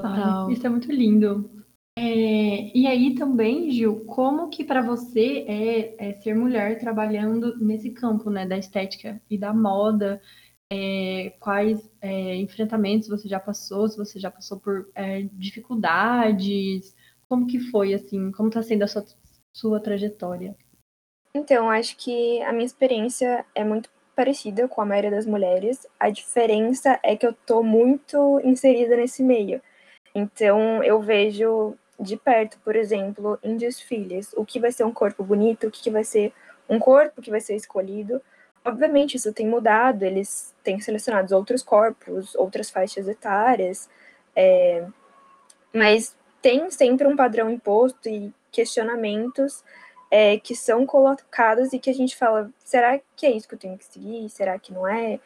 Ai, 0.00 0.52
isso 0.52 0.66
é 0.66 0.70
muito 0.70 0.90
lindo. 0.90 1.48
É, 1.96 2.76
e 2.76 2.86
aí 2.86 3.14
também, 3.14 3.70
Gil, 3.70 4.04
como 4.06 4.48
que 4.48 4.64
para 4.64 4.80
você 4.80 5.44
é, 5.46 6.08
é, 6.08 6.12
ser 6.14 6.34
mulher 6.34 6.78
trabalhando 6.78 7.58
nesse 7.58 7.90
campo, 7.90 8.30
né, 8.30 8.46
da 8.46 8.56
estética 8.56 9.20
e 9.28 9.36
da 9.36 9.52
moda? 9.52 10.20
É, 10.72 11.34
quais 11.38 11.90
é, 12.00 12.36
enfrentamentos 12.36 13.08
você 13.08 13.28
já 13.28 13.38
passou? 13.38 13.88
Se 13.88 13.98
você 13.98 14.18
já 14.18 14.30
passou 14.30 14.58
por 14.58 14.90
é, 14.94 15.22
dificuldades? 15.32 16.96
Como 17.28 17.46
que 17.46 17.60
foi, 17.60 17.92
assim? 17.92 18.32
Como 18.32 18.48
está 18.48 18.62
sendo 18.62 18.82
a 18.82 18.88
sua, 18.88 19.04
sua 19.54 19.80
trajetória? 19.80 20.56
Então, 21.34 21.70
acho 21.70 21.96
que 21.96 22.42
a 22.42 22.52
minha 22.52 22.64
experiência 22.64 23.44
é 23.54 23.64
muito 23.64 23.90
parecida 24.14 24.68
com 24.68 24.80
a 24.80 24.84
maioria 24.84 25.10
das 25.10 25.26
mulheres. 25.26 25.86
A 25.98 26.10
diferença 26.10 26.98
é 27.02 27.16
que 27.16 27.26
eu 27.26 27.32
tô 27.32 27.62
muito 27.62 28.40
inserida 28.44 28.96
nesse 28.96 29.22
meio. 29.22 29.60
Então, 30.14 30.82
eu 30.82 31.00
vejo 31.00 31.74
de 31.98 32.16
perto, 32.16 32.58
por 32.64 32.74
exemplo, 32.76 33.38
em 33.42 33.56
desfiles, 33.56 34.32
o 34.36 34.44
que 34.44 34.58
vai 34.58 34.72
ser 34.72 34.84
um 34.84 34.92
corpo 34.92 35.22
bonito, 35.22 35.66
o 35.66 35.70
que 35.70 35.90
vai 35.90 36.04
ser 36.04 36.32
um 36.68 36.78
corpo 36.78 37.22
que 37.22 37.30
vai 37.30 37.40
ser 37.40 37.54
escolhido. 37.54 38.20
Obviamente, 38.64 39.16
isso 39.16 39.32
tem 39.32 39.46
mudado, 39.46 40.02
eles 40.02 40.54
têm 40.62 40.80
selecionado 40.80 41.34
outros 41.34 41.62
corpos, 41.62 42.34
outras 42.34 42.70
faixas 42.70 43.08
etárias, 43.08 43.88
é... 44.34 44.86
mas 45.72 46.16
tem 46.40 46.70
sempre 46.70 47.06
um 47.06 47.16
padrão 47.16 47.50
imposto 47.50 48.08
e 48.08 48.32
questionamentos 48.50 49.64
é, 50.12 50.38
que 50.38 50.54
são 50.54 50.84
colocados 50.84 51.72
e 51.72 51.78
que 51.78 51.88
a 51.88 51.94
gente 51.94 52.14
fala, 52.14 52.50
será 52.58 53.00
que 53.16 53.24
é 53.24 53.30
isso 53.30 53.48
que 53.48 53.54
eu 53.54 53.58
tenho 53.58 53.78
que 53.78 53.86
seguir? 53.86 54.28
Será 54.28 54.58
que 54.58 54.70
não 54.70 54.86
é? 54.86 55.18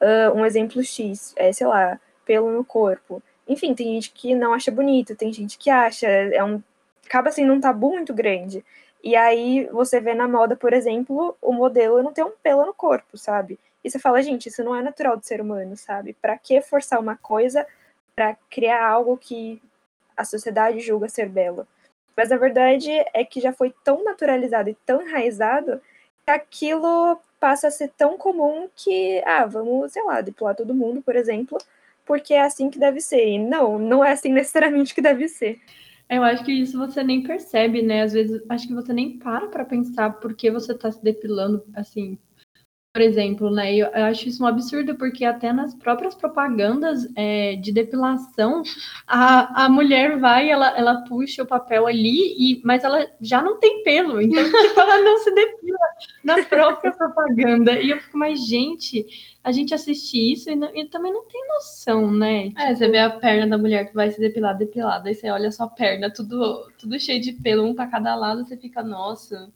Uh, 0.00 0.36
um 0.36 0.44
exemplo 0.44 0.82
X, 0.82 1.32
é, 1.36 1.52
sei 1.52 1.64
lá, 1.64 2.00
pelo 2.24 2.50
no 2.50 2.64
corpo. 2.64 3.22
Enfim, 3.46 3.72
tem 3.72 3.94
gente 3.94 4.10
que 4.10 4.34
não 4.34 4.52
acha 4.52 4.72
bonito, 4.72 5.14
tem 5.14 5.32
gente 5.32 5.56
que 5.56 5.70
acha, 5.70 6.08
é 6.08 6.42
um, 6.42 6.60
acaba 7.06 7.30
sendo 7.30 7.52
um 7.52 7.60
tabu 7.60 7.90
muito 7.90 8.12
grande. 8.12 8.64
E 9.04 9.14
aí 9.14 9.68
você 9.72 10.00
vê 10.00 10.12
na 10.12 10.26
moda, 10.26 10.56
por 10.56 10.72
exemplo, 10.72 11.36
o 11.40 11.52
modelo 11.52 12.02
não 12.02 12.12
tem 12.12 12.24
um 12.24 12.32
pelo 12.42 12.66
no 12.66 12.74
corpo, 12.74 13.16
sabe? 13.16 13.60
E 13.84 13.88
você 13.88 13.98
fala, 14.00 14.22
gente, 14.24 14.48
isso 14.48 14.64
não 14.64 14.74
é 14.74 14.82
natural 14.82 15.16
do 15.16 15.24
ser 15.24 15.40
humano, 15.40 15.76
sabe? 15.76 16.16
Para 16.20 16.36
que 16.36 16.60
forçar 16.62 16.98
uma 16.98 17.16
coisa 17.16 17.64
para 18.14 18.36
criar 18.50 18.84
algo 18.84 19.16
que 19.16 19.62
a 20.16 20.24
sociedade 20.24 20.80
julga 20.80 21.08
ser 21.08 21.28
belo? 21.28 21.64
Mas 22.16 22.30
a 22.30 22.36
verdade 22.36 22.90
é 23.14 23.24
que 23.24 23.40
já 23.40 23.52
foi 23.52 23.74
tão 23.84 24.04
naturalizado 24.04 24.70
e 24.70 24.76
tão 24.86 25.02
enraizado 25.02 25.80
que 26.24 26.30
aquilo 26.30 27.18
passa 27.40 27.68
a 27.68 27.70
ser 27.70 27.90
tão 27.96 28.16
comum 28.16 28.68
que, 28.76 29.22
ah, 29.26 29.44
vamos, 29.46 29.92
sei 29.92 30.02
lá, 30.04 30.20
depilar 30.20 30.54
todo 30.54 30.74
mundo, 30.74 31.02
por 31.02 31.16
exemplo, 31.16 31.58
porque 32.06 32.34
é 32.34 32.42
assim 32.42 32.70
que 32.70 32.78
deve 32.78 33.00
ser. 33.00 33.26
E 33.26 33.38
não, 33.38 33.78
não 33.78 34.04
é 34.04 34.12
assim 34.12 34.30
necessariamente 34.32 34.94
que 34.94 35.02
deve 35.02 35.28
ser. 35.28 35.60
Eu 36.08 36.22
acho 36.22 36.44
que 36.44 36.52
isso 36.52 36.78
você 36.78 37.02
nem 37.02 37.22
percebe, 37.22 37.80
né? 37.80 38.02
Às 38.02 38.12
vezes, 38.12 38.42
acho 38.48 38.68
que 38.68 38.74
você 38.74 38.92
nem 38.92 39.18
para 39.18 39.46
para 39.46 39.64
pensar 39.64 40.10
por 40.20 40.34
que 40.34 40.50
você 40.50 40.74
tá 40.74 40.92
se 40.92 41.02
depilando, 41.02 41.64
assim, 41.74 42.18
por 42.92 43.00
exemplo, 43.00 43.50
né? 43.50 43.74
Eu, 43.74 43.88
acho 44.04 44.28
isso 44.28 44.44
um 44.44 44.46
absurdo, 44.46 44.94
porque 44.96 45.24
até 45.24 45.50
nas 45.50 45.74
próprias 45.74 46.14
propagandas 46.14 47.08
é, 47.16 47.56
de 47.56 47.72
depilação, 47.72 48.62
a, 49.06 49.64
a 49.64 49.68
mulher 49.70 50.18
vai, 50.18 50.50
ela, 50.50 50.76
ela 50.76 51.02
puxa 51.04 51.42
o 51.42 51.46
papel 51.46 51.86
ali, 51.86 52.34
e, 52.36 52.60
mas 52.62 52.84
ela 52.84 53.10
já 53.18 53.40
não 53.40 53.58
tem 53.58 53.82
pelo, 53.82 54.20
então 54.20 54.44
tipo, 54.44 54.78
ela 54.78 55.00
não 55.00 55.18
se 55.18 55.34
depila 55.34 55.78
na 56.22 56.44
própria 56.44 56.92
propaganda. 56.92 57.80
E 57.80 57.90
eu 57.90 57.98
fico, 57.98 58.18
mas, 58.18 58.46
gente, 58.46 59.06
a 59.42 59.50
gente 59.50 59.72
assiste 59.72 60.32
isso 60.32 60.50
e, 60.50 60.54
não, 60.54 60.68
e 60.76 60.84
também 60.84 61.14
não 61.14 61.26
tem 61.26 61.40
noção, 61.48 62.10
né? 62.10 62.48
Tipo... 62.48 62.60
É, 62.60 62.74
você 62.74 62.88
vê 62.88 62.98
a 62.98 63.08
perna 63.08 63.46
da 63.46 63.56
mulher 63.56 63.88
que 63.88 63.94
vai 63.94 64.10
se 64.10 64.20
depilar 64.20 64.58
depilada, 64.58 65.08
aí 65.08 65.14
você 65.14 65.30
olha 65.30 65.48
a 65.58 65.66
perna, 65.66 66.12
tudo, 66.12 66.70
tudo 66.78 67.00
cheio 67.00 67.22
de 67.22 67.32
pelo, 67.32 67.64
um 67.64 67.74
para 67.74 67.86
cada 67.86 68.14
lado, 68.14 68.44
você 68.44 68.54
fica, 68.54 68.82
nossa 68.82 69.50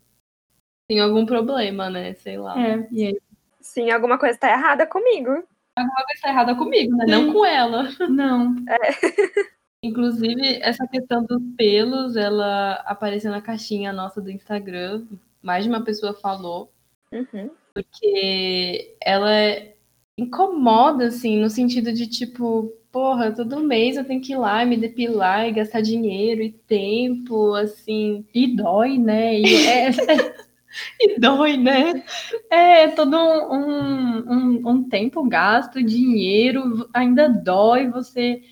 tem 0.89 1.01
algum 1.01 1.27
problema, 1.27 1.91
né? 1.91 2.15
Sei 2.15 2.39
lá. 2.39 2.59
É, 2.59 2.89
e 2.91 3.07
aí 3.07 3.21
Sim, 3.67 3.91
alguma 3.91 4.17
coisa 4.17 4.35
está 4.37 4.49
errada 4.49 4.87
comigo. 4.87 5.31
Alguma 5.77 5.97
coisa 5.97 6.13
está 6.15 6.29
errada 6.29 6.55
comigo, 6.55 6.97
né? 6.97 7.05
Não 7.07 7.33
com 7.33 7.45
ela. 7.45 7.89
Não. 8.09 8.55
É. 8.69 8.77
Inclusive, 9.83 10.61
essa 10.63 10.87
questão 10.87 11.25
dos 11.25 11.43
pelos, 11.57 12.17
ela 12.17 12.75
apareceu 12.87 13.31
na 13.31 13.43
caixinha 13.43 13.93
nossa 13.93 14.21
do 14.21 14.31
Instagram. 14.31 15.05
Mais 15.43 15.65
de 15.65 15.71
uma 15.71 15.85
pessoa 15.85 16.15
falou. 16.15 16.73
Uhum. 17.13 17.51
Porque 17.75 18.97
ela 19.03 19.31
incomoda, 20.17 21.09
assim, 21.09 21.39
no 21.39 21.51
sentido 21.51 21.93
de 21.93 22.07
tipo, 22.07 22.73
porra, 22.91 23.33
todo 23.33 23.61
mês 23.61 23.97
eu 23.97 24.05
tenho 24.05 24.23
que 24.23 24.33
ir 24.33 24.37
lá 24.37 24.65
me 24.65 24.77
depilar 24.77 25.47
e 25.47 25.53
gastar 25.53 25.83
dinheiro 25.83 26.41
e 26.41 26.53
tempo, 26.53 27.53
assim. 27.55 28.25
E 28.33 28.57
dói, 28.57 28.97
né? 28.97 29.39
E 29.41 29.67
é, 29.67 29.91
E 31.01 31.19
dói, 31.19 31.57
né? 31.57 32.05
É, 32.51 32.89
todo 32.89 33.17
um, 33.17 34.33
um, 34.33 34.69
um 34.69 34.89
tempo 34.89 35.27
gasto, 35.29 35.83
dinheiro, 35.83 36.89
ainda 36.93 37.29
dói, 37.29 37.89
você. 37.89 38.43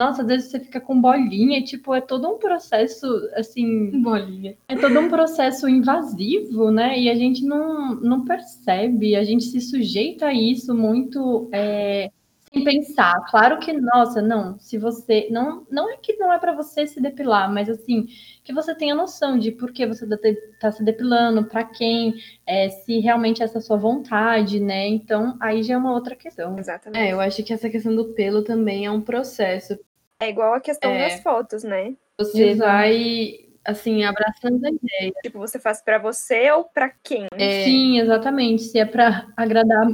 Nossa, 0.00 0.22
às 0.22 0.28
vezes 0.28 0.50
você 0.50 0.58
fica 0.58 0.80
com 0.80 1.00
bolinha, 1.00 1.62
tipo, 1.62 1.94
é 1.94 2.00
todo 2.00 2.28
um 2.28 2.38
processo, 2.38 3.06
assim. 3.34 4.02
Bolinha. 4.02 4.56
É 4.68 4.74
todo 4.74 4.98
um 4.98 5.08
processo 5.08 5.68
invasivo, 5.68 6.70
né? 6.70 6.98
E 6.98 7.08
a 7.08 7.14
gente 7.14 7.44
não, 7.44 7.94
não 7.96 8.24
percebe, 8.24 9.14
a 9.14 9.22
gente 9.22 9.44
se 9.44 9.60
sujeita 9.60 10.26
a 10.26 10.34
isso 10.34 10.74
muito. 10.74 11.48
É 11.52 12.10
pensar. 12.60 13.14
Claro 13.30 13.58
que, 13.58 13.72
nossa, 13.72 14.20
não, 14.20 14.58
se 14.58 14.76
você. 14.78 15.28
Não, 15.30 15.66
não 15.70 15.90
é 15.90 15.96
que 15.96 16.16
não 16.16 16.32
é 16.32 16.38
para 16.38 16.52
você 16.52 16.86
se 16.86 17.00
depilar, 17.00 17.52
mas 17.52 17.68
assim, 17.68 18.06
que 18.44 18.52
você 18.52 18.74
tenha 18.74 18.94
noção 18.94 19.38
de 19.38 19.50
por 19.50 19.72
que 19.72 19.86
você 19.86 20.04
está 20.04 20.16
tá 20.60 20.72
se 20.72 20.84
depilando, 20.84 21.44
para 21.44 21.64
quem, 21.64 22.14
é, 22.46 22.68
se 22.68 23.00
realmente 23.00 23.42
é 23.42 23.44
essa 23.44 23.60
sua 23.60 23.76
vontade, 23.76 24.60
né? 24.60 24.86
Então, 24.88 25.36
aí 25.40 25.62
já 25.62 25.74
é 25.74 25.76
uma 25.76 25.92
outra 25.92 26.14
questão. 26.14 26.58
Exatamente. 26.58 27.02
É, 27.02 27.12
eu 27.12 27.20
acho 27.20 27.42
que 27.42 27.52
essa 27.52 27.70
questão 27.70 27.94
do 27.94 28.12
pelo 28.12 28.42
também 28.42 28.86
é 28.86 28.90
um 28.90 29.00
processo. 29.00 29.78
É 30.20 30.28
igual 30.28 30.54
a 30.54 30.60
questão 30.60 30.90
é. 30.90 31.08
das 31.08 31.20
fotos, 31.20 31.64
né? 31.64 31.94
Você 32.18 32.50
Exato. 32.50 32.70
vai 32.70 33.52
assim, 33.64 34.04
abraçando 34.04 34.64
a 34.64 34.70
ideia. 34.70 35.12
Tipo, 35.22 35.38
você 35.38 35.58
faz 35.58 35.80
para 35.80 35.98
você 35.98 36.50
ou 36.50 36.64
para 36.64 36.90
quem? 37.02 37.26
É... 37.34 37.64
Sim, 37.64 37.98
exatamente. 38.00 38.62
Se 38.62 38.78
é 38.78 38.84
para 38.84 39.26
agradar, 39.36 39.86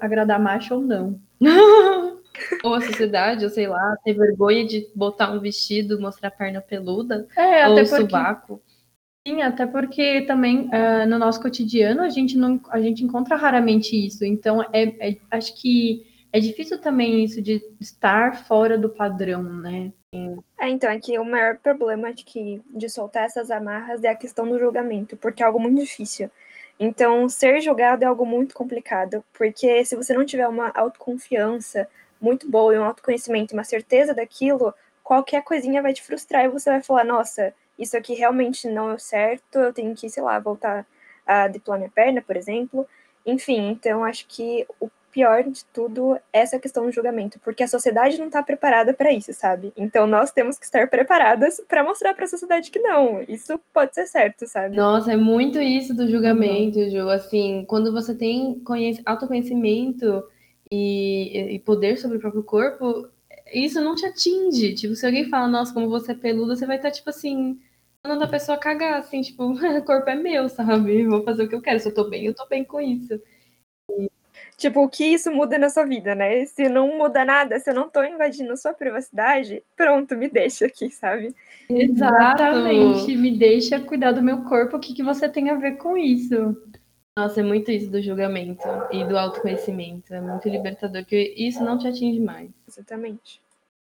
agradar 0.00 0.40
macho 0.40 0.74
ou 0.74 0.80
não. 0.80 1.20
ou 2.64 2.74
a 2.74 2.80
sociedade, 2.80 3.44
ou 3.44 3.50
sei 3.50 3.66
lá, 3.66 3.96
ter 4.04 4.14
vergonha 4.14 4.64
de 4.66 4.88
botar 4.94 5.30
um 5.30 5.40
vestido, 5.40 6.00
mostrar 6.00 6.28
a 6.28 6.32
perna 6.32 6.60
peluda, 6.60 7.26
é, 7.36 7.66
ou 7.68 7.72
até 7.72 7.82
o 7.82 7.88
porque... 7.88 8.02
sovaco. 8.02 8.62
Sim, 9.26 9.42
até 9.42 9.66
porque 9.66 10.22
também 10.22 10.68
uh, 10.68 11.06
no 11.08 11.18
nosso 11.18 11.42
cotidiano 11.42 12.02
a 12.02 12.08
gente 12.08 12.38
não 12.38 12.60
a 12.70 12.80
gente 12.80 13.02
encontra 13.02 13.34
raramente 13.34 13.96
isso. 13.96 14.24
Então, 14.24 14.62
é, 14.72 15.10
é, 15.10 15.16
acho 15.32 15.60
que 15.60 16.06
é 16.32 16.38
difícil 16.38 16.80
também 16.80 17.24
isso 17.24 17.42
de 17.42 17.60
estar 17.80 18.44
fora 18.44 18.78
do 18.78 18.88
padrão, 18.88 19.42
né? 19.42 19.92
É, 20.58 20.68
então, 20.68 20.90
aqui 20.90 21.18
o 21.18 21.24
maior 21.24 21.56
problema 21.58 22.12
de, 22.12 22.24
que, 22.24 22.62
de 22.74 22.88
soltar 22.88 23.24
essas 23.24 23.50
amarras 23.50 24.04
é 24.04 24.08
a 24.08 24.16
questão 24.16 24.48
do 24.48 24.58
julgamento, 24.58 25.16
porque 25.16 25.42
é 25.42 25.46
algo 25.46 25.58
muito 25.58 25.80
difícil. 25.80 26.30
Então, 26.78 27.28
ser 27.28 27.60
julgado 27.60 28.04
é 28.04 28.06
algo 28.06 28.26
muito 28.26 28.54
complicado, 28.54 29.24
porque 29.32 29.84
se 29.84 29.96
você 29.96 30.12
não 30.12 30.26
tiver 30.26 30.46
uma 30.46 30.70
autoconfiança 30.74 31.88
muito 32.20 32.50
boa 32.50 32.74
e 32.74 32.78
um 32.78 32.84
autoconhecimento, 32.84 33.54
uma 33.54 33.64
certeza 33.64 34.12
daquilo, 34.14 34.74
qualquer 35.02 35.42
coisinha 35.42 35.82
vai 35.82 35.92
te 35.94 36.02
frustrar 36.02 36.44
e 36.44 36.48
você 36.48 36.70
vai 36.70 36.82
falar, 36.82 37.04
nossa, 37.04 37.54
isso 37.78 37.96
aqui 37.96 38.14
realmente 38.14 38.68
não 38.68 38.92
é 38.92 38.98
certo, 38.98 39.58
eu 39.58 39.72
tenho 39.72 39.94
que, 39.94 40.08
sei 40.10 40.22
lá, 40.22 40.38
voltar 40.38 40.86
a 41.26 41.48
depilar 41.48 41.78
minha 41.78 41.90
perna, 41.90 42.22
por 42.22 42.36
exemplo. 42.36 42.86
Enfim, 43.24 43.70
então 43.70 44.04
acho 44.04 44.26
que 44.28 44.66
o 44.80 44.90
pior 45.16 45.42
de 45.44 45.64
tudo 45.72 46.18
essa 46.30 46.58
questão 46.58 46.84
do 46.84 46.92
julgamento, 46.92 47.40
porque 47.40 47.62
a 47.62 47.68
sociedade 47.68 48.18
não 48.18 48.26
está 48.26 48.42
preparada 48.42 48.92
para 48.92 49.10
isso, 49.10 49.32
sabe? 49.32 49.72
Então 49.74 50.06
nós 50.06 50.30
temos 50.30 50.58
que 50.58 50.66
estar 50.66 50.90
preparadas 50.90 51.58
para 51.66 51.82
mostrar 51.82 52.12
para 52.12 52.26
a 52.26 52.28
sociedade 52.28 52.70
que 52.70 52.78
não, 52.78 53.22
isso 53.26 53.58
pode 53.72 53.94
ser 53.94 54.06
certo, 54.06 54.46
sabe? 54.46 54.76
Nossa, 54.76 55.14
é 55.14 55.16
muito 55.16 55.58
isso 55.58 55.94
do 55.96 56.06
julgamento, 56.06 56.90
Ju. 56.90 57.08
Assim, 57.08 57.64
quando 57.66 57.90
você 57.90 58.14
tem 58.14 58.60
autoconhecimento 59.06 60.22
e, 60.70 61.54
e 61.54 61.58
poder 61.60 61.96
sobre 61.96 62.18
o 62.18 62.20
próprio 62.20 62.42
corpo, 62.42 63.08
isso 63.54 63.80
não 63.80 63.94
te 63.94 64.04
atinge. 64.04 64.74
Tipo, 64.74 64.94
se 64.94 65.06
alguém 65.06 65.30
fala, 65.30 65.48
nossa, 65.48 65.72
como 65.72 65.88
você 65.88 66.12
é 66.12 66.14
peluda, 66.14 66.54
você 66.54 66.66
vai 66.66 66.76
estar, 66.76 66.90
tipo 66.90 67.08
assim, 67.08 67.58
mandando 68.04 68.24
a 68.24 68.28
pessoa 68.28 68.58
cagar, 68.58 68.98
assim, 68.98 69.22
tipo, 69.22 69.44
o 69.48 69.82
corpo 69.82 70.10
é 70.10 70.14
meu, 70.14 70.46
sabe? 70.50 71.06
Vou 71.06 71.24
fazer 71.24 71.44
o 71.44 71.48
que 71.48 71.54
eu 71.54 71.62
quero. 71.62 71.80
Se 71.80 71.88
eu 71.88 71.94
tô 71.94 72.04
bem, 72.04 72.26
eu 72.26 72.34
tô 72.34 72.46
bem 72.46 72.62
com 72.64 72.82
isso. 72.82 73.18
Tipo, 74.56 74.84
o 74.84 74.88
que 74.88 75.04
isso 75.04 75.30
muda 75.30 75.58
na 75.58 75.68
sua 75.68 75.84
vida, 75.84 76.14
né? 76.14 76.46
Se 76.46 76.68
não 76.68 76.96
muda 76.96 77.24
nada, 77.24 77.60
se 77.60 77.70
eu 77.70 77.74
não 77.74 77.90
tô 77.90 78.02
invadindo 78.02 78.56
sua 78.56 78.72
privacidade, 78.72 79.62
pronto, 79.76 80.16
me 80.16 80.30
deixa 80.30 80.64
aqui, 80.64 80.88
sabe? 80.88 81.34
Exatamente, 81.68 83.14
me 83.16 83.36
deixa 83.36 83.78
cuidar 83.80 84.12
do 84.12 84.22
meu 84.22 84.44
corpo, 84.44 84.76
o 84.76 84.80
que, 84.80 84.94
que 84.94 85.02
você 85.02 85.28
tem 85.28 85.50
a 85.50 85.56
ver 85.56 85.76
com 85.76 85.96
isso? 85.96 86.56
Nossa, 87.18 87.40
é 87.40 87.42
muito 87.42 87.70
isso 87.70 87.90
do 87.90 88.00
julgamento 88.02 88.66
e 88.92 89.02
do 89.04 89.18
autoconhecimento. 89.18 90.12
É 90.12 90.20
muito 90.20 90.48
libertador, 90.48 91.04
que 91.04 91.34
isso 91.36 91.64
não 91.64 91.78
te 91.78 91.88
atinge 91.88 92.20
mais. 92.20 92.50
Exatamente. 92.68 93.40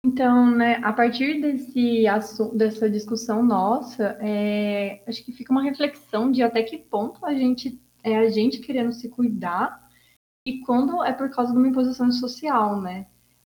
Então, 0.05 0.51
né, 0.51 0.79
a 0.83 0.93
partir 0.93 1.41
desse 1.41 2.07
assunto, 2.07 2.55
dessa 2.55 2.87
discussão 2.89 3.43
nossa, 3.43 4.17
é, 4.21 5.01
acho 5.07 5.25
que 5.25 5.31
fica 5.31 5.51
uma 5.51 5.63
reflexão 5.63 6.31
de 6.31 6.43
até 6.43 6.61
que 6.61 6.77
ponto 6.77 7.25
a 7.25 7.33
gente 7.33 7.79
é 8.03 8.15
a 8.15 8.29
gente 8.29 8.59
querendo 8.59 8.91
se 8.93 9.09
cuidar 9.09 9.86
e 10.47 10.59
quando 10.61 11.03
é 11.03 11.11
por 11.11 11.29
causa 11.29 11.51
de 11.51 11.57
uma 11.57 11.67
imposição 11.67 12.09
social, 12.11 12.81
né? 12.81 13.05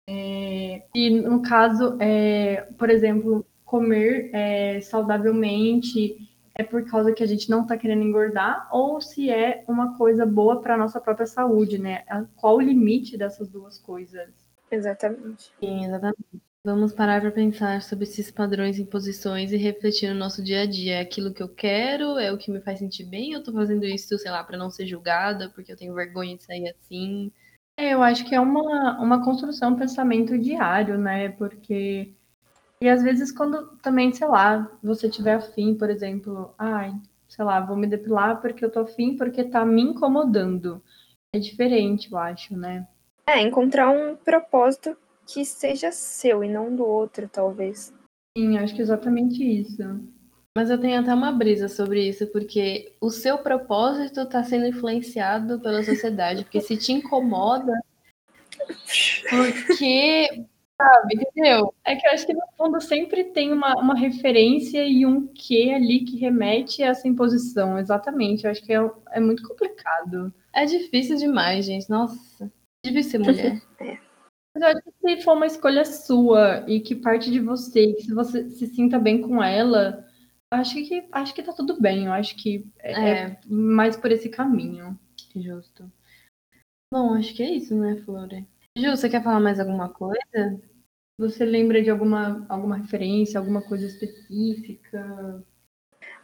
É, 0.07 0.83
e 0.95 1.09
no 1.21 1.41
caso, 1.41 1.97
é, 1.99 2.61
por 2.77 2.89
exemplo, 2.89 3.45
comer 3.65 4.29
é, 4.33 4.79
saudavelmente 4.79 6.15
é 6.53 6.63
por 6.63 6.85
causa 6.85 7.11
que 7.11 7.21
a 7.21 7.25
gente 7.25 7.49
não 7.49 7.63
está 7.63 7.75
querendo 7.75 8.03
engordar 8.03 8.69
ou 8.71 9.01
se 9.01 9.29
é 9.29 9.65
uma 9.67 9.97
coisa 9.97 10.25
boa 10.25 10.61
para 10.61 10.75
a 10.75 10.77
nossa 10.77 11.01
própria 11.01 11.25
saúde, 11.25 11.77
né? 11.77 12.05
Qual 12.37 12.55
o 12.55 12.61
limite 12.61 13.17
dessas 13.17 13.49
duas 13.49 13.77
coisas? 13.77 14.29
Exatamente. 14.71 15.51
Sim, 15.59 15.85
exatamente. 15.85 16.44
Vamos 16.65 16.91
parar 16.93 17.21
para 17.21 17.29
pensar 17.29 17.79
sobre 17.83 18.05
esses 18.05 18.31
padrões 18.31 18.79
e 18.79 18.81
imposições 18.81 19.51
e 19.51 19.55
refletir 19.55 20.11
no 20.11 20.17
nosso 20.17 20.43
dia 20.43 20.61
a 20.61 20.65
dia. 20.65 20.95
É 20.95 20.99
aquilo 20.99 21.31
que 21.31 21.43
eu 21.43 21.47
quero? 21.47 22.17
É 22.17 22.33
o 22.33 22.39
que 22.39 22.49
me 22.49 22.59
faz 22.59 22.79
sentir 22.79 23.03
bem? 23.03 23.33
Eu 23.33 23.43
tô 23.43 23.53
fazendo 23.53 23.85
isso, 23.85 24.17
sei 24.17 24.31
lá, 24.31 24.43
para 24.43 24.57
não 24.57 24.71
ser 24.71 24.87
julgada, 24.87 25.51
porque 25.53 25.71
eu 25.71 25.77
tenho 25.77 25.93
vergonha 25.93 26.35
de 26.35 26.43
sair 26.43 26.67
assim? 26.69 27.31
É, 27.77 27.93
eu 27.93 28.01
acho 28.01 28.25
que 28.25 28.33
é 28.33 28.39
uma, 28.39 28.99
uma 28.99 29.23
construção, 29.23 29.73
um 29.73 29.75
pensamento 29.75 30.35
diário, 30.39 30.97
né? 30.97 31.29
Porque. 31.29 32.11
E 32.81 32.89
às 32.89 33.03
vezes, 33.03 33.31
quando 33.31 33.77
também, 33.83 34.11
sei 34.11 34.27
lá, 34.27 34.67
você 34.81 35.07
tiver 35.07 35.35
afim, 35.35 35.75
por 35.75 35.91
exemplo, 35.91 36.51
ai, 36.57 36.91
sei 37.29 37.45
lá, 37.45 37.59
vou 37.59 37.77
me 37.77 37.85
depilar 37.85 38.41
porque 38.41 38.65
eu 38.65 38.71
tô 38.71 38.79
afim, 38.79 39.15
porque 39.15 39.43
tá 39.43 39.63
me 39.63 39.83
incomodando. 39.83 40.81
É 41.31 41.37
diferente, 41.37 42.11
eu 42.11 42.17
acho, 42.17 42.57
né? 42.57 42.87
É, 43.27 43.39
encontrar 43.39 43.91
um 43.91 44.15
propósito 44.15 44.97
que 45.25 45.43
seja 45.45 45.91
seu 45.91 46.43
e 46.43 46.49
não 46.49 46.75
do 46.75 46.85
outro, 46.85 47.27
talvez. 47.27 47.93
Sim, 48.37 48.57
acho 48.57 48.73
que 48.73 48.81
é 48.81 48.83
exatamente 48.83 49.43
isso. 49.43 49.81
Mas 50.57 50.69
eu 50.69 50.79
tenho 50.79 50.99
até 50.99 51.13
uma 51.13 51.33
brisa 51.33 51.67
sobre 51.67 52.07
isso, 52.07 52.27
porque 52.27 52.95
o 53.01 53.09
seu 53.09 53.37
propósito 53.37 54.21
está 54.21 54.43
sendo 54.43 54.65
influenciado 54.65 55.59
pela 55.59 55.83
sociedade, 55.83 56.43
porque 56.43 56.61
se 56.61 56.77
te 56.77 56.93
incomoda, 56.93 57.73
porque. 59.29 60.45
Sabe, 60.77 61.15
entendeu? 61.15 61.73
É 61.85 61.95
que 61.95 62.05
eu 62.05 62.11
acho 62.11 62.25
que 62.25 62.33
no 62.33 62.41
fundo 62.57 62.81
sempre 62.81 63.23
tem 63.23 63.53
uma, 63.53 63.75
uma 63.75 63.97
referência 63.97 64.83
e 64.83 65.05
um 65.05 65.25
quê 65.25 65.71
ali 65.73 66.01
que 66.01 66.17
remete 66.17 66.83
a 66.83 66.87
essa 66.87 67.07
imposição, 67.07 67.79
exatamente. 67.79 68.43
Eu 68.43 68.51
acho 68.51 68.61
que 68.61 68.73
é, 68.73 68.91
é 69.11 69.19
muito 69.21 69.41
complicado. 69.47 70.33
É 70.53 70.65
difícil 70.65 71.15
demais, 71.15 71.65
gente. 71.65 71.89
Nossa, 71.89 72.51
difícil 72.85 73.11
ser 73.11 73.19
mulher. 73.19 73.61
é. 73.79 73.97
Mas 74.55 74.63
eu 74.63 74.69
acho 74.69 74.81
que 74.83 75.17
se 75.17 75.23
for 75.23 75.33
uma 75.33 75.45
escolha 75.45 75.83
sua 75.83 76.63
e 76.65 76.79
que 76.79 76.95
parte 76.95 77.29
de 77.29 77.41
você, 77.41 77.93
que 77.93 78.03
se 78.03 78.13
você 78.13 78.49
se 78.49 78.67
sinta 78.67 78.97
bem 78.97 79.21
com 79.21 79.43
ela, 79.43 80.07
acho 80.49 80.75
que 80.75 81.05
acho 81.11 81.35
que 81.35 81.43
tá 81.43 81.51
tudo 81.51 81.79
bem. 81.79 82.05
Eu 82.05 82.13
acho 82.13 82.37
que 82.37 82.65
é, 82.79 82.93
é. 82.93 83.23
é 83.23 83.39
mais 83.47 83.97
por 83.97 84.11
esse 84.13 84.29
caminho. 84.29 84.97
Justo. 85.35 85.91
Bom, 86.93 87.13
acho 87.15 87.35
que 87.35 87.43
é 87.43 87.51
isso, 87.51 87.75
né, 87.75 87.97
Flore? 87.97 88.47
Ju, 88.77 88.91
você 88.91 89.09
quer 89.09 89.21
falar 89.21 89.41
mais 89.41 89.59
alguma 89.59 89.89
coisa? 89.89 90.61
Você 91.17 91.43
lembra 91.43 91.81
de 91.81 91.89
alguma, 91.89 92.45
alguma 92.47 92.77
referência, 92.77 93.37
alguma 93.37 93.61
coisa 93.61 93.85
específica? 93.85 95.43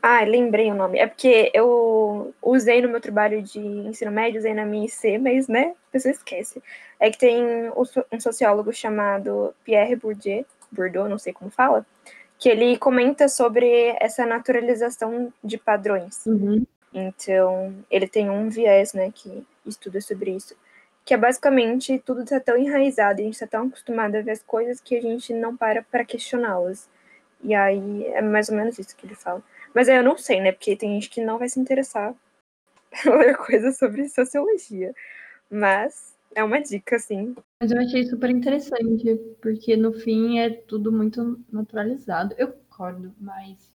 Ah, 0.01 0.23
lembrei 0.23 0.71
o 0.71 0.75
nome. 0.75 0.97
É 0.97 1.05
porque 1.05 1.51
eu 1.53 2.33
usei 2.41 2.81
no 2.81 2.89
meu 2.89 2.99
trabalho 2.99 3.41
de 3.41 3.59
ensino 3.59 4.11
médio, 4.11 4.39
usei 4.39 4.53
na 4.53 4.65
minha 4.65 4.85
IC, 4.85 5.19
mas, 5.19 5.47
né, 5.47 5.75
a 5.89 5.91
pessoa 5.91 6.11
esquece. 6.11 6.61
É 6.99 7.11
que 7.11 7.19
tem 7.19 7.43
um 8.11 8.19
sociólogo 8.19 8.73
chamado 8.73 9.53
Pierre 9.63 9.95
Bourdieu, 9.95 10.45
Bourdieu, 10.71 11.07
não 11.07 11.19
sei 11.19 11.33
como 11.33 11.51
fala, 11.51 11.85
que 12.39 12.49
ele 12.49 12.77
comenta 12.77 13.29
sobre 13.29 13.95
essa 13.99 14.25
naturalização 14.25 15.31
de 15.43 15.57
padrões. 15.57 16.25
Uhum. 16.25 16.65
Então, 16.91 17.73
ele 17.89 18.07
tem 18.07 18.29
um 18.29 18.49
viés, 18.49 18.93
né, 18.93 19.11
que 19.13 19.45
estuda 19.65 20.01
sobre 20.01 20.31
isso, 20.31 20.55
que 21.05 21.13
é 21.13 21.17
basicamente 21.17 21.99
tudo 21.99 22.23
está 22.23 22.39
tão 22.39 22.57
enraizado, 22.57 23.21
a 23.21 23.23
gente 23.23 23.33
está 23.33 23.47
tão 23.47 23.67
acostumado 23.67 24.15
a 24.15 24.21
ver 24.21 24.31
as 24.31 24.43
coisas 24.43 24.81
que 24.81 24.97
a 24.97 25.01
gente 25.01 25.33
não 25.33 25.55
para 25.55 25.83
para 25.83 26.03
questioná-las. 26.03 26.89
E 27.43 27.55
aí 27.55 28.05
é 28.07 28.21
mais 28.21 28.49
ou 28.49 28.55
menos 28.55 28.77
isso 28.77 28.95
que 28.95 29.05
ele 29.05 29.15
fala. 29.15 29.41
Mas 29.73 29.89
aí 29.89 29.97
eu 29.97 30.03
não 30.03 30.17
sei, 30.17 30.41
né? 30.41 30.51
Porque 30.51 30.75
tem 30.75 30.93
gente 30.93 31.09
que 31.09 31.23
não 31.23 31.37
vai 31.37 31.49
se 31.49 31.59
interessar 31.59 32.15
em 33.05 33.09
ler 33.09 33.37
coisas 33.37 33.77
sobre 33.77 34.07
sociologia. 34.09 34.93
Mas 35.49 36.15
é 36.35 36.43
uma 36.43 36.61
dica, 36.61 36.97
sim. 36.99 37.35
Mas 37.61 37.71
eu 37.71 37.79
achei 37.79 38.05
super 38.05 38.29
interessante, 38.29 39.15
porque 39.41 39.75
no 39.75 39.93
fim 39.93 40.39
é 40.39 40.49
tudo 40.49 40.91
muito 40.91 41.43
naturalizado. 41.51 42.35
Eu 42.37 42.51
concordo, 42.53 43.13
mas 43.19 43.71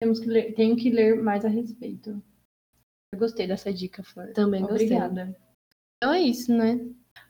temos 0.00 0.20
que 0.20 0.26
ler, 0.26 0.54
tenho 0.54 0.76
que 0.76 0.90
ler 0.90 1.20
mais 1.20 1.44
a 1.44 1.48
respeito. 1.48 2.22
Eu 3.12 3.18
gostei 3.18 3.46
dessa 3.46 3.72
dica, 3.72 4.02
Flor. 4.02 4.32
Também 4.32 4.64
Obrigada. 4.64 5.26
gostei. 5.26 5.50
Então 5.96 6.14
é 6.14 6.20
isso, 6.22 6.56
né? 6.56 6.80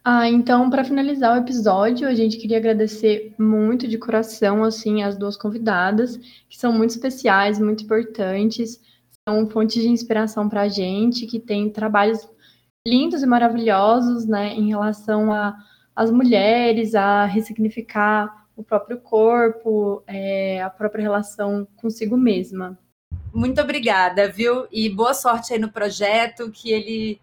Ah, 0.02 0.28
então, 0.28 0.70
para 0.70 0.82
finalizar 0.82 1.34
o 1.36 1.40
episódio, 1.40 2.08
a 2.08 2.14
gente 2.14 2.38
queria 2.38 2.56
agradecer 2.56 3.34
muito 3.38 3.86
de 3.86 3.98
coração, 3.98 4.64
assim, 4.64 5.02
as 5.02 5.16
duas 5.16 5.36
convidadas, 5.36 6.16
que 6.48 6.56
são 6.56 6.72
muito 6.72 6.90
especiais, 6.90 7.58
muito 7.58 7.84
importantes, 7.84 8.80
são 9.28 9.46
fontes 9.46 9.82
de 9.82 9.88
inspiração 9.88 10.48
para 10.48 10.62
a 10.62 10.68
gente, 10.68 11.26
que 11.26 11.38
tem 11.38 11.68
trabalhos 11.68 12.26
lindos 12.88 13.22
e 13.22 13.26
maravilhosos, 13.26 14.24
né, 14.24 14.54
em 14.54 14.68
relação 14.68 15.28
às 15.94 16.10
mulheres, 16.10 16.94
a 16.94 17.26
ressignificar 17.26 18.46
o 18.56 18.64
próprio 18.64 18.98
corpo, 18.98 20.02
é, 20.06 20.62
a 20.62 20.70
própria 20.70 21.02
relação 21.02 21.68
consigo 21.76 22.16
mesma. 22.16 22.78
Muito 23.32 23.60
obrigada, 23.60 24.28
viu? 24.28 24.66
E 24.72 24.88
boa 24.88 25.12
sorte 25.12 25.52
aí 25.52 25.58
no 25.58 25.70
projeto, 25.70 26.50
que 26.50 26.72
ele 26.72 27.20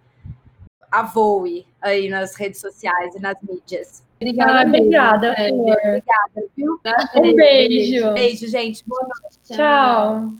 a 0.92 1.04
voe 1.04 1.66
aí 1.82 2.10
nas 2.10 2.36
redes 2.36 2.60
sociais 2.60 3.16
e 3.16 3.20
nas 3.20 3.38
mídias. 3.42 4.04
Obrigada, 4.16 4.60
ah, 4.60 4.66
obrigada, 4.66 5.28
é, 5.34 5.52
obrigada, 5.52 6.50
viu? 6.56 6.80
Um 7.16 7.36
beijo. 7.36 8.14
Beijo, 8.14 8.48
gente. 8.48 8.84
Boa 8.88 9.04
noite. 9.04 9.40
Tchau. 9.44 10.32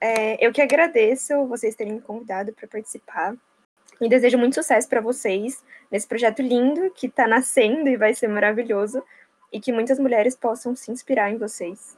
É, 0.00 0.44
eu 0.44 0.52
que 0.52 0.62
agradeço 0.62 1.46
vocês 1.46 1.76
terem 1.76 1.94
me 1.94 2.00
convidado 2.00 2.52
para 2.52 2.66
participar. 2.66 3.36
E 4.00 4.08
desejo 4.08 4.38
muito 4.38 4.54
sucesso 4.54 4.88
para 4.88 5.00
vocês 5.00 5.62
nesse 5.90 6.08
projeto 6.08 6.42
lindo 6.42 6.90
que 6.90 7.06
está 7.06 7.28
nascendo 7.28 7.88
e 7.88 7.96
vai 7.96 8.14
ser 8.14 8.28
maravilhoso. 8.28 9.02
E 9.52 9.60
que 9.60 9.72
muitas 9.72 9.98
mulheres 9.98 10.34
possam 10.34 10.74
se 10.74 10.90
inspirar 10.90 11.30
em 11.30 11.36
vocês. 11.36 11.96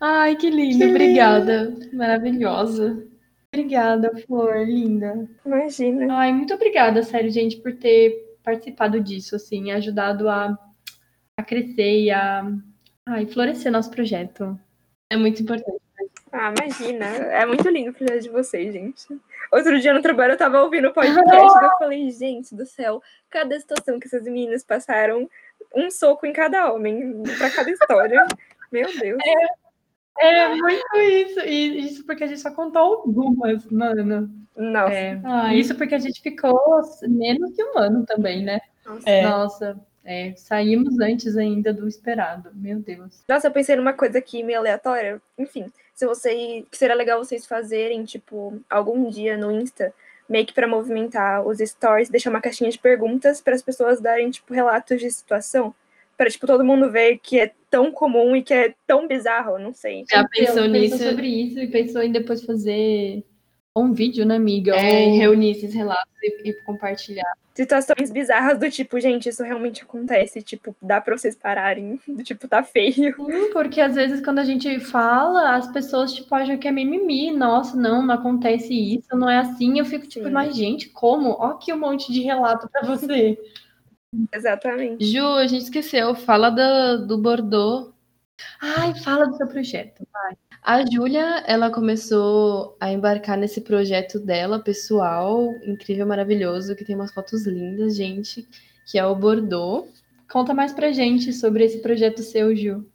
Ai, 0.00 0.36
que 0.36 0.48
lindo. 0.48 0.78
Que 0.78 0.90
Obrigada. 0.90 1.64
Lindo. 1.64 1.96
Maravilhosa. 1.96 3.09
Obrigada, 3.52 4.16
Flor, 4.26 4.64
linda. 4.64 5.28
Imagina. 5.44 6.18
Ai, 6.18 6.32
muito 6.32 6.54
obrigada, 6.54 7.02
sério, 7.02 7.30
gente, 7.30 7.56
por 7.56 7.76
ter 7.76 8.38
participado 8.44 9.00
disso, 9.00 9.34
assim, 9.34 9.72
ajudado 9.72 10.28
a, 10.28 10.56
a 11.36 11.42
crescer 11.42 12.04
e 12.04 12.10
a, 12.12 12.44
florescer 13.32 13.72
nosso 13.72 13.90
projeto. 13.90 14.58
É 15.10 15.16
muito 15.16 15.42
importante. 15.42 15.80
Ah, 16.32 16.54
imagina. 16.56 17.06
É 17.06 17.44
muito 17.44 17.68
lindo 17.68 17.90
o 17.90 17.94
projeto 17.94 18.22
de 18.22 18.28
vocês, 18.28 18.72
gente. 18.72 19.04
Outro 19.50 19.80
dia 19.80 19.92
no 19.92 20.00
trabalho 20.00 20.34
eu 20.34 20.38
tava 20.38 20.62
ouvindo 20.62 20.88
o 20.88 20.94
podcast 20.94 21.58
e 21.58 21.64
eu 21.64 21.70
falei, 21.76 22.10
gente 22.12 22.54
do 22.54 22.64
céu, 22.64 23.02
cada 23.28 23.58
situação 23.58 23.98
que 23.98 24.06
essas 24.06 24.22
meninas 24.22 24.62
passaram, 24.62 25.28
um 25.74 25.90
soco 25.90 26.24
em 26.24 26.32
cada 26.32 26.72
homem, 26.72 27.20
pra 27.36 27.50
cada 27.50 27.68
história. 27.68 28.24
Meu 28.70 28.86
Deus. 28.96 29.18
É 29.26 29.69
muito 30.56 30.96
isso. 30.96 31.40
E 31.40 31.86
isso 31.86 32.04
porque 32.04 32.24
a 32.24 32.26
gente 32.26 32.40
só 32.40 32.50
contou 32.50 32.82
algumas, 32.82 33.64
mano. 33.66 34.30
Nossa. 34.56 34.92
É, 34.92 35.20
Ai. 35.24 35.56
isso 35.56 35.74
porque 35.74 35.94
a 35.94 35.98
gente 35.98 36.20
ficou 36.20 36.82
menos 37.08 37.54
que 37.54 37.64
um 37.64 37.78
ano 37.78 38.04
também, 38.04 38.44
né? 38.44 38.60
Nossa. 38.84 39.10
É. 39.10 39.22
Nossa, 39.22 39.80
é, 40.04 40.34
saímos 40.36 40.98
antes 41.00 41.36
ainda 41.36 41.72
do 41.72 41.86
esperado. 41.86 42.50
Meu 42.54 42.78
Deus. 42.80 43.22
Nossa, 43.28 43.46
eu 43.46 43.52
pensei 43.52 43.76
numa 43.76 43.92
coisa 43.92 44.18
aqui 44.18 44.42
meio 44.42 44.58
aleatória. 44.58 45.20
Enfim, 45.38 45.70
se 45.94 46.06
vocês. 46.06 46.64
Que 46.70 46.76
seria 46.76 46.94
legal 46.94 47.22
vocês 47.22 47.46
fazerem, 47.46 48.04
tipo, 48.04 48.60
algum 48.68 49.08
dia 49.08 49.36
no 49.36 49.50
Insta, 49.52 49.94
meio 50.28 50.46
que 50.46 50.52
pra 50.52 50.66
movimentar 50.66 51.46
os 51.46 51.58
stories, 51.58 52.08
deixar 52.08 52.30
uma 52.30 52.40
caixinha 52.40 52.70
de 52.70 52.78
perguntas 52.78 53.40
para 53.40 53.54
as 53.54 53.62
pessoas 53.62 54.00
darem, 54.00 54.30
tipo, 54.30 54.52
relatos 54.52 55.00
de 55.00 55.10
situação. 55.10 55.74
Pra, 56.20 56.28
tipo, 56.28 56.46
todo 56.46 56.62
mundo 56.62 56.90
ver 56.90 57.18
que 57.22 57.40
é 57.40 57.50
tão 57.70 57.90
comum 57.90 58.36
e 58.36 58.42
que 58.42 58.52
é 58.52 58.74
tão 58.86 59.08
bizarro, 59.08 59.58
não 59.58 59.72
sei. 59.72 60.04
Já 60.06 60.22
pensou 60.28 60.66
nisso? 60.66 60.98
Pensou 60.98 61.08
sobre 61.08 61.26
isso 61.28 61.58
e 61.58 61.66
pensou 61.66 62.02
em 62.02 62.12
depois 62.12 62.44
fazer 62.44 63.24
um 63.74 63.94
vídeo, 63.94 64.26
né, 64.26 64.36
amiga? 64.36 64.76
É, 64.76 65.06
Ou- 65.06 65.16
reunir 65.16 65.52
esses 65.52 65.72
relatos 65.72 66.12
e, 66.22 66.50
e 66.50 66.52
compartilhar. 66.64 67.32
Situações 67.54 68.10
bizarras 68.10 68.58
do 68.58 68.70
tipo, 68.70 69.00
gente, 69.00 69.30
isso 69.30 69.42
realmente 69.42 69.82
acontece. 69.82 70.42
Tipo, 70.42 70.76
dá 70.82 71.00
pra 71.00 71.16
vocês 71.16 71.34
pararem. 71.34 71.98
Do 72.06 72.22
tipo, 72.22 72.46
tá 72.46 72.62
feio. 72.62 72.92
Sim, 73.16 73.50
porque 73.54 73.80
às 73.80 73.94
vezes 73.94 74.22
quando 74.22 74.40
a 74.40 74.44
gente 74.44 74.78
fala, 74.78 75.56
as 75.56 75.72
pessoas 75.72 76.12
tipo 76.12 76.34
acham 76.34 76.58
que 76.58 76.68
é 76.68 76.70
mimimi. 76.70 77.30
Nossa, 77.30 77.74
não, 77.74 78.04
não 78.04 78.14
acontece 78.14 78.74
isso, 78.74 79.08
não 79.16 79.30
é 79.30 79.38
assim. 79.38 79.78
Eu 79.78 79.86
fico 79.86 80.06
tipo, 80.06 80.26
Sim. 80.26 80.32
mas 80.32 80.54
gente, 80.54 80.90
como? 80.90 81.30
Ó 81.30 81.52
aqui 81.52 81.72
um 81.72 81.78
monte 81.80 82.12
de 82.12 82.20
relato 82.20 82.68
pra 82.68 82.82
você. 82.82 83.38
Exatamente. 84.32 85.04
Ju, 85.04 85.24
a 85.24 85.46
gente 85.46 85.64
esqueceu. 85.64 86.14
Fala 86.14 86.50
do, 86.50 87.06
do 87.06 87.18
Bordeaux. 87.18 87.92
Ai, 88.60 88.94
fala 89.00 89.26
do 89.26 89.36
seu 89.36 89.46
projeto. 89.46 90.06
A 90.62 90.84
Júlia, 90.84 91.42
ela 91.46 91.70
começou 91.70 92.76
a 92.80 92.90
embarcar 92.90 93.36
nesse 93.36 93.60
projeto 93.60 94.18
dela, 94.18 94.62
pessoal, 94.62 95.48
incrível, 95.64 96.06
maravilhoso, 96.06 96.76
que 96.76 96.84
tem 96.84 96.94
umas 96.94 97.12
fotos 97.12 97.46
lindas, 97.46 97.96
gente, 97.96 98.46
que 98.86 98.98
é 98.98 99.06
o 99.06 99.14
Bordeaux. 99.14 99.88
Conta 100.30 100.52
mais 100.52 100.72
pra 100.72 100.92
gente 100.92 101.32
sobre 101.32 101.64
esse 101.64 101.80
projeto 101.80 102.22
seu, 102.22 102.54
Ju. 102.54 102.86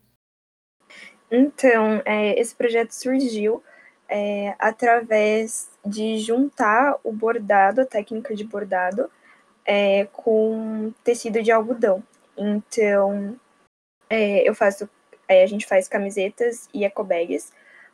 Então, 1.32 2.02
é, 2.06 2.40
esse 2.40 2.56
projeto 2.56 2.92
surgiu 2.92 3.64
é, 4.08 4.56
através 4.60 5.70
de 5.86 6.20
juntar 6.20 7.00
o 7.04 7.12
bordado, 7.12 7.82
a 7.82 7.86
técnica 7.86 8.36
de 8.36 8.44
bordado, 8.44 9.10
é, 9.66 10.06
com 10.06 10.94
tecido 11.04 11.42
de 11.42 11.52
algodão. 11.52 12.04
Então, 12.38 13.36
é, 14.10 14.48
eu 14.48 14.54
faço, 14.54 14.90
é, 15.28 15.44
a 15.44 15.48
gente 15.48 15.66
faz 15.66 15.88
camisetas 15.88 16.70
e 16.74 16.86
ecobags. 16.86 17.52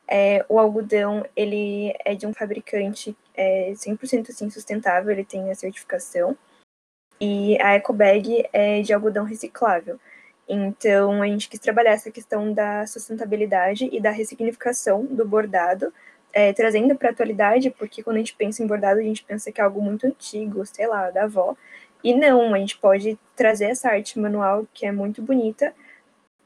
É, 0.08 0.46
o 0.50 0.60
algodão, 0.60 1.26
ele 1.36 1.96
é 2.04 2.14
de 2.16 2.28
um 2.28 2.34
fabricante 2.34 3.16
é, 3.34 3.72
100% 3.72 4.30
assim, 4.30 4.50
sustentável, 4.50 5.12
ele 5.12 5.24
tem 5.24 5.50
a 5.50 5.56
certificação. 5.56 6.38
E 7.20 7.62
a 7.62 7.76
ecobag 7.76 8.50
é 8.52 8.82
de 8.82 8.94
algodão 8.94 9.24
reciclável. 9.24 10.00
Então, 10.50 11.22
a 11.22 11.28
gente 11.28 11.48
quis 11.48 11.60
trabalhar 11.60 11.92
essa 11.92 12.12
questão 12.12 12.52
da 12.52 12.86
sustentabilidade 12.86 13.88
e 13.92 14.02
da 14.02 14.12
ressignificação 14.12 15.06
do 15.06 15.26
bordado, 15.26 15.94
é, 16.34 16.54
trazendo 16.54 16.96
para 16.96 17.10
a 17.10 17.12
atualidade, 17.12 17.70
porque 17.72 18.04
quando 18.04 18.18
a 18.18 18.20
gente 18.20 18.36
pensa 18.36 18.64
em 18.64 18.68
bordado, 18.68 19.00
a 19.00 19.04
gente 19.04 19.24
pensa 19.24 19.52
que 19.52 19.60
é 19.60 19.64
algo 19.64 19.82
muito 19.82 20.08
antigo, 20.08 20.66
sei 20.66 20.88
lá, 20.88 21.10
da 21.10 21.24
avó. 21.24 21.56
E 22.04 22.14
não, 22.14 22.54
a 22.54 22.58
gente 22.58 22.78
pode 22.78 23.18
trazer 23.36 23.66
essa 23.66 23.90
arte 23.90 24.20
manual, 24.20 24.68
que 24.74 24.86
é 24.86 24.92
muito 24.92 25.22
bonita, 25.22 25.74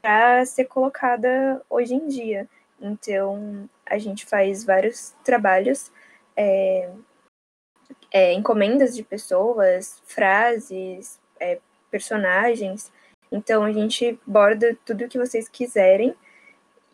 para 0.02 0.44
ser 0.44 0.66
colocada 0.66 1.62
hoje 1.70 1.94
em 1.94 2.06
dia. 2.08 2.48
Então, 2.80 3.68
a 3.86 3.98
gente 3.98 4.26
faz 4.26 4.64
vários 4.64 5.14
trabalhos, 5.24 5.90
é, 6.36 6.90
é, 8.12 8.32
encomendas 8.32 8.94
de 8.94 9.02
pessoas, 9.02 10.02
frases, 10.04 11.18
é, 11.40 11.58
personagens. 11.90 12.92
Então 13.30 13.62
a 13.62 13.72
gente 13.72 14.18
borda 14.26 14.76
tudo 14.84 15.04
o 15.04 15.08
que 15.08 15.18
vocês 15.18 15.48
quiserem. 15.48 16.14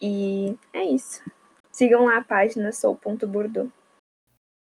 E 0.00 0.56
é 0.72 0.84
isso. 0.84 1.22
Sigam 1.72 2.04
lá 2.04 2.18
a 2.18 2.24
página 2.24 2.70
sou.bordeaux. 2.70 3.70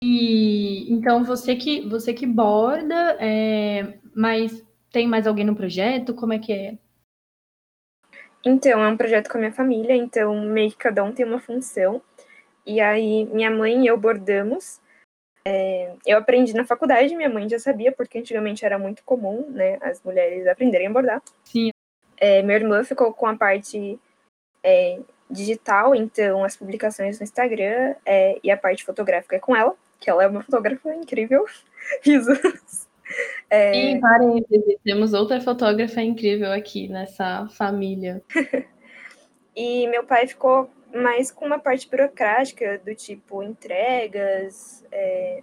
E 0.03 0.93
então 0.93 1.23
você 1.23 1.55
que 1.55 1.87
você 1.87 2.13
que 2.13 2.27
borda, 2.27 3.17
é, 3.19 3.97
mas 4.13 4.63
tem 4.91 5.07
mais 5.07 5.25
alguém 5.25 5.45
no 5.45 5.55
projeto? 5.55 6.13
Como 6.13 6.33
é 6.33 6.39
que 6.39 6.53
é? 6.53 6.77
Então, 8.45 8.81
é 8.81 8.87
um 8.87 8.95
projeto 8.95 9.29
com 9.29 9.37
a 9.37 9.41
minha 9.41 9.51
família, 9.51 9.95
então 9.95 10.39
meio 10.45 10.69
que 10.71 10.77
cada 10.77 11.03
um 11.03 11.11
tem 11.11 11.25
uma 11.25 11.39
função. 11.39 12.01
E 12.65 12.79
aí, 12.79 13.25
minha 13.25 13.51
mãe 13.51 13.83
e 13.83 13.87
eu 13.87 13.97
bordamos. 13.97 14.79
É, 15.45 15.95
eu 16.05 16.17
aprendi 16.17 16.53
na 16.53 16.65
faculdade, 16.65 17.15
minha 17.15 17.29
mãe 17.29 17.49
já 17.49 17.57
sabia, 17.57 17.91
porque 17.91 18.19
antigamente 18.19 18.65
era 18.65 18.77
muito 18.77 19.03
comum, 19.03 19.49
né, 19.49 19.77
as 19.81 20.01
mulheres 20.03 20.45
aprenderem 20.45 20.87
a 20.87 20.91
bordar. 20.91 21.21
Sim. 21.43 21.71
É, 22.17 22.41
minha 22.41 22.57
irmã 22.57 22.83
ficou 22.83 23.13
com 23.13 23.27
a 23.27 23.35
parte 23.35 23.99
é, 24.63 24.99
digital, 25.29 25.93
então 25.93 26.43
as 26.43 26.55
publicações 26.55 27.19
no 27.19 27.23
Instagram 27.23 27.95
é, 28.05 28.39
e 28.43 28.49
a 28.49 28.57
parte 28.57 28.83
fotográfica 28.83 29.35
é 29.35 29.39
com 29.39 29.55
ela, 29.55 29.73
que 29.99 30.09
ela 30.09 30.23
é 30.23 30.27
uma 30.27 30.43
fotógrafa 30.43 30.93
incrível. 30.95 31.45
Risos. 32.01 32.87
É, 33.49 33.93
E 33.93 33.99
parênteses, 34.01 34.75
temos 34.83 35.13
outra 35.13 35.39
fotógrafa 35.39 36.01
incrível 36.01 36.51
aqui 36.51 36.87
nessa 36.87 37.47
família. 37.57 38.21
E 39.59 39.87
meu 39.87 40.03
pai 40.03 40.27
ficou 40.27 40.69
mais 40.93 41.31
com 41.31 41.43
uma 41.43 41.57
parte 41.57 41.89
burocrática, 41.89 42.79
do 42.85 42.93
tipo 42.93 43.41
entregas, 43.41 44.85
é, 44.91 45.41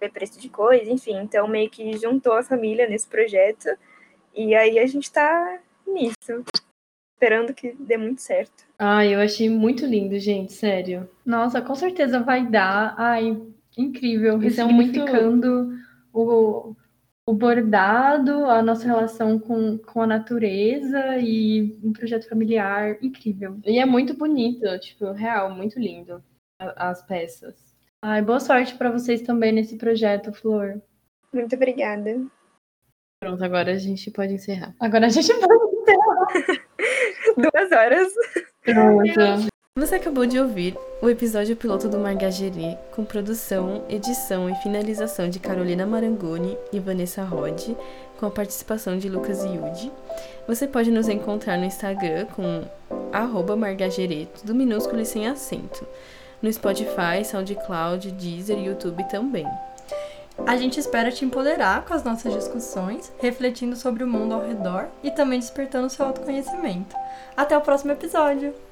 ver 0.00 0.12
preço 0.12 0.40
de 0.40 0.48
coisa, 0.48 0.88
enfim. 0.88 1.16
Então, 1.16 1.48
meio 1.48 1.68
que 1.68 1.98
juntou 1.98 2.34
a 2.34 2.44
família 2.44 2.88
nesse 2.88 3.08
projeto. 3.08 3.68
E 4.32 4.54
aí 4.54 4.78
a 4.78 4.86
gente 4.86 5.10
tá 5.10 5.58
nisso. 5.84 6.44
Esperando 7.16 7.54
que 7.54 7.72
dê 7.72 7.96
muito 7.96 8.20
certo. 8.20 8.64
Ai, 8.78 9.14
eu 9.14 9.20
achei 9.20 9.48
muito 9.48 9.86
lindo, 9.86 10.18
gente, 10.18 10.52
sério. 10.52 11.08
Nossa, 11.24 11.62
com 11.62 11.74
certeza 11.74 12.20
vai 12.20 12.46
dar. 12.46 12.94
Ai, 12.98 13.40
incrível. 13.76 14.42
Isso 14.42 14.60
é 14.60 14.64
muito- 14.64 15.00
Ressignificando 15.00 15.72
o, 16.12 16.74
o 17.26 17.32
bordado, 17.32 18.44
a 18.44 18.62
nossa 18.62 18.84
relação 18.84 19.38
com, 19.38 19.78
com 19.78 20.02
a 20.02 20.06
natureza 20.06 21.16
e 21.16 21.78
um 21.82 21.90
projeto 21.90 22.28
familiar 22.28 22.98
incrível. 23.02 23.58
E 23.64 23.78
é 23.78 23.86
muito 23.86 24.12
bonito, 24.14 24.66
tipo, 24.78 25.10
real, 25.12 25.50
muito 25.54 25.78
lindo 25.80 26.22
as 26.60 27.02
peças. 27.02 27.54
Ai, 28.04 28.20
boa 28.20 28.40
sorte 28.40 28.74
para 28.76 28.90
vocês 28.90 29.22
também 29.22 29.52
nesse 29.52 29.78
projeto, 29.78 30.34
Flor. 30.34 30.82
Muito 31.32 31.56
obrigada. 31.56 32.22
Pronto, 33.22 33.42
agora 33.42 33.72
a 33.72 33.78
gente 33.78 34.10
pode 34.10 34.34
encerrar. 34.34 34.74
Agora 34.78 35.06
a 35.06 35.08
gente 35.08 35.32
vai. 35.32 35.65
Duas 37.36 37.72
horas. 37.72 38.12
Pronto. 38.64 39.48
Você 39.78 39.96
acabou 39.96 40.24
de 40.24 40.40
ouvir 40.40 40.74
o 41.02 41.10
episódio 41.10 41.54
piloto 41.54 41.86
do 41.86 41.98
Margageri, 41.98 42.78
com 42.92 43.04
produção, 43.04 43.84
edição 43.90 44.48
e 44.48 44.54
finalização 44.56 45.28
de 45.28 45.38
Carolina 45.38 45.84
Marangoni 45.84 46.56
e 46.72 46.80
Vanessa 46.80 47.22
Rod, 47.22 47.76
com 48.18 48.24
a 48.24 48.30
participação 48.30 48.96
de 48.96 49.10
Lucas 49.10 49.44
Yudi. 49.44 49.92
Você 50.48 50.66
pode 50.66 50.90
nos 50.90 51.08
encontrar 51.08 51.58
no 51.58 51.66
Instagram 51.66 52.24
com 52.34 52.64
Margageri, 53.54 54.30
tudo 54.40 54.54
minúsculo 54.54 55.02
e 55.02 55.04
sem 55.04 55.28
acento. 55.28 55.86
No 56.40 56.50
Spotify, 56.50 57.22
SoundCloud, 57.22 58.12
Deezer 58.12 58.58
e 58.58 58.66
YouTube 58.66 59.04
também. 59.10 59.46
A 60.44 60.56
gente 60.56 60.78
espera 60.78 61.10
te 61.10 61.24
empoderar 61.24 61.84
com 61.84 61.94
as 61.94 62.04
nossas 62.04 62.32
discussões, 62.32 63.12
refletindo 63.18 63.76
sobre 63.76 64.04
o 64.04 64.08
mundo 64.08 64.34
ao 64.34 64.46
redor 64.46 64.88
e 65.02 65.10
também 65.10 65.38
despertando 65.38 65.88
seu 65.88 66.04
autoconhecimento. 66.04 66.94
Até 67.36 67.56
o 67.56 67.60
próximo 67.60 67.92
episódio! 67.92 68.65